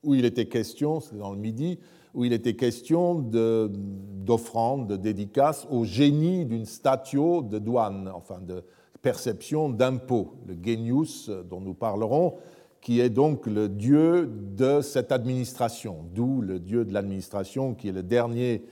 où 0.03 0.15
il 0.15 0.25
était 0.25 0.45
question, 0.45 0.99
c'est 0.99 1.17
dans 1.17 1.31
le 1.31 1.39
Midi, 1.39 1.79
où 2.13 2.23
il 2.23 2.33
était 2.33 2.55
question 2.55 3.15
d'offrandes, 3.15 4.87
de, 4.87 4.95
de 4.95 5.01
dédicaces 5.01 5.67
au 5.69 5.83
génie 5.83 6.45
d'une 6.45 6.65
statue 6.65 7.43
de 7.43 7.59
douane, 7.59 8.09
enfin 8.13 8.39
de 8.39 8.63
perception 9.01 9.69
d'impôt, 9.69 10.33
le 10.45 10.55
genius 10.61 11.29
dont 11.29 11.61
nous 11.61 11.73
parlerons, 11.73 12.35
qui 12.81 12.99
est 12.99 13.09
donc 13.09 13.47
le 13.47 13.69
dieu 13.69 14.27
de 14.27 14.81
cette 14.81 15.11
administration, 15.11 16.05
d'où 16.13 16.41
le 16.41 16.59
dieu 16.59 16.85
de 16.85 16.93
l'administration 16.93 17.73
qui 17.73 17.89
est 17.89 17.93
le 17.93 18.03
dernier 18.03 18.63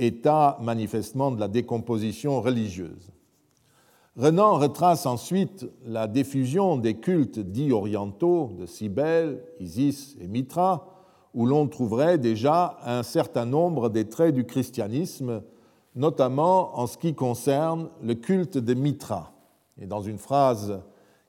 état 0.00 0.58
manifestement 0.60 1.30
de 1.30 1.40
la 1.40 1.48
décomposition 1.48 2.40
religieuse. 2.40 3.10
Renan 4.16 4.58
retrace 4.58 5.06
ensuite 5.06 5.66
la 5.86 6.08
diffusion 6.08 6.76
des 6.76 6.94
cultes 6.94 7.38
dits 7.38 7.72
orientaux 7.72 8.50
de 8.58 8.66
Cybèle, 8.66 9.42
Isis 9.60 10.16
et 10.20 10.26
Mitra, 10.26 10.86
où 11.32 11.46
l'on 11.46 11.68
trouverait 11.68 12.18
déjà 12.18 12.78
un 12.84 13.02
certain 13.02 13.46
nombre 13.46 13.88
des 13.88 14.08
traits 14.08 14.34
du 14.34 14.44
christianisme, 14.44 15.42
notamment 15.94 16.78
en 16.78 16.86
ce 16.86 16.98
qui 16.98 17.14
concerne 17.14 17.88
le 18.02 18.14
culte 18.14 18.58
de 18.58 18.74
Mitra. 18.74 19.32
Et 19.80 19.86
dans 19.86 20.02
une 20.02 20.18
phrase 20.18 20.80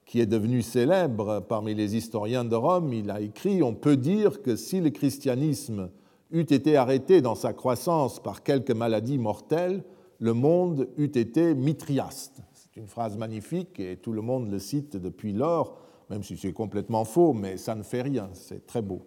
qui 0.05 0.19
est 0.19 0.25
devenue 0.25 0.61
célèbre 0.61 1.39
parmi 1.47 1.75
les 1.75 1.95
historiens 1.95 2.43
de 2.43 2.55
Rome, 2.55 2.91
il 2.93 3.11
a 3.11 3.21
écrit 3.21 3.61
On 3.63 3.73
peut 3.73 3.95
dire 3.95 4.41
que 4.41 4.55
si 4.55 4.81
le 4.81 4.89
christianisme 4.89 5.89
eût 6.31 6.41
été 6.41 6.77
arrêté 6.77 7.21
dans 7.21 7.35
sa 7.35 7.53
croissance 7.53 8.21
par 8.21 8.43
quelque 8.43 8.73
maladie 8.73 9.17
mortelle, 9.17 9.83
le 10.19 10.33
monde 10.33 10.87
eût 10.97 11.05
été 11.05 11.53
mitriaste. 11.55 12.41
C'est 12.53 12.79
une 12.79 12.87
phrase 12.87 13.17
magnifique 13.17 13.79
et 13.79 13.97
tout 13.97 14.13
le 14.13 14.21
monde 14.21 14.49
le 14.49 14.59
cite 14.59 14.95
depuis 14.95 15.33
lors, 15.33 15.77
même 16.09 16.23
si 16.23 16.37
c'est 16.37 16.53
complètement 16.53 17.05
faux, 17.05 17.33
mais 17.33 17.57
ça 17.57 17.75
ne 17.75 17.83
fait 17.83 18.01
rien, 18.01 18.29
c'est 18.33 18.65
très 18.65 18.81
beau. 18.81 19.01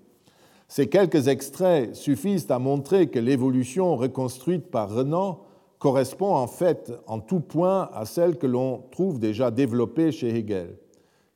Ces 0.69 0.89
quelques 0.89 1.29
extraits 1.29 1.95
suffisent 1.95 2.51
à 2.51 2.59
montrer 2.59 3.09
que 3.09 3.19
l'évolution 3.19 3.97
reconstruite 3.97 4.71
par 4.71 4.91
Renan 4.91 5.41
correspond 5.79 6.35
en 6.35 6.47
fait 6.47 6.93
en 7.07 7.21
tout 7.21 7.41
point 7.41 7.91
à 7.93 8.07
celle 8.07 8.39
que 8.39 8.47
l'on 8.47 8.85
trouve 8.91 9.19
déjà 9.19 9.51
développée 9.51 10.13
chez 10.13 10.35
Hegel. 10.35 10.79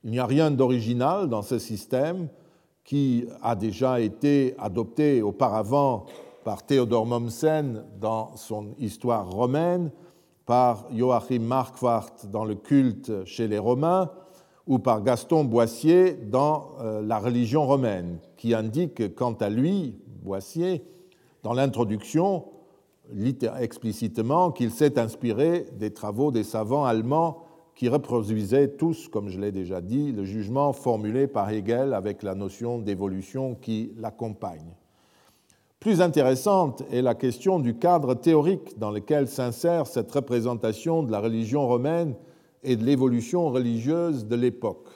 Il 0.05 0.11
n'y 0.11 0.19
a 0.19 0.27
rien 0.27 0.51
d'original 0.51 1.29
dans 1.29 1.43
ce 1.43 1.59
système 1.59 2.29
qui 2.89 3.27
a 3.43 3.55
déjà 3.55 4.01
été 4.01 4.55
adopté 4.57 5.21
auparavant 5.21 6.07
par 6.43 6.65
Théodore 6.65 7.05
Mommsen 7.05 7.85
dans 8.01 8.35
son 8.37 8.69
Histoire 8.79 9.31
romaine, 9.31 9.91
par 10.47 10.87
Joachim 10.91 11.41
Marquardt 11.41 12.27
dans 12.33 12.47
le 12.47 12.55
culte 12.55 13.27
chez 13.27 13.47
les 13.47 13.59
Romains, 13.59 14.11
ou 14.67 14.79
par 14.79 15.03
Gaston 15.03 15.45
Boissier 15.45 16.15
dans 16.15 16.71
euh, 16.81 17.03
La 17.03 17.19
religion 17.19 17.67
romaine, 17.67 18.21
qui 18.39 18.55
indique 18.55 19.15
quant 19.15 19.35
à 19.35 19.51
lui, 19.51 19.95
Boissier, 20.23 20.83
dans 21.43 21.53
l'introduction, 21.53 22.47
explicitement 23.61 24.51
qu'il 24.51 24.71
s'est 24.71 24.99
inspiré 24.99 25.67
des 25.79 25.93
travaux 25.93 26.31
des 26.31 26.43
savants 26.43 26.87
allemands 26.87 27.48
qui 27.79 27.89
reproduisaient 27.89 28.73
tous, 28.73 29.07
comme 29.07 29.29
je 29.29 29.39
l'ai 29.39 29.53
déjà 29.53 29.81
dit, 29.81 30.11
le 30.11 30.25
jugement 30.25 30.73
formulé 30.73 31.29
par 31.29 31.49
Hegel 31.49 31.95
avec 31.95 32.25
la 32.25 32.35
notion 32.35 32.81
d'évolution 32.81 33.55
qui 33.55 33.93
l'accompagne. 33.97 34.75
Plus 35.79 36.01
intéressante 36.01 36.83
est 36.91 37.03
la 37.03 37.15
question 37.15 37.61
du 37.61 37.79
cadre 37.79 38.15
théorique 38.15 38.77
dans 38.81 38.91
lequel 38.91 39.29
s'insère 39.29 39.87
cette 39.87 40.11
représentation 40.11 41.05
de 41.05 41.13
la 41.13 41.21
religion 41.21 41.69
romaine 41.69 42.17
et 42.65 42.75
de 42.75 42.83
l'évolution 42.83 43.49
religieuse 43.49 44.27
de 44.27 44.35
l'époque. 44.35 44.89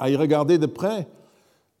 À 0.00 0.10
y 0.10 0.16
regarder 0.16 0.58
de 0.58 0.66
près, 0.66 1.06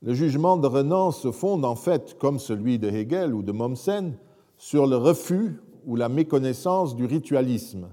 le 0.02 0.14
jugement 0.14 0.56
de 0.56 0.68
Renan 0.68 1.10
se 1.10 1.32
fonde 1.32 1.64
en 1.64 1.74
fait, 1.74 2.16
comme 2.16 2.38
celui 2.38 2.78
de 2.78 2.88
Hegel 2.88 3.34
ou 3.34 3.42
de 3.42 3.50
Mommsen, 3.50 4.14
sur 4.56 4.86
le 4.86 4.96
refus 4.96 5.60
ou 5.84 5.96
la 5.96 6.08
méconnaissance 6.08 6.94
du 6.94 7.06
ritualisme. 7.06 7.88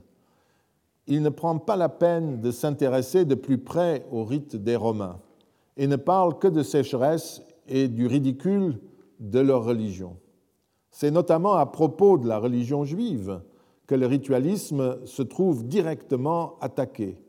Il 1.08 1.22
ne 1.22 1.30
prend 1.30 1.58
pas 1.58 1.76
la 1.76 1.90
peine 1.90 2.42
de 2.42 2.52
s'intéresser 2.52 3.26
de 3.26 3.36
plus 3.36 3.58
près 3.58 4.06
au 4.12 4.24
rite 4.26 4.56
des 4.56 4.76
Romains 4.76 5.20
et 5.78 5.88
ne 5.88 5.96
parle 5.96 6.38
que 6.38 6.48
de 6.48 6.64
sécheresse 6.64 7.42
et 7.68 7.88
du 7.88 8.08
ridicule 8.08 8.80
de 9.20 9.40
leur 9.40 9.64
religion. 9.64 10.18
C'est 10.92 11.12
notamment 11.12 11.54
à 11.54 11.66
propos 11.66 12.18
de 12.18 12.28
la 12.28 12.40
religion 12.40 12.84
juive 12.84 13.40
que 13.86 13.96
le 13.96 14.06
ritualisme 14.06 14.98
se 15.06 15.22
trouve 15.22 15.66
directement 15.66 16.56
attaqué. 16.60 17.22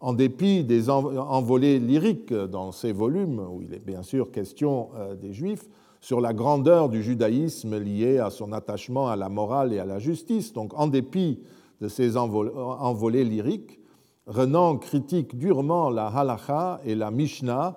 En 0.00 0.12
dépit 0.12 0.64
des 0.64 0.90
envolées 0.90 1.78
lyriques 1.78 2.32
dans 2.32 2.72
ces 2.72 2.92
volumes, 2.92 3.40
où 3.50 3.62
il 3.62 3.74
est 3.74 3.84
bien 3.84 4.02
sûr 4.02 4.30
question 4.30 4.90
euh, 4.96 5.14
des 5.14 5.32
Juifs, 5.32 5.68
sur 6.00 6.20
la 6.20 6.32
grandeur 6.32 6.88
du 6.88 7.02
judaïsme 7.02 7.78
lié 7.78 8.18
à 8.18 8.30
son 8.30 8.52
attachement 8.52 9.08
à 9.08 9.16
la 9.16 9.28
morale 9.28 9.72
et 9.72 9.80
à 9.80 9.84
la 9.84 9.98
justice. 9.98 10.52
Donc, 10.52 10.72
en 10.78 10.86
dépit 10.86 11.40
de 11.80 11.88
ces 11.88 12.16
envolées 12.16 13.24
lyriques, 13.24 13.78
Renan 14.26 14.76
critique 14.76 15.38
durement 15.38 15.88
la 15.88 16.08
halacha 16.08 16.80
et 16.84 16.94
la 16.94 17.10
mishnah, 17.10 17.76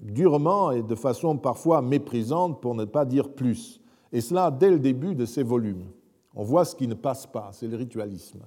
durement 0.00 0.70
et 0.70 0.82
de 0.82 0.94
façon 0.94 1.36
parfois 1.36 1.82
méprisante, 1.82 2.62
pour 2.62 2.74
ne 2.74 2.86
pas 2.86 3.04
dire 3.04 3.30
plus. 3.30 3.80
Et 4.10 4.22
cela 4.22 4.50
dès 4.50 4.70
le 4.70 4.78
début 4.78 5.14
de 5.14 5.26
ses 5.26 5.42
volumes. 5.42 5.84
On 6.34 6.42
voit 6.44 6.64
ce 6.64 6.74
qui 6.74 6.88
ne 6.88 6.94
passe 6.94 7.26
pas, 7.26 7.50
c'est 7.52 7.66
le 7.66 7.76
ritualisme. 7.76 8.40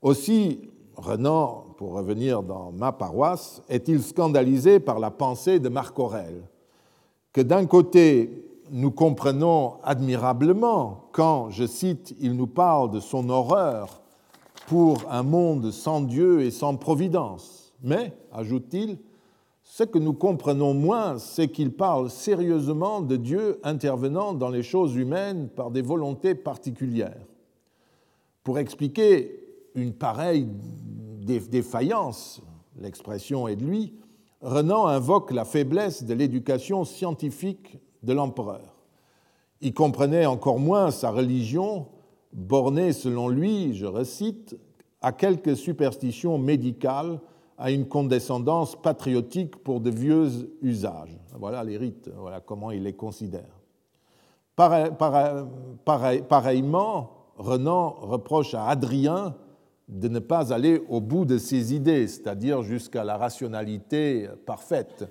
Aussi, 0.00 0.60
Renan, 0.96 1.64
pour 1.76 1.94
revenir 1.94 2.42
dans 2.42 2.70
ma 2.70 2.92
paroisse, 2.92 3.62
est-il 3.68 4.02
scandalisé 4.02 4.78
par 4.78 4.98
la 5.00 5.10
pensée 5.10 5.58
de 5.58 5.68
Marc 5.68 5.98
Aurèle 5.98 6.42
que 7.32 7.40
d'un 7.40 7.66
côté, 7.66 8.44
nous 8.70 8.90
comprenons 8.90 9.74
admirablement 9.82 11.08
quand, 11.12 11.50
je 11.50 11.66
cite, 11.66 12.14
il 12.20 12.34
nous 12.34 12.46
parle 12.46 12.90
de 12.90 13.00
son 13.00 13.28
horreur 13.28 14.00
pour 14.66 14.98
un 15.10 15.22
monde 15.22 15.72
sans 15.72 16.00
Dieu 16.00 16.42
et 16.42 16.50
sans 16.50 16.76
providence. 16.76 17.72
Mais, 17.82 18.16
ajoute-t-il, 18.32 18.98
ce 19.64 19.84
que 19.84 19.98
nous 19.98 20.12
comprenons 20.12 20.74
moins, 20.74 21.18
c'est 21.18 21.48
qu'il 21.48 21.72
parle 21.72 22.10
sérieusement 22.10 23.00
de 23.00 23.16
Dieu 23.16 23.58
intervenant 23.62 24.34
dans 24.34 24.48
les 24.48 24.62
choses 24.62 24.94
humaines 24.94 25.48
par 25.48 25.70
des 25.70 25.82
volontés 25.82 26.34
particulières. 26.34 27.26
Pour 28.44 28.58
expliquer 28.58 29.40
une 29.74 29.92
pareille 29.92 30.46
défaillance, 31.20 32.40
l'expression 32.78 33.48
est 33.48 33.56
de 33.56 33.64
lui, 33.64 33.94
Renan 34.40 34.86
invoque 34.86 35.32
la 35.32 35.44
faiblesse 35.44 36.04
de 36.04 36.14
l'éducation 36.14 36.84
scientifique 36.84 37.78
de 38.02 38.12
l'empereur. 38.12 38.76
Il 39.60 39.74
comprenait 39.74 40.26
encore 40.26 40.58
moins 40.58 40.90
sa 40.90 41.10
religion, 41.10 41.86
bornée 42.32 42.92
selon 42.92 43.28
lui, 43.28 43.74
je 43.74 43.86
recite, 43.86 44.56
à 45.02 45.12
quelques 45.12 45.56
superstitions 45.56 46.38
médicales, 46.38 47.20
à 47.58 47.70
une 47.70 47.86
condescendance 47.86 48.74
patriotique 48.74 49.56
pour 49.56 49.80
de 49.80 49.90
vieux 49.90 50.56
usages. 50.62 51.18
Voilà 51.38 51.62
les 51.62 51.76
rites, 51.76 52.10
voilà 52.16 52.40
comment 52.40 52.70
il 52.70 52.84
les 52.84 52.94
considère. 52.94 53.60
pareillement, 56.28 57.10
Renan 57.36 57.96
reproche 58.00 58.54
à 58.54 58.66
Adrien 58.66 59.34
de 59.88 60.08
ne 60.08 60.20
pas 60.20 60.52
aller 60.52 60.82
au 60.88 61.00
bout 61.00 61.24
de 61.24 61.36
ses 61.36 61.74
idées, 61.74 62.06
c'est-à-dire 62.06 62.62
jusqu'à 62.62 63.04
la 63.04 63.16
rationalité 63.16 64.28
parfaite. 64.46 65.04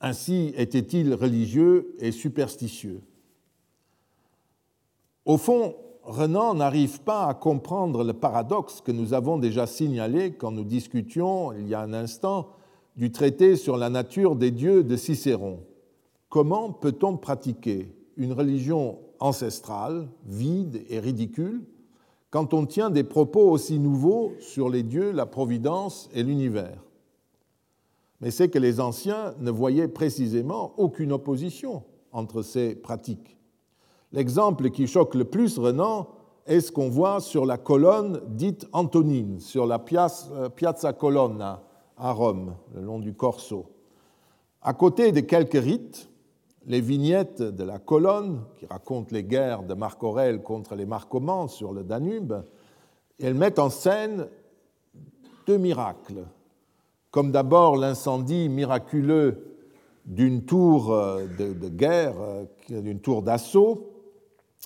Ainsi 0.00 0.52
était-il 0.56 1.14
religieux 1.14 1.94
et 1.98 2.12
superstitieux. 2.12 3.00
Au 5.24 5.38
fond, 5.38 5.74
Renan 6.02 6.54
n'arrive 6.54 7.00
pas 7.00 7.26
à 7.26 7.34
comprendre 7.34 8.04
le 8.04 8.12
paradoxe 8.12 8.80
que 8.80 8.92
nous 8.92 9.12
avons 9.12 9.38
déjà 9.38 9.66
signalé 9.66 10.32
quand 10.34 10.52
nous 10.52 10.64
discutions 10.64 11.52
il 11.52 11.66
y 11.66 11.74
a 11.74 11.80
un 11.80 11.92
instant 11.92 12.50
du 12.96 13.10
traité 13.10 13.56
sur 13.56 13.76
la 13.76 13.90
nature 13.90 14.36
des 14.36 14.52
dieux 14.52 14.84
de 14.84 14.96
Cicéron. 14.96 15.60
Comment 16.28 16.70
peut-on 16.70 17.16
pratiquer 17.16 17.92
une 18.16 18.32
religion 18.32 19.00
ancestrale, 19.18 20.08
vide 20.26 20.84
et 20.88 21.00
ridicule, 21.00 21.62
quand 22.30 22.54
on 22.54 22.66
tient 22.66 22.90
des 22.90 23.04
propos 23.04 23.50
aussi 23.50 23.78
nouveaux 23.78 24.34
sur 24.40 24.68
les 24.68 24.82
dieux, 24.82 25.10
la 25.10 25.26
providence 25.26 26.08
et 26.14 26.22
l'univers? 26.22 26.85
Mais 28.20 28.30
c'est 28.30 28.48
que 28.48 28.58
les 28.58 28.80
anciens 28.80 29.34
ne 29.38 29.50
voyaient 29.50 29.88
précisément 29.88 30.72
aucune 30.78 31.12
opposition 31.12 31.82
entre 32.12 32.42
ces 32.42 32.74
pratiques. 32.74 33.36
L'exemple 34.12 34.70
qui 34.70 34.86
choque 34.86 35.14
le 35.14 35.24
plus 35.24 35.58
Renan 35.58 36.08
est 36.46 36.60
ce 36.60 36.72
qu'on 36.72 36.88
voit 36.88 37.20
sur 37.20 37.44
la 37.44 37.58
colonne 37.58 38.20
dite 38.28 38.66
Antonine, 38.72 39.40
sur 39.40 39.66
la 39.66 39.82
euh, 39.92 40.48
Piazza 40.48 40.92
Colonna 40.92 41.62
à 41.96 42.12
Rome, 42.12 42.54
le 42.74 42.82
long 42.82 42.98
du 42.98 43.14
Corso. 43.14 43.66
À 44.62 44.72
côté 44.74 45.12
de 45.12 45.20
quelques 45.20 45.60
rites, 45.60 46.08
les 46.66 46.80
vignettes 46.80 47.42
de 47.42 47.64
la 47.64 47.78
colonne, 47.78 48.44
qui 48.56 48.66
racontent 48.66 49.08
les 49.12 49.24
guerres 49.24 49.62
de 49.62 49.74
Marc 49.74 50.02
Aurèle 50.02 50.42
contre 50.42 50.74
les 50.74 50.86
Marcomannes 50.86 51.48
sur 51.48 51.72
le 51.72 51.84
Danube, 51.84 52.34
elles 53.20 53.34
mettent 53.34 53.58
en 53.58 53.70
scène 53.70 54.28
deux 55.46 55.58
miracles, 55.58 56.24
comme 57.16 57.32
d'abord 57.32 57.78
l'incendie 57.78 58.50
miraculeux 58.50 59.56
d'une 60.04 60.44
tour 60.44 60.92
euh, 60.92 61.24
de, 61.38 61.68
guerre, 61.70 62.12
euh, 62.20 62.44
d'une 62.68 63.00
tour 63.00 63.22
d'assaut, 63.22 63.90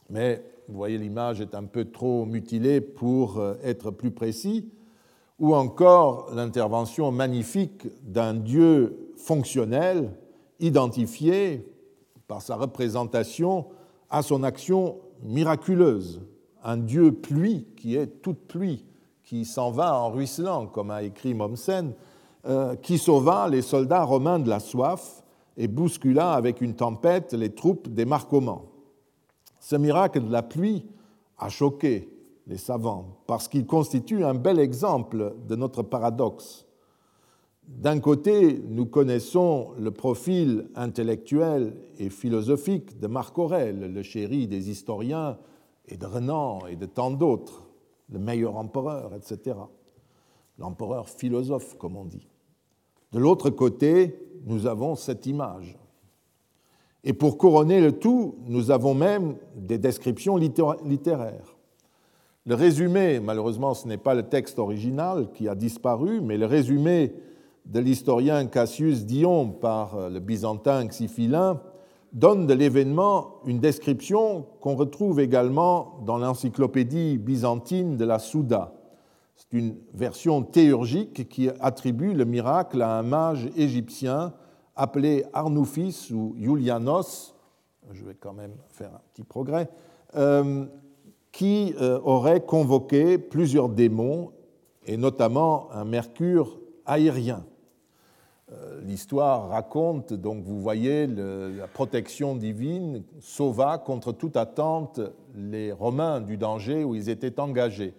mais 0.08 0.44
vous 0.66 0.74
voyez 0.74 0.98
l'image 0.98 1.40
est 1.40 1.54
un 1.54 1.62
peu 1.62 1.92
trop 1.92 2.26
mutilée 2.26 2.80
pour 2.80 3.38
euh, 3.38 3.54
être 3.62 3.92
plus 3.92 4.10
précis, 4.10 4.68
ou 5.38 5.54
encore 5.54 6.34
l'intervention 6.34 7.12
magnifique 7.12 7.86
d'un 8.02 8.34
dieu 8.34 9.12
fonctionnel 9.16 10.10
identifié 10.58 11.64
par 12.26 12.42
sa 12.42 12.56
représentation 12.56 13.66
à 14.10 14.22
son 14.22 14.42
action 14.42 14.96
miraculeuse, 15.22 16.20
un 16.64 16.78
dieu 16.78 17.12
pluie 17.12 17.68
qui 17.76 17.94
est 17.94 18.08
toute 18.22 18.48
pluie, 18.48 18.84
qui 19.22 19.44
s'en 19.44 19.70
va 19.70 19.96
en 19.96 20.10
ruisselant, 20.10 20.66
comme 20.66 20.90
a 20.90 21.04
écrit 21.04 21.32
Mommsen, 21.32 21.94
qui 22.82 22.98
sauva 22.98 23.48
les 23.48 23.62
soldats 23.62 24.04
romains 24.04 24.38
de 24.38 24.48
la 24.48 24.60
soif 24.60 25.22
et 25.56 25.68
bouscula 25.68 26.32
avec 26.32 26.60
une 26.60 26.74
tempête 26.74 27.34
les 27.34 27.54
troupes 27.54 27.88
des 27.88 28.04
Marcomans. 28.06 28.62
Ce 29.58 29.76
miracle 29.76 30.24
de 30.24 30.32
la 30.32 30.42
pluie 30.42 30.86
a 31.36 31.50
choqué 31.50 32.08
les 32.46 32.56
savants 32.56 33.18
parce 33.26 33.46
qu'il 33.46 33.66
constitue 33.66 34.24
un 34.24 34.34
bel 34.34 34.58
exemple 34.58 35.36
de 35.46 35.56
notre 35.56 35.82
paradoxe. 35.82 36.66
D'un 37.68 38.00
côté, 38.00 38.60
nous 38.68 38.86
connaissons 38.86 39.72
le 39.78 39.90
profil 39.90 40.68
intellectuel 40.74 41.76
et 41.98 42.10
philosophique 42.10 42.98
de 42.98 43.06
Marc 43.06 43.38
Aurèle, 43.38 43.92
le 43.92 44.02
chéri 44.02 44.48
des 44.48 44.70
historiens 44.70 45.38
et 45.86 45.96
de 45.96 46.06
Renan 46.06 46.66
et 46.66 46.76
de 46.76 46.86
tant 46.86 47.10
d'autres, 47.10 47.68
le 48.10 48.18
meilleur 48.18 48.56
empereur, 48.56 49.14
etc. 49.14 49.56
L'empereur 50.58 51.08
philosophe, 51.08 51.76
comme 51.78 51.96
on 51.96 52.06
dit. 52.06 52.29
De 53.12 53.18
l'autre 53.18 53.50
côté, 53.50 54.16
nous 54.46 54.66
avons 54.66 54.94
cette 54.94 55.26
image. 55.26 55.76
Et 57.02 57.12
pour 57.12 57.38
couronner 57.38 57.80
le 57.80 57.92
tout, 57.92 58.36
nous 58.46 58.70
avons 58.70 58.94
même 58.94 59.36
des 59.56 59.78
descriptions 59.78 60.36
littéraires. 60.36 61.56
Le 62.46 62.54
résumé, 62.54 63.20
malheureusement 63.20 63.74
ce 63.74 63.88
n'est 63.88 63.96
pas 63.96 64.14
le 64.14 64.24
texte 64.24 64.58
original 64.58 65.28
qui 65.34 65.48
a 65.48 65.54
disparu, 65.54 66.20
mais 66.20 66.36
le 66.36 66.46
résumé 66.46 67.14
de 67.66 67.80
l'historien 67.80 68.46
Cassius 68.46 69.04
Dion 69.04 69.50
par 69.50 70.08
le 70.08 70.20
byzantin 70.20 70.86
Xiphilin 70.86 71.60
donne 72.12 72.46
de 72.46 72.54
l'événement 72.54 73.36
une 73.44 73.60
description 73.60 74.46
qu'on 74.60 74.74
retrouve 74.74 75.20
également 75.20 76.00
dans 76.04 76.18
l'encyclopédie 76.18 77.18
byzantine 77.18 77.96
de 77.96 78.04
la 78.04 78.18
Souda. 78.18 78.72
C'est 79.40 79.56
une 79.56 79.76
version 79.94 80.42
théurgique 80.42 81.26
qui 81.30 81.48
attribue 81.60 82.12
le 82.12 82.26
miracle 82.26 82.82
à 82.82 82.98
un 82.98 83.02
mage 83.02 83.48
égyptien 83.56 84.34
appelé 84.76 85.24
Arnoufis 85.32 86.10
ou 86.12 86.34
Julianos, 86.38 87.34
je 87.90 88.04
vais 88.04 88.14
quand 88.14 88.34
même 88.34 88.52
faire 88.68 88.90
un 88.94 89.00
petit 89.14 89.24
progrès, 89.24 89.70
euh, 90.14 90.66
qui 91.32 91.74
euh, 91.80 91.98
aurait 92.04 92.42
convoqué 92.42 93.16
plusieurs 93.16 93.70
démons, 93.70 94.32
et 94.84 94.98
notamment 94.98 95.72
un 95.72 95.86
mercure 95.86 96.60
aérien. 96.84 97.42
Euh, 98.52 98.82
l'histoire 98.82 99.48
raconte, 99.48 100.12
donc 100.12 100.44
vous 100.44 100.60
voyez, 100.60 101.06
la 101.06 101.66
protection 101.66 102.36
divine 102.36 103.04
sauva 103.20 103.78
contre 103.78 104.12
toute 104.12 104.36
attente 104.36 105.00
les 105.34 105.72
Romains 105.72 106.20
du 106.20 106.36
danger 106.36 106.84
où 106.84 106.94
ils 106.94 107.08
étaient 107.08 107.40
engagés. 107.40 107.94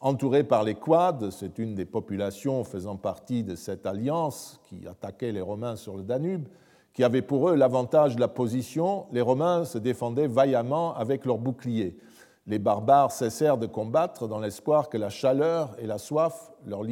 Entourés 0.00 0.44
par 0.44 0.62
les 0.62 0.74
Quads, 0.74 1.30
c'est 1.30 1.58
une 1.58 1.74
des 1.74 1.86
populations 1.86 2.64
faisant 2.64 2.96
partie 2.96 3.42
de 3.42 3.56
cette 3.56 3.86
alliance 3.86 4.60
qui 4.64 4.86
attaquait 4.86 5.32
les 5.32 5.40
Romains 5.40 5.76
sur 5.76 5.96
le 5.96 6.02
Danube, 6.02 6.48
qui 6.92 7.02
avait 7.02 7.22
pour 7.22 7.48
eux 7.48 7.54
l'avantage 7.54 8.14
de 8.14 8.20
la 8.20 8.28
position, 8.28 9.06
les 9.12 9.22
Romains 9.22 9.64
se 9.64 9.78
défendaient 9.78 10.26
vaillamment 10.26 10.94
avec 10.94 11.24
leurs 11.24 11.38
boucliers. 11.38 11.96
Les 12.46 12.58
barbares 12.58 13.10
cessèrent 13.10 13.58
de 13.58 13.66
combattre 13.66 14.28
dans 14.28 14.38
l'espoir 14.38 14.88
que 14.88 14.98
la 14.98 15.08
chaleur 15.08 15.74
et 15.78 15.86
la 15.86 15.98
soif 15.98 16.52
leur, 16.66 16.82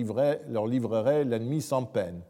leur 0.49 0.67
livreraient 0.67 1.25
l'ennemi 1.25 1.61
sans 1.61 1.85
peine. 1.85 2.23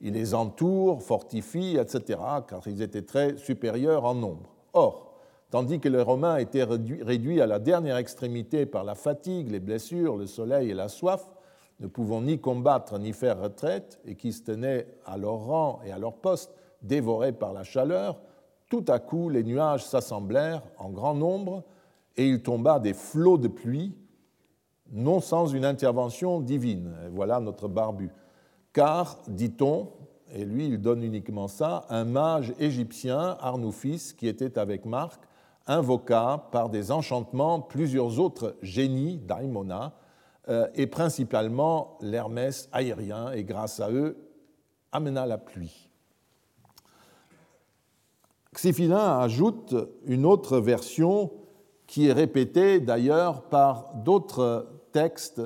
Ils 0.00 0.14
les 0.14 0.34
entourent, 0.34 1.02
fortifient, 1.02 1.76
etc., 1.76 2.20
car 2.48 2.66
ils 2.66 2.82
étaient 2.82 3.02
très 3.02 3.36
supérieurs 3.36 4.04
en 4.04 4.14
nombre. 4.14 4.54
Or, 4.72 5.09
tandis 5.50 5.80
que 5.80 5.88
les 5.88 6.02
Romains 6.02 6.36
étaient 6.36 6.64
réduits 6.64 7.40
à 7.40 7.46
la 7.46 7.58
dernière 7.58 7.96
extrémité 7.96 8.66
par 8.66 8.84
la 8.84 8.94
fatigue, 8.94 9.50
les 9.50 9.60
blessures, 9.60 10.16
le 10.16 10.26
soleil 10.26 10.70
et 10.70 10.74
la 10.74 10.88
soif, 10.88 11.28
ne 11.80 11.86
pouvant 11.86 12.20
ni 12.20 12.40
combattre 12.40 12.98
ni 12.98 13.12
faire 13.12 13.40
retraite, 13.40 14.00
et 14.04 14.14
qui 14.14 14.32
se 14.32 14.42
tenaient 14.42 14.86
à 15.06 15.16
leur 15.16 15.36
rang 15.36 15.80
et 15.84 15.92
à 15.92 15.98
leur 15.98 16.14
poste, 16.14 16.52
dévorés 16.82 17.32
par 17.32 17.52
la 17.52 17.62
chaleur, 17.62 18.20
tout 18.68 18.84
à 18.88 18.98
coup 18.98 19.28
les 19.28 19.42
nuages 19.42 19.84
s'assemblèrent 19.84 20.62
en 20.78 20.90
grand 20.90 21.14
nombre, 21.14 21.64
et 22.16 22.26
il 22.26 22.42
tomba 22.42 22.78
des 22.78 22.94
flots 22.94 23.38
de 23.38 23.48
pluie, 23.48 23.94
non 24.92 25.20
sans 25.20 25.46
une 25.46 25.64
intervention 25.64 26.40
divine. 26.40 26.94
voilà 27.10 27.40
notre 27.40 27.68
barbu 27.68 28.10
car, 28.72 29.18
dit-on, 29.28 29.90
et 30.32 30.44
lui 30.44 30.66
il 30.66 30.80
donne 30.80 31.02
uniquement 31.02 31.48
ça, 31.48 31.86
un 31.88 32.04
mage 32.04 32.54
égyptien, 32.58 33.36
Arnoufis, 33.40 34.14
qui 34.16 34.28
était 34.28 34.58
avec 34.58 34.84
Marc, 34.84 35.20
invoqua 35.70 36.48
par 36.50 36.68
des 36.68 36.90
enchantements 36.90 37.60
plusieurs 37.60 38.18
autres 38.18 38.56
génies, 38.60 39.18
daimona, 39.18 39.94
euh, 40.48 40.66
et 40.74 40.86
principalement 40.86 41.96
l'Hermès 42.00 42.68
aérien, 42.72 43.30
et 43.32 43.44
grâce 43.44 43.78
à 43.78 43.90
eux 43.90 44.16
amena 44.92 45.26
la 45.26 45.38
pluie. 45.38 45.88
Xiphilin 48.52 49.20
ajoute 49.20 49.74
une 50.06 50.26
autre 50.26 50.58
version 50.58 51.30
qui 51.86 52.08
est 52.08 52.12
répétée 52.12 52.80
d'ailleurs 52.80 53.42
par 53.42 53.94
d'autres 53.94 54.68
textes 54.92 55.40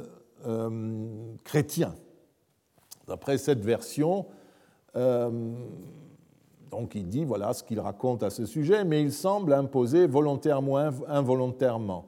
euh, 0.46 1.34
chrétiens. 1.44 1.94
D'après 3.06 3.36
cette 3.36 3.60
version, 3.60 4.26
euh, 4.96 5.30
donc 6.74 6.96
il 6.96 7.08
dit 7.08 7.24
voilà 7.24 7.52
ce 7.52 7.62
qu'il 7.62 7.78
raconte 7.78 8.24
à 8.24 8.30
ce 8.30 8.46
sujet, 8.46 8.84
mais 8.84 9.00
il 9.00 9.12
semble 9.12 9.52
imposer 9.52 10.08
volontairement 10.08 10.76
involontairement, 11.06 12.06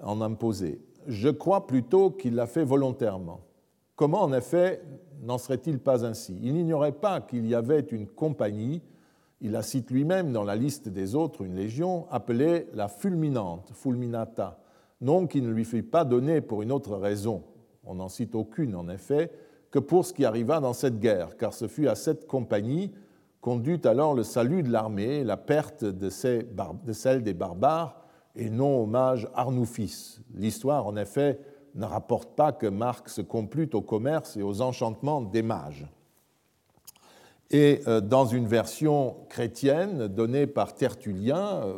en 0.00 0.20
imposer. 0.20 0.80
Je 1.08 1.28
crois 1.28 1.66
plutôt 1.66 2.10
qu'il 2.10 2.36
l'a 2.36 2.46
fait 2.46 2.64
volontairement. 2.64 3.40
Comment 3.96 4.22
en 4.22 4.32
effet 4.32 4.82
n'en 5.22 5.36
serait-il 5.36 5.80
pas 5.80 6.06
ainsi? 6.06 6.38
Il 6.42 6.54
n'ignorait 6.54 6.92
pas 6.92 7.20
qu'il 7.20 7.46
y 7.46 7.56
avait 7.56 7.80
une 7.80 8.06
compagnie, 8.06 8.82
il 9.40 9.50
la 9.50 9.62
cite 9.62 9.90
lui-même 9.90 10.32
dans 10.32 10.44
la 10.44 10.54
liste 10.54 10.88
des 10.88 11.16
autres, 11.16 11.42
une 11.42 11.56
légion, 11.56 12.06
appelée 12.10 12.68
la 12.74 12.86
fulminante, 12.86 13.72
fulminata, 13.74 14.60
nom 15.00 15.26
qui 15.26 15.42
ne 15.42 15.50
lui 15.50 15.64
fut 15.64 15.82
pas 15.82 16.04
donné 16.04 16.40
pour 16.40 16.62
une 16.62 16.70
autre 16.70 16.96
raison. 16.96 17.42
On 17.84 17.96
n'en 17.96 18.08
cite 18.08 18.36
aucune 18.36 18.76
en 18.76 18.88
effet, 18.88 19.32
que 19.72 19.80
pour 19.80 20.06
ce 20.06 20.12
qui 20.12 20.24
arriva 20.24 20.60
dans 20.60 20.72
cette 20.72 21.00
guerre, 21.00 21.36
car 21.36 21.52
ce 21.52 21.66
fut 21.66 21.88
à 21.88 21.96
cette 21.96 22.28
compagnie 22.28 22.92
qu'on 23.40 23.56
dut 23.56 23.80
alors 23.84 24.14
le 24.14 24.22
salut 24.22 24.62
de 24.62 24.70
l'armée, 24.70 25.24
la 25.24 25.36
perte 25.36 25.84
de, 25.84 26.10
celle 26.10 27.22
des 27.22 27.34
barbares 27.34 28.02
et 28.34 28.50
non 28.50 28.82
au 28.82 28.86
mage 28.86 29.28
Arnoufis. 29.34 30.20
L'histoire, 30.34 30.86
en 30.86 30.96
effet, 30.96 31.40
ne 31.74 31.84
rapporte 31.84 32.34
pas 32.34 32.52
que 32.52 32.66
Marc 32.66 33.08
se 33.08 33.20
complute 33.20 33.74
au 33.74 33.82
commerce 33.82 34.36
et 34.36 34.42
aux 34.42 34.60
enchantements 34.60 35.20
des 35.20 35.42
mages. 35.42 35.86
Et 37.50 37.80
euh, 37.86 38.00
dans 38.00 38.26
une 38.26 38.46
version 38.46 39.16
chrétienne 39.28 40.08
donnée 40.08 40.46
par 40.46 40.74
Tertullien, 40.74 41.62
euh, 41.64 41.76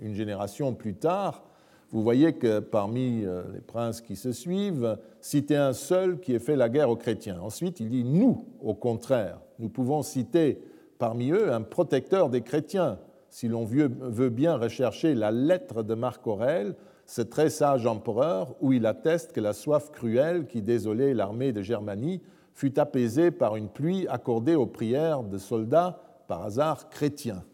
une 0.00 0.14
génération 0.14 0.74
plus 0.74 0.94
tard, 0.94 1.44
vous 1.90 2.02
voyez 2.02 2.32
que 2.32 2.58
parmi 2.58 3.24
euh, 3.24 3.44
les 3.54 3.60
princes 3.60 4.00
qui 4.00 4.16
se 4.16 4.32
suivent, 4.32 4.98
citez 5.20 5.56
un 5.56 5.72
seul 5.72 6.18
qui 6.18 6.34
ait 6.34 6.40
fait 6.40 6.56
la 6.56 6.68
guerre 6.68 6.90
aux 6.90 6.96
chrétiens. 6.96 7.38
Ensuite, 7.40 7.78
il 7.78 7.88
dit 7.88 8.04
nous, 8.04 8.46
au 8.60 8.74
contraire, 8.74 9.38
nous 9.60 9.68
pouvons 9.68 10.02
citer 10.02 10.60
parmi 10.98 11.30
eux 11.30 11.52
un 11.52 11.62
protecteur 11.62 12.30
des 12.30 12.42
chrétiens. 12.42 12.98
Si 13.28 13.48
l'on 13.48 13.64
veut 13.64 14.28
bien 14.30 14.56
rechercher 14.56 15.14
la 15.14 15.30
lettre 15.30 15.82
de 15.82 15.94
Marc 15.94 16.26
Aurèle, 16.26 16.74
ce 17.06 17.22
très 17.22 17.50
sage 17.50 17.86
empereur, 17.86 18.54
où 18.60 18.72
il 18.72 18.86
atteste 18.86 19.32
que 19.32 19.40
la 19.40 19.52
soif 19.52 19.90
cruelle 19.90 20.46
qui 20.46 20.62
désolait 20.62 21.14
l'armée 21.14 21.52
de 21.52 21.62
Germanie 21.62 22.22
fut 22.54 22.78
apaisée 22.78 23.30
par 23.30 23.56
une 23.56 23.68
pluie 23.68 24.06
accordée 24.08 24.54
aux 24.54 24.66
prières 24.66 25.22
de 25.22 25.38
soldats 25.38 26.00
par 26.26 26.42
hasard 26.42 26.88
chrétiens 26.88 27.44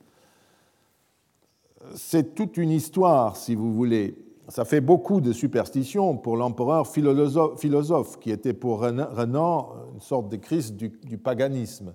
c'est 1.95 2.34
toute 2.34 2.57
une 2.57 2.70
histoire, 2.70 3.36
si 3.36 3.55
vous 3.55 3.72
voulez. 3.72 4.16
Ça 4.49 4.64
fait 4.64 4.80
beaucoup 4.80 5.20
de 5.20 5.32
superstitions 5.32 6.16
pour 6.16 6.36
l'empereur 6.36 6.86
philosophe, 6.86 8.18
qui 8.18 8.30
était 8.30 8.53
pour 8.53 8.80
Renan 8.80 9.68
une 9.95 10.01
sorte 10.01 10.28
de 10.28 10.36
Christ 10.36 10.76
du, 10.76 11.18
paganisme. 11.18 11.95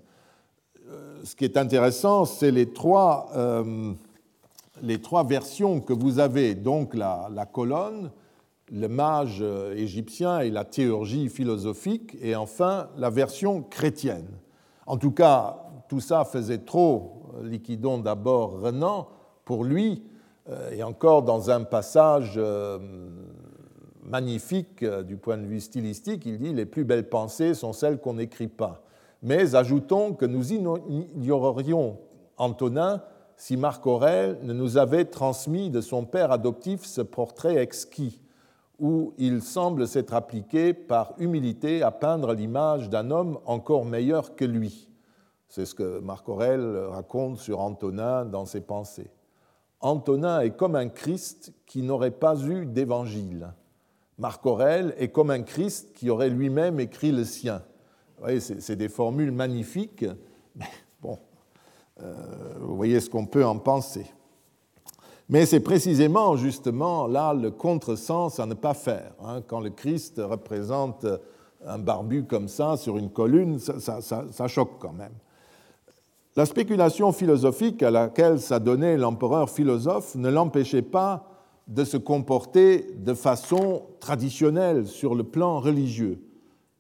Ce 1.24 1.36
qui 1.36 1.46
est 1.46 1.58
intéressant, 1.58 2.26
c'est 2.26 2.52
les 2.52 2.72
trois, 2.72 3.30
euh, 3.36 3.94
les 4.82 5.02
trois 5.02 5.24
versions 5.24 5.82
que 5.82 5.94
vous 5.94 6.20
avez, 6.20 6.56
donc 6.56 6.94
la, 6.94 7.30
la, 7.34 7.46
colonne, 7.46 8.12
le 8.72 8.88
mage 8.88 9.44
égyptien 9.76 10.40
et 10.40 10.50
la 10.50 10.66
théurgie 10.66 11.30
philosophique, 11.30 12.18
et 12.22 12.36
enfin 12.36 12.90
la 12.98 13.10
version 13.10 13.62
chrétienne. 13.64 14.28
En 14.86 14.98
tout 14.98 15.12
cas, 15.12 15.58
tout 15.90 16.00
ça 16.00 16.26
faisait 16.26 16.60
trop, 16.60 17.24
liquidons 17.44 17.98
d'abord 17.98 18.60
Renan, 18.62 19.08
pour 19.46 19.64
lui, 19.64 20.04
euh, 20.50 20.72
et 20.72 20.84
encore 20.84 21.24
dans 21.24 21.50
un 21.50 21.64
passage 21.64 22.34
euh, 22.38 22.80
magnifique 24.04 24.84
du 24.84 25.18
point 25.18 25.38
de 25.38 25.46
vue 25.46 25.60
stylistique, 25.60 26.26
il 26.26 26.38
dit 26.40 26.54
Les 26.54 26.66
plus 26.66 26.84
belles 26.84 27.10
pensées 27.10 27.54
sont 27.54 27.74
celles 27.74 28.00
qu'on 28.00 28.14
n'écrit 28.14 28.48
pas. 28.48 28.84
Mais 29.24 29.56
ajoutons 29.56 30.14
que 30.14 30.26
nous 30.26 30.54
ignorerions 30.54 31.98
Antonin 32.38 33.02
si 33.36 33.56
Marc 33.56 33.86
Aurèle 33.86 34.40
ne 34.42 34.54
nous 34.54 34.78
avait 34.78 35.06
transmis 35.06 35.70
de 35.70 35.82
son 35.82 36.06
père 36.06 36.32
adoptif 36.32 36.86
ce 36.86 37.02
portrait 37.02 37.58
exquis, 37.58 38.20
où 38.80 39.14
il 39.18 39.42
semble 39.42 39.88
s'être 39.88 40.14
appliqué 40.14 40.74
par 40.74 41.14
humilité 41.20 41.84
à 41.84 41.92
peindre 41.92 42.34
l'image 42.34 42.90
d'un 42.90 43.12
homme 43.12 43.40
encore 43.46 43.86
meilleur 43.86 44.36
que 44.36 44.46
lui. 44.46 44.90
C'est 45.50 45.66
ce 45.66 45.76
que 45.76 46.00
Marc 46.00 46.28
Aurèle 46.28 46.78
raconte 46.90 47.38
sur 47.38 47.60
Antonin 47.60 48.26
dans 48.26 48.46
ses 48.46 48.62
pensées. 48.62 49.10
Antonin 49.80 50.42
est 50.42 50.56
comme 50.56 50.76
un 50.76 50.90
Christ 50.90 51.54
qui 51.66 51.84
n'aurait 51.84 52.12
pas 52.12 52.40
eu 52.42 52.66
d'évangile. 52.66 53.54
Marc 54.18 54.46
Aurèle 54.46 54.96
est 54.98 55.10
comme 55.10 55.30
un 55.30 55.44
Christ 55.44 55.94
qui 55.94 56.10
aurait 56.10 56.30
lui-même 56.30 56.80
écrit 56.80 57.12
le 57.12 57.24
sien. 57.24 57.62
C'est 58.40 58.76
des 58.76 58.90
formules 58.90 59.32
magnifiques, 59.32 60.06
mais 60.56 60.66
bon, 61.02 61.18
euh, 62.02 62.14
vous 62.60 62.76
voyez 62.76 63.00
ce 63.00 63.10
qu'on 63.10 63.26
peut 63.26 63.46
en 63.46 63.58
penser. 63.58 64.06
Mais 65.30 65.46
c'est 65.46 65.60
précisément, 65.60 66.38
justement, 66.38 67.06
là 67.06 67.34
le 67.34 67.52
contresens 67.52 68.40
à 68.40 68.46
ne 68.46 68.54
pas 68.54 68.74
faire. 68.74 69.14
Hein. 69.24 69.42
Quand 69.46 69.60
le 69.60 69.70
Christ 69.70 70.22
représente 70.24 71.06
un 71.66 71.78
barbu 71.78 72.24
comme 72.24 72.48
ça 72.48 72.78
sur 72.78 72.98
une 72.98 73.10
colline, 73.10 73.60
ça 73.60 74.48
choque 74.48 74.80
quand 74.80 74.94
même. 74.94 75.14
La 76.38 76.46
spéculation 76.46 77.12
philosophique 77.12 77.82
à 77.82 77.90
laquelle 77.90 78.40
s'adonnait 78.40 78.96
l'empereur 78.96 79.50
philosophe 79.50 80.14
ne 80.16 80.30
l'empêchait 80.30 80.84
pas 80.84 81.26
de 81.68 81.84
se 81.84 81.98
comporter 81.98 82.94
de 82.96 83.16
façon 83.16 83.82
traditionnelle 84.00 84.86
sur 84.86 85.16
le 85.16 85.24
plan 85.24 85.60
religieux, 85.60 86.22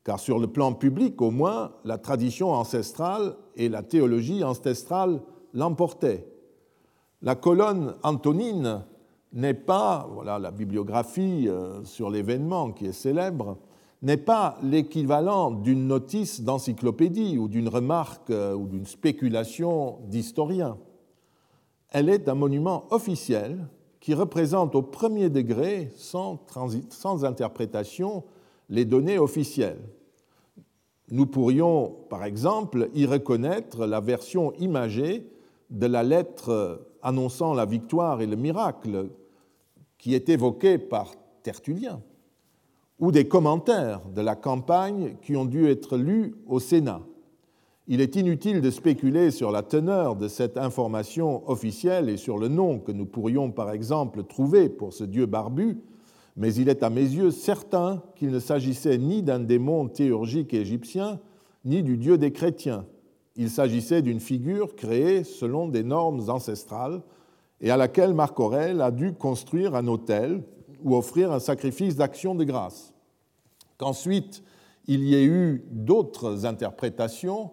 car 0.07 0.21
sur 0.21 0.39
le 0.39 0.47
plan 0.47 0.71
public 0.71 1.21
au 1.21 1.31
moins, 1.31 1.73
la 1.83 1.97
tradition 1.97 2.53
ancestrale 2.53 3.35
et 3.57 3.67
la 3.67 3.83
théologie 3.83 4.41
ancestrale 4.41 5.21
l'emportaient. 5.53 6.25
La 7.21 7.35
colonne 7.35 7.93
antonine 8.03 8.85
n'est 9.33 9.53
pas, 9.53 10.07
voilà 10.09 10.39
la 10.39 10.51
bibliographie 10.51 11.49
euh, 11.49 11.83
sur 11.83 12.09
l'événement 12.09 12.71
qui 12.71 12.85
est 12.85 12.93
célèbre, 12.93 13.57
n'est 14.01 14.15
pas 14.15 14.57
l'équivalent 14.63 15.51
d'une 15.51 15.87
notice 15.87 16.39
d'encyclopédie 16.39 17.37
ou 17.37 17.49
d'une 17.49 17.67
remarque 17.67 18.29
euh, 18.29 18.53
ou 18.53 18.65
d'une 18.65 18.85
spéculation 18.85 19.99
d'historien. 20.05 20.77
Elle 21.89 22.07
est 22.07 22.29
un 22.29 22.35
monument 22.35 22.85
officiel 22.91 23.67
qui 23.99 24.13
représente 24.13 24.73
au 24.73 24.83
premier 24.83 25.29
degré, 25.29 25.91
sans, 25.97 26.39
sans 26.91 27.25
interprétation, 27.25 28.23
les 28.69 28.85
données 28.85 29.19
officielles. 29.19 29.81
Nous 31.09 31.25
pourrions, 31.25 31.95
par 32.09 32.25
exemple, 32.25 32.89
y 32.93 33.05
reconnaître 33.05 33.85
la 33.85 34.01
version 34.01 34.53
imagée 34.53 35.29
de 35.69 35.85
la 35.85 36.03
lettre 36.03 36.85
annonçant 37.01 37.53
la 37.53 37.65
victoire 37.65 38.21
et 38.21 38.27
le 38.27 38.35
miracle 38.35 39.09
qui 39.97 40.13
est 40.13 40.29
évoquée 40.29 40.77
par 40.77 41.11
Tertullien 41.43 42.01
ou 42.99 43.11
des 43.11 43.27
commentaires 43.27 44.01
de 44.09 44.21
la 44.21 44.35
campagne 44.35 45.15
qui 45.21 45.35
ont 45.35 45.45
dû 45.45 45.67
être 45.67 45.97
lus 45.97 46.35
au 46.47 46.59
Sénat. 46.59 47.01
Il 47.87 48.01
est 48.01 48.15
inutile 48.15 48.59
de 48.59 48.69
spéculer 48.69 49.31
sur 49.31 49.51
la 49.51 49.63
teneur 49.63 50.15
de 50.15 50.27
cette 50.27 50.57
information 50.57 51.49
officielle 51.49 52.09
et 52.09 52.17
sur 52.17 52.37
le 52.37 52.49
nom 52.49 52.79
que 52.79 52.91
nous 52.91 53.05
pourrions 53.05 53.51
par 53.51 53.71
exemple 53.71 54.23
trouver 54.23 54.67
pour 54.67 54.93
ce 54.93 55.05
dieu 55.05 55.25
barbu, 55.25 55.77
mais 56.38 56.53
il 56.53 56.69
est 56.69 56.83
à 56.83 56.89
mes 56.91 57.01
yeux 57.01 57.31
certain 57.31 58.03
qu'il 58.15 58.29
ne 58.29 58.39
s'agissait 58.39 58.99
ni 58.99 59.23
d'un 59.23 59.39
démon 59.39 59.88
théurgique 59.88 60.53
égyptien, 60.53 61.19
ni 61.65 61.81
du 61.81 61.97
dieu 61.97 62.19
des 62.19 62.31
chrétiens. 62.31 62.85
Il 63.35 63.49
s'agissait 63.49 64.03
d'une 64.03 64.19
figure 64.19 64.75
créée 64.75 65.23
selon 65.23 65.67
des 65.67 65.83
normes 65.83 66.29
ancestrales 66.29 67.01
et 67.59 67.71
à 67.71 67.77
laquelle 67.77 68.13
Marc 68.13 68.39
Aurèle 68.39 68.81
a 68.81 68.91
dû 68.91 69.13
construire 69.13 69.75
un 69.75 69.88
autel 69.88 70.43
ou 70.83 70.95
offrir 70.95 71.31
un 71.31 71.39
sacrifice 71.39 71.95
d'action 71.95 72.35
de 72.35 72.43
grâce. 72.43 72.93
Qu'ensuite, 73.77 74.43
il 74.85 75.03
y 75.03 75.15
ait 75.15 75.25
eu 75.25 75.65
d'autres 75.71 76.45
interprétations, 76.45 77.51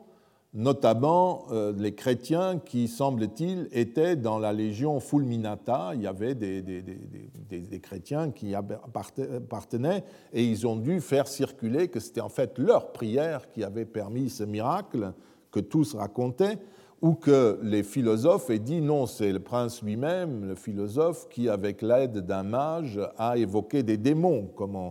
notamment 0.55 1.47
euh, 1.51 1.73
les 1.77 1.95
chrétiens 1.95 2.61
qui, 2.61 2.87
semble-t-il, 2.87 3.69
étaient 3.73 4.15
dans 4.15 4.39
la 4.39 4.53
légion 4.53 5.01
fulminata. 5.01 5.93
Il 5.95 6.03
y 6.03 6.07
avait 6.07 6.37
des, 6.37 7.81
chrétiens 7.83 8.31
qui 8.31 8.55
appartenaient 8.55 10.05
et 10.33 10.45
ils 10.45 10.67
ont 10.67 10.77
dû 10.77 11.01
faire 11.01 11.27
circuler 11.27 11.89
que 11.89 11.99
c'était 11.99 12.21
en 12.21 12.29
fait 12.29 12.59
leur 12.59 12.93
prière 12.93 13.51
qui 13.51 13.65
avait 13.65 13.85
permis 13.85 14.31
ce 14.31 14.45
miracle 14.45 15.13
que 15.51 15.61
tous 15.61 15.95
racontaient 15.95 16.59
ou 17.03 17.15
que 17.15 17.59
les 17.63 17.83
philosophes 17.83 18.49
aient 18.49 18.59
dit 18.59 18.81
non, 18.81 19.07
c'est 19.07 19.33
le 19.33 19.41
prince 19.41 19.83
lui-même, 19.83 20.47
le 20.47 20.55
philosophe, 20.55 21.29
qui, 21.29 21.49
avec 21.49 21.83
l'aide 21.83 22.21
d'un 22.21 22.45
mage, 22.45 22.99
a 23.19 23.37
évoqué 23.37 23.83
des 23.83 23.99
démons, 23.99 24.47
comme 24.57 24.91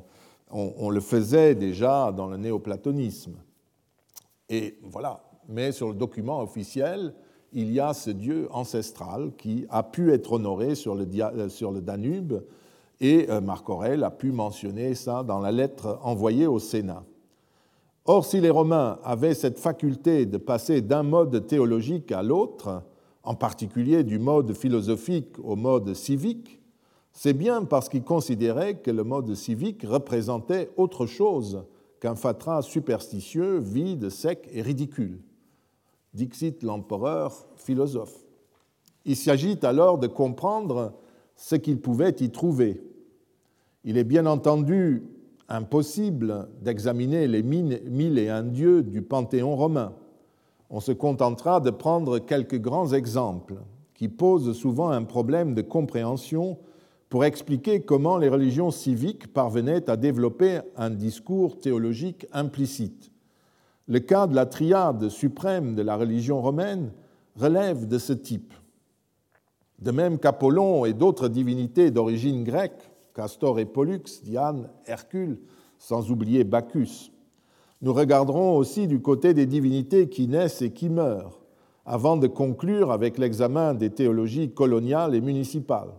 on, 0.51 0.89
le 0.91 0.99
faisait 0.99 1.55
déjà 1.55 2.11
dans 2.11 2.27
le 2.27 2.37
néoplatonisme. 2.37 3.37
Et 4.47 4.77
voilà. 4.83 5.23
Mais 5.49 5.71
sur 5.71 5.89
le 5.89 5.93
document 5.93 6.41
officiel, 6.41 7.13
il 7.53 7.71
y 7.71 7.79
a 7.79 7.93
ce 7.93 8.09
dieu 8.09 8.47
ancestral 8.51 9.31
qui 9.37 9.65
a 9.69 9.83
pu 9.83 10.11
être 10.11 10.33
honoré 10.33 10.75
sur 10.75 10.95
le, 10.95 11.05
euh, 11.05 11.81
Danube, 11.81 12.43
et 12.99 13.29
euh, 13.29 13.41
Marc 13.41 13.69
Aurèle 13.69 14.03
a 14.03 14.11
pu 14.11 14.31
mentionner 14.31 14.95
ça 14.95 15.23
dans 15.23 15.39
la 15.39 15.51
lettre 15.51 15.99
envoyée 16.03 16.47
au 16.47 16.59
Sénat. 16.59 17.03
Or, 18.05 18.25
si 18.25 18.41
les 18.41 18.49
Romains 18.49 18.99
avaient 19.03 19.33
cette 19.33 19.59
faculté 19.59 20.25
de 20.25 20.37
passer 20.37 20.81
d'un 20.81 21.03
mode 21.03 21.47
théologique 21.47 22.11
à 22.11 22.21
l'autre, 22.21 22.83
en 23.23 23.35
particulier 23.35 24.03
du 24.03 24.19
mode 24.19 24.53
philosophique 24.53 25.37
au 25.41 25.55
mode 25.55 25.93
civique, 25.93 26.59
c'est 27.13 27.33
bien 27.33 27.63
parce 27.63 27.87
qu'ils 27.87 28.03
considéraient 28.03 28.79
que 28.79 28.91
le 28.91 29.03
mode 29.03 29.33
civique 29.35 29.83
représentait 29.87 30.71
autre 30.75 31.05
chose 31.05 31.63
qu'un 32.01 32.15
fatras 32.15 32.63
superstitieux, 32.63 33.59
vide, 33.59 34.09
sec 34.09 34.49
et 34.51 34.61
ridicule. 34.61 35.19
Dixit 36.13 36.61
l'empereur 36.63 37.47
philosophe. 37.55 38.23
Il 39.05 39.15
s'agit 39.15 39.57
alors 39.63 39.97
de 39.97 40.07
comprendre 40.07 40.93
ce 41.35 41.55
qu'il 41.55 41.79
pouvait 41.81 42.15
y 42.19 42.29
trouver. 42.29 42.81
Il 43.83 43.97
est 43.97 44.03
bien 44.03 44.25
entendu 44.25 45.03
impossible 45.49 46.47
d'examiner 46.61 47.27
les 47.27 47.43
mille 47.43 48.17
et 48.17 48.29
un 48.29 48.43
dieux 48.43 48.83
du 48.83 49.01
panthéon 49.01 49.55
romain. 49.55 49.93
On 50.69 50.79
se 50.79 50.91
contentera 50.91 51.59
de 51.59 51.69
prendre 51.69 52.19
quelques 52.19 52.59
grands 52.59 52.93
exemples 52.93 53.55
qui 53.93 54.07
posent 54.07 54.53
souvent 54.53 54.89
un 54.89 55.03
problème 55.03 55.53
de 55.53 55.61
compréhension 55.61 56.57
pour 57.09 57.25
expliquer 57.25 57.81
comment 57.81 58.17
les 58.17 58.29
religions 58.29 58.71
civiques 58.71 59.31
parvenaient 59.31 59.89
à 59.89 59.97
développer 59.97 60.61
un 60.75 60.89
discours 60.89 61.59
théologique 61.59 62.25
implicite. 62.31 63.12
Le 63.87 63.99
cas 63.99 64.27
de 64.27 64.35
la 64.35 64.45
triade 64.45 65.09
suprême 65.09 65.75
de 65.75 65.81
la 65.81 65.97
religion 65.97 66.41
romaine 66.41 66.91
relève 67.35 67.85
de 67.85 67.97
ce 67.97 68.13
type. 68.13 68.53
De 69.79 69.91
même 69.91 70.19
qu'Apollon 70.19 70.85
et 70.85 70.93
d'autres 70.93 71.27
divinités 71.27 71.91
d'origine 71.91 72.45
grecque, 72.45 72.89
Castor 73.13 73.59
et 73.59 73.65
Pollux, 73.65 74.03
Diane, 74.23 74.69
Hercule, 74.85 75.41
sans 75.77 76.11
oublier 76.11 76.45
Bacchus. 76.45 77.11
Nous 77.81 77.91
regarderons 77.91 78.55
aussi 78.55 78.87
du 78.87 79.01
côté 79.01 79.33
des 79.33 79.45
divinités 79.45 80.07
qui 80.07 80.29
naissent 80.29 80.61
et 80.61 80.71
qui 80.71 80.87
meurent, 80.87 81.41
avant 81.85 82.15
de 82.15 82.27
conclure 82.27 82.93
avec 82.93 83.17
l'examen 83.17 83.73
des 83.73 83.89
théologies 83.89 84.53
coloniales 84.53 85.13
et 85.13 85.19
municipales. 85.21 85.91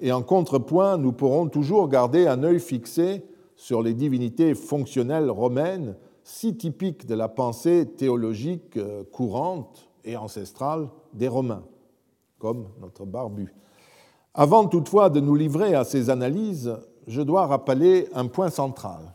Et 0.00 0.12
en 0.12 0.22
contrepoint, 0.22 0.98
nous 0.98 1.12
pourrons 1.12 1.48
toujours 1.48 1.88
garder 1.88 2.28
un 2.28 2.44
œil 2.44 2.60
fixé 2.60 3.24
sur 3.56 3.82
les 3.82 3.94
divinités 3.94 4.54
fonctionnelles 4.54 5.30
romaines, 5.30 5.96
si 6.24 6.56
typiques 6.56 7.06
de 7.06 7.14
la 7.14 7.28
pensée 7.28 7.86
théologique 7.86 8.76
euh, 8.76 9.04
courante 9.10 9.88
et 10.04 10.16
ancestrale 10.16 10.88
des 11.12 11.28
Romains, 11.28 11.64
comme 12.38 12.68
notre 12.80 13.04
barbu. 13.04 13.54
Avant 14.34 14.66
toutefois 14.66 15.10
de 15.10 15.20
nous 15.20 15.34
livrer 15.34 15.74
à 15.74 15.84
ces 15.84 16.10
analyses, 16.10 16.74
je 17.06 17.22
dois 17.22 17.46
rappeler 17.46 18.08
un 18.14 18.26
point 18.26 18.50
central. 18.50 19.14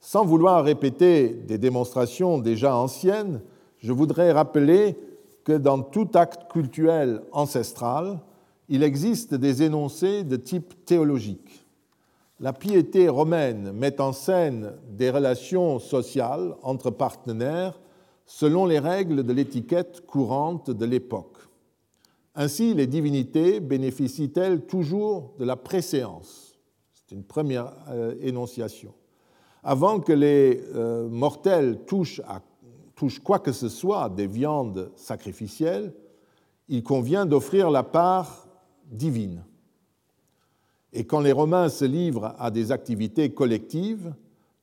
Sans 0.00 0.24
vouloir 0.24 0.64
répéter 0.64 1.28
des 1.30 1.58
démonstrations 1.58 2.38
déjà 2.38 2.76
anciennes, 2.76 3.40
je 3.78 3.92
voudrais 3.92 4.32
rappeler 4.32 4.96
que 5.44 5.52
dans 5.52 5.82
tout 5.82 6.08
acte 6.14 6.50
cultuel 6.50 7.22
ancestral, 7.32 8.20
il 8.68 8.82
existe 8.82 9.34
des 9.34 9.62
énoncés 9.62 10.24
de 10.24 10.36
type 10.36 10.84
théologique. 10.84 11.66
La 12.40 12.52
piété 12.52 13.08
romaine 13.08 13.72
met 13.72 14.00
en 14.00 14.12
scène 14.12 14.74
des 14.90 15.10
relations 15.10 15.80
sociales 15.80 16.54
entre 16.62 16.90
partenaires 16.90 17.80
selon 18.26 18.64
les 18.64 18.78
règles 18.78 19.24
de 19.24 19.32
l'étiquette 19.32 20.06
courante 20.06 20.70
de 20.70 20.84
l'époque. 20.84 21.36
Ainsi, 22.36 22.74
les 22.74 22.86
divinités 22.86 23.58
bénéficient-elles 23.58 24.66
toujours 24.66 25.34
de 25.40 25.44
la 25.44 25.56
préséance? 25.56 26.56
C'est 26.92 27.12
une 27.12 27.24
première 27.24 27.72
euh, 27.88 28.14
énonciation. 28.20 28.94
Avant 29.64 29.98
que 29.98 30.12
les 30.12 30.62
euh, 30.76 31.08
mortels 31.08 31.80
touchent, 31.86 32.20
à, 32.28 32.40
touchent 32.94 33.18
quoi 33.18 33.40
que 33.40 33.50
ce 33.50 33.68
soit 33.68 34.08
des 34.10 34.28
viandes 34.28 34.92
sacrificielles, 34.94 35.92
il 36.68 36.84
convient 36.84 37.26
d'offrir 37.26 37.68
la 37.70 37.82
part 37.82 38.46
divine. 38.86 39.42
Et 40.98 41.04
quand 41.04 41.20
les 41.20 41.30
Romains 41.30 41.68
se 41.68 41.84
livrent 41.84 42.34
à 42.40 42.50
des 42.50 42.72
activités 42.72 43.30
collectives, 43.30 44.12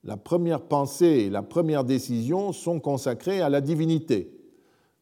la 0.04 0.18
première 0.18 0.60
pensée 0.60 1.06
et 1.06 1.30
la 1.30 1.40
première 1.40 1.82
décision 1.82 2.52
sont 2.52 2.78
consacrées 2.78 3.40
à 3.40 3.48
la 3.48 3.62
divinité. 3.62 4.38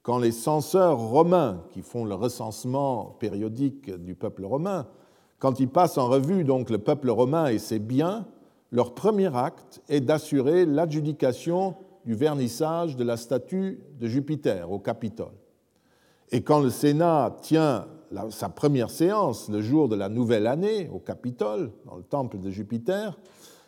Quand 0.02 0.18
les 0.18 0.30
censeurs 0.30 0.96
romains, 0.96 1.64
qui 1.72 1.82
font 1.82 2.04
le 2.04 2.14
recensement 2.14 3.16
périodique 3.18 3.90
du 4.04 4.14
peuple 4.14 4.44
romain, 4.44 4.86
quand 5.40 5.58
ils 5.58 5.68
passent 5.68 5.98
en 5.98 6.06
revue 6.06 6.44
donc 6.44 6.70
le 6.70 6.78
peuple 6.78 7.10
romain 7.10 7.48
et 7.48 7.58
ses 7.58 7.80
biens, 7.80 8.28
leur 8.70 8.94
premier 8.94 9.36
acte 9.36 9.82
est 9.88 10.02
d'assurer 10.02 10.64
l'adjudication 10.64 11.74
du 12.04 12.14
vernissage 12.14 12.94
de 12.94 13.02
la 13.02 13.16
statue 13.16 13.80
de 13.98 14.06
Jupiter 14.06 14.70
au 14.70 14.78
Capitole. 14.78 15.34
Et 16.30 16.42
quand 16.42 16.60
le 16.60 16.70
Sénat 16.70 17.36
tient 17.42 17.88
sa 18.30 18.48
première 18.48 18.90
séance 18.90 19.48
le 19.48 19.60
jour 19.60 19.88
de 19.88 19.96
la 19.96 20.08
nouvelle 20.08 20.46
année 20.46 20.88
au 20.92 20.98
Capitole, 20.98 21.70
dans 21.86 21.96
le 21.96 22.02
temple 22.02 22.38
de 22.38 22.50
Jupiter, 22.50 23.18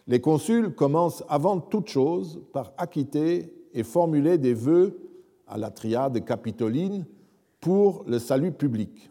les 0.06 0.20
consuls 0.20 0.74
commencent 0.74 1.24
avant 1.28 1.60
toute 1.60 1.88
chose 1.88 2.40
par 2.52 2.72
acquitter 2.78 3.52
et 3.72 3.82
formuler 3.82 4.38
des 4.38 4.54
vœux 4.54 4.98
à 5.46 5.58
la 5.58 5.70
triade 5.70 6.24
capitoline 6.24 7.06
pour 7.60 8.04
le 8.06 8.18
salut 8.18 8.52
public. 8.52 9.10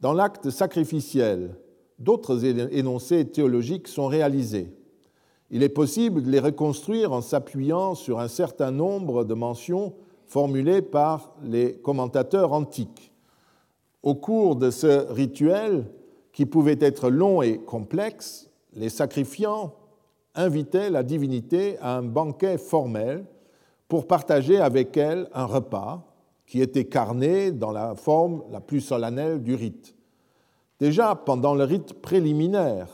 Dans 0.00 0.12
l'acte 0.12 0.50
sacrificiel, 0.50 1.54
d'autres 1.98 2.44
énoncés 2.44 3.26
théologiques 3.26 3.88
sont 3.88 4.06
réalisés. 4.06 4.72
Il 5.50 5.62
est 5.62 5.68
possible 5.68 6.22
de 6.22 6.30
les 6.30 6.40
reconstruire 6.40 7.12
en 7.12 7.20
s'appuyant 7.20 7.94
sur 7.94 8.20
un 8.20 8.28
certain 8.28 8.70
nombre 8.70 9.24
de 9.24 9.34
mentions 9.34 9.94
formulées 10.26 10.82
par 10.82 11.34
les 11.42 11.74
commentateurs 11.78 12.52
antiques. 12.52 13.12
Au 14.02 14.14
cours 14.14 14.56
de 14.56 14.70
ce 14.70 15.10
rituel, 15.12 15.86
qui 16.32 16.46
pouvait 16.46 16.78
être 16.80 17.10
long 17.10 17.42
et 17.42 17.58
complexe, 17.58 18.48
les 18.72 18.90
sacrifiants 18.90 19.74
invitaient 20.36 20.88
la 20.88 21.02
divinité 21.02 21.76
à 21.80 21.96
un 21.96 22.02
banquet 22.02 22.58
formel 22.58 23.24
pour 23.88 24.06
partager 24.06 24.58
avec 24.58 24.96
elle 24.96 25.28
un 25.34 25.46
repas 25.46 26.04
qui 26.46 26.62
était 26.62 26.84
carné 26.84 27.50
dans 27.50 27.72
la 27.72 27.96
forme 27.96 28.44
la 28.52 28.60
plus 28.60 28.80
solennelle 28.80 29.42
du 29.42 29.56
rite. 29.56 29.96
Déjà 30.78 31.16
pendant 31.16 31.54
le 31.54 31.64
rite 31.64 31.94
préliminaire, 31.94 32.88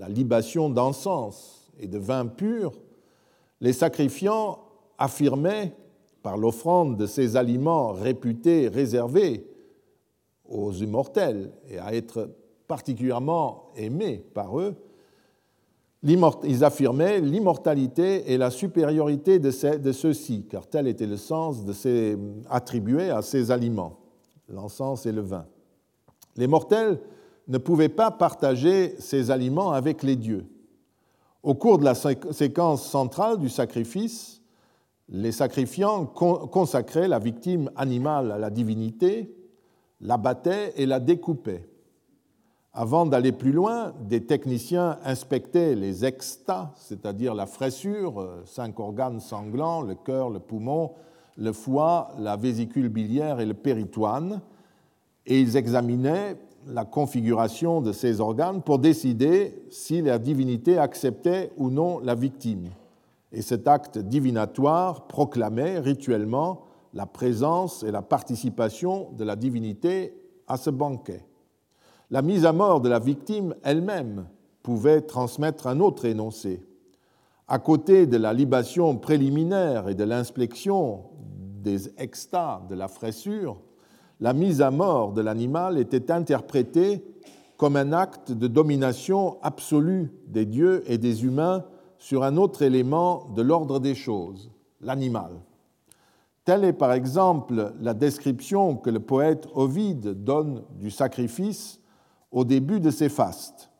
la 0.00 0.08
libation 0.08 0.68
d'encens 0.70 1.70
et 1.78 1.86
de 1.86 1.98
vin 1.98 2.26
pur, 2.26 2.72
les 3.60 3.72
sacrifiants 3.72 4.58
affirmaient, 4.98 5.72
par 6.22 6.36
l'offrande 6.36 6.96
de 6.96 7.06
ces 7.06 7.36
aliments 7.36 7.92
réputés 7.92 8.68
réservés 8.68 9.51
aux 10.48 10.72
immortels 10.72 11.52
et 11.68 11.78
à 11.78 11.94
être 11.94 12.30
particulièrement 12.66 13.70
aimés 13.76 14.24
par 14.34 14.58
eux, 14.58 14.74
ils 16.04 16.64
affirmaient 16.64 17.20
l'immortalité 17.20 18.32
et 18.32 18.36
la 18.36 18.50
supériorité 18.50 19.38
de 19.38 19.50
ceux-ci, 19.92 20.46
car 20.50 20.66
tel 20.66 20.88
était 20.88 21.06
le 21.06 21.16
sens 21.16 21.64
de 21.64 21.72
ces, 21.72 22.18
attribué 22.50 23.10
à 23.10 23.22
ces 23.22 23.50
aliments, 23.50 24.00
l'encens 24.48 25.06
et 25.06 25.12
le 25.12 25.20
vin. 25.20 25.46
Les 26.36 26.48
mortels 26.48 26.98
ne 27.46 27.58
pouvaient 27.58 27.88
pas 27.88 28.10
partager 28.10 28.96
ces 28.98 29.30
aliments 29.30 29.72
avec 29.72 30.02
les 30.02 30.16
dieux. 30.16 30.46
Au 31.42 31.54
cours 31.54 31.78
de 31.78 31.84
la 31.84 31.94
séquence 31.94 32.84
centrale 32.84 33.38
du 33.38 33.48
sacrifice, 33.48 34.40
les 35.08 35.32
sacrifiants 35.32 36.06
consacraient 36.06 37.08
la 37.08 37.18
victime 37.18 37.70
animale 37.76 38.32
à 38.32 38.38
la 38.38 38.50
divinité, 38.50 39.34
l'abattaient 40.02 40.72
et 40.76 40.86
la 40.86 41.00
découpaient. 41.00 41.68
Avant 42.74 43.04
d'aller 43.04 43.32
plus 43.32 43.52
loin, 43.52 43.92
des 44.00 44.24
techniciens 44.24 44.98
inspectaient 45.04 45.74
les 45.74 46.04
extas, 46.04 46.72
c'est-à-dire 46.76 47.34
la 47.34 47.46
fraissure, 47.46 48.20
euh, 48.20 48.42
cinq 48.46 48.80
organes 48.80 49.20
sanglants, 49.20 49.82
le 49.82 49.94
cœur, 49.94 50.30
le 50.30 50.38
poumon, 50.38 50.92
le 51.36 51.52
foie, 51.52 52.12
la 52.18 52.36
vésicule 52.36 52.88
biliaire 52.88 53.40
et 53.40 53.46
le 53.46 53.54
péritoine, 53.54 54.40
et 55.26 55.40
ils 55.40 55.56
examinaient 55.56 56.36
la 56.66 56.84
configuration 56.84 57.80
de 57.80 57.92
ces 57.92 58.20
organes 58.20 58.62
pour 58.62 58.78
décider 58.78 59.64
si 59.70 60.00
la 60.00 60.18
divinité 60.18 60.78
acceptait 60.78 61.52
ou 61.56 61.70
non 61.70 61.98
la 61.98 62.14
victime. 62.14 62.70
Et 63.32 63.42
cet 63.42 63.68
acte 63.68 63.98
divinatoire 63.98 65.06
proclamait 65.06 65.78
rituellement 65.78 66.62
la 66.92 67.06
présence 67.06 67.82
et 67.82 67.90
la 67.90 68.02
participation 68.02 69.10
de 69.12 69.24
la 69.24 69.36
divinité 69.36 70.14
à 70.46 70.56
ce 70.56 70.70
banquet 70.70 71.26
la 72.12 72.20
mise 72.20 72.44
à 72.44 72.52
mort 72.52 72.82
de 72.82 72.90
la 72.90 72.98
victime 72.98 73.54
elle-même 73.64 74.26
pouvait 74.62 75.00
transmettre 75.00 75.66
un 75.66 75.80
autre 75.80 76.04
énoncé. 76.04 76.62
À 77.48 77.58
côté 77.58 78.06
de 78.06 78.18
la 78.18 78.34
libation 78.34 78.96
préliminaire 78.98 79.88
et 79.88 79.94
de 79.94 80.04
l'inspection 80.04 81.04
des 81.62 81.88
extas 81.98 82.60
de 82.68 82.74
la 82.74 82.88
fraissure, 82.88 83.62
la 84.20 84.34
mise 84.34 84.60
à 84.60 84.70
mort 84.70 85.14
de 85.14 85.22
l'animal 85.22 85.78
était 85.78 86.12
interprétée 86.12 87.02
comme 87.56 87.76
un 87.76 87.94
acte 87.94 88.30
de 88.30 88.46
domination 88.46 89.38
absolue 89.42 90.12
des 90.26 90.44
dieux 90.44 90.84
et 90.86 90.98
des 90.98 91.24
humains 91.24 91.64
sur 91.96 92.24
un 92.24 92.36
autre 92.36 92.60
élément 92.60 93.30
de 93.34 93.40
l'ordre 93.40 93.80
des 93.80 93.94
choses, 93.94 94.50
l'animal. 94.82 95.32
Telle 96.44 96.64
est 96.64 96.72
par 96.72 96.92
exemple 96.92 97.72
la 97.80 97.94
description 97.94 98.76
que 98.76 98.90
le 98.90 98.98
poète 98.98 99.46
Ovide 99.54 100.24
donne 100.24 100.64
du 100.80 100.90
sacrifice 100.90 101.80
au 102.32 102.44
début 102.44 102.80
de 102.80 102.90
ses 102.90 103.08
fastes. 103.08 103.70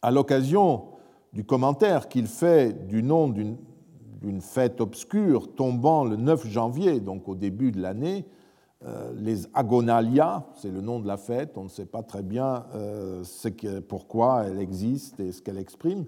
À 0.00 0.12
l'occasion 0.12 0.84
du 1.32 1.44
commentaire 1.44 2.08
qu'il 2.08 2.28
fait 2.28 2.86
du 2.86 3.02
nom 3.02 3.28
d'une 3.28 4.40
fête 4.40 4.80
obscure 4.80 5.52
tombant 5.56 6.04
le 6.04 6.14
9 6.14 6.46
janvier, 6.46 7.00
donc 7.00 7.28
au 7.28 7.34
début 7.34 7.72
de 7.72 7.80
l'année, 7.80 8.24
euh, 8.86 9.12
les 9.16 9.46
Agonalia, 9.54 10.46
c'est 10.54 10.70
le 10.70 10.80
nom 10.80 11.00
de 11.00 11.08
la 11.08 11.16
fête, 11.16 11.56
on 11.56 11.64
ne 11.64 11.68
sait 11.68 11.86
pas 11.86 12.02
très 12.02 12.22
bien 12.22 12.66
euh, 12.74 13.24
pourquoi 13.88 14.44
elle 14.44 14.60
existe 14.60 15.18
et 15.18 15.32
ce 15.32 15.42
qu'elle 15.42 15.58
exprime. 15.58 16.04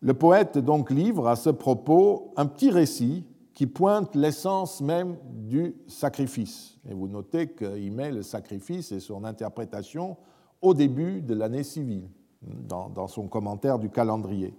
Le 0.00 0.14
poète 0.14 0.58
donc 0.58 0.90
livre 0.90 1.28
à 1.28 1.36
ce 1.36 1.50
propos 1.50 2.32
un 2.36 2.46
petit 2.46 2.70
récit 2.70 3.24
qui 3.56 3.66
pointe 3.66 4.14
l'essence 4.14 4.82
même 4.82 5.16
du 5.32 5.74
sacrifice. 5.86 6.76
Et 6.86 6.92
vous 6.92 7.08
notez 7.08 7.48
qu'il 7.48 7.90
met 7.90 8.12
le 8.12 8.22
sacrifice 8.22 8.92
et 8.92 9.00
son 9.00 9.24
interprétation 9.24 10.18
au 10.60 10.74
début 10.74 11.22
de 11.22 11.32
l'année 11.32 11.62
civile, 11.62 12.06
dans, 12.42 13.08
son 13.08 13.28
commentaire 13.28 13.78
du 13.78 13.88
calendrier. 13.88 14.52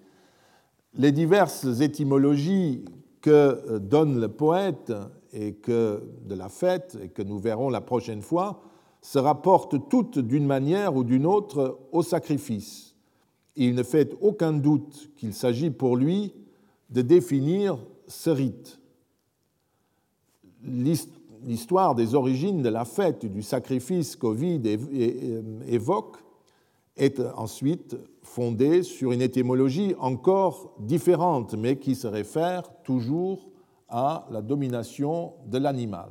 Les 0.95 1.11
diverses 1.11 1.79
étymologies 1.79 2.85
que 3.21 3.77
donne 3.77 4.19
le 4.19 4.29
poète 4.29 4.91
et 5.31 5.53
que 5.53 6.01
de 6.25 6.33
la 6.33 6.49
fête, 6.49 6.97
et 6.99 7.09
que 7.09 7.21
nous 7.21 7.37
verrons 7.37 7.69
la 7.69 7.81
prochaine 7.81 8.23
fois, 8.23 8.63
se 9.01 9.19
rapportent 9.19 9.89
toutes 9.89 10.17
d'une 10.17 10.47
manière 10.47 10.95
ou 10.95 11.03
d'une 11.03 11.27
autre 11.27 11.81
au 11.91 12.01
sacrifice. 12.01 12.95
Il 13.55 13.75
ne 13.75 13.83
fait 13.83 14.17
aucun 14.21 14.53
doute 14.53 15.11
qu'il 15.17 15.35
s'agit 15.35 15.69
pour 15.69 15.97
lui 15.97 16.33
de 16.89 17.03
définir 17.03 17.77
ce 18.07 18.31
rite. 18.31 18.79
L'histoire 20.67 21.95
des 21.95 22.15
origines 22.15 22.61
de 22.61 22.69
la 22.69 22.85
fête 22.85 23.25
du 23.25 23.41
sacrifice 23.41 24.15
qu'Ovide 24.15 24.65
évoque 25.67 26.17
est 26.95 27.19
ensuite 27.35 27.97
fondée 28.23 28.83
sur 28.83 29.11
une 29.11 29.21
étymologie 29.21 29.95
encore 29.99 30.73
différente, 30.79 31.53
mais 31.53 31.77
qui 31.77 31.95
se 31.95 32.07
réfère 32.07 32.63
toujours 32.83 33.49
à 33.87 34.27
la 34.31 34.41
domination 34.41 35.33
de 35.45 35.57
l'animal. 35.57 36.09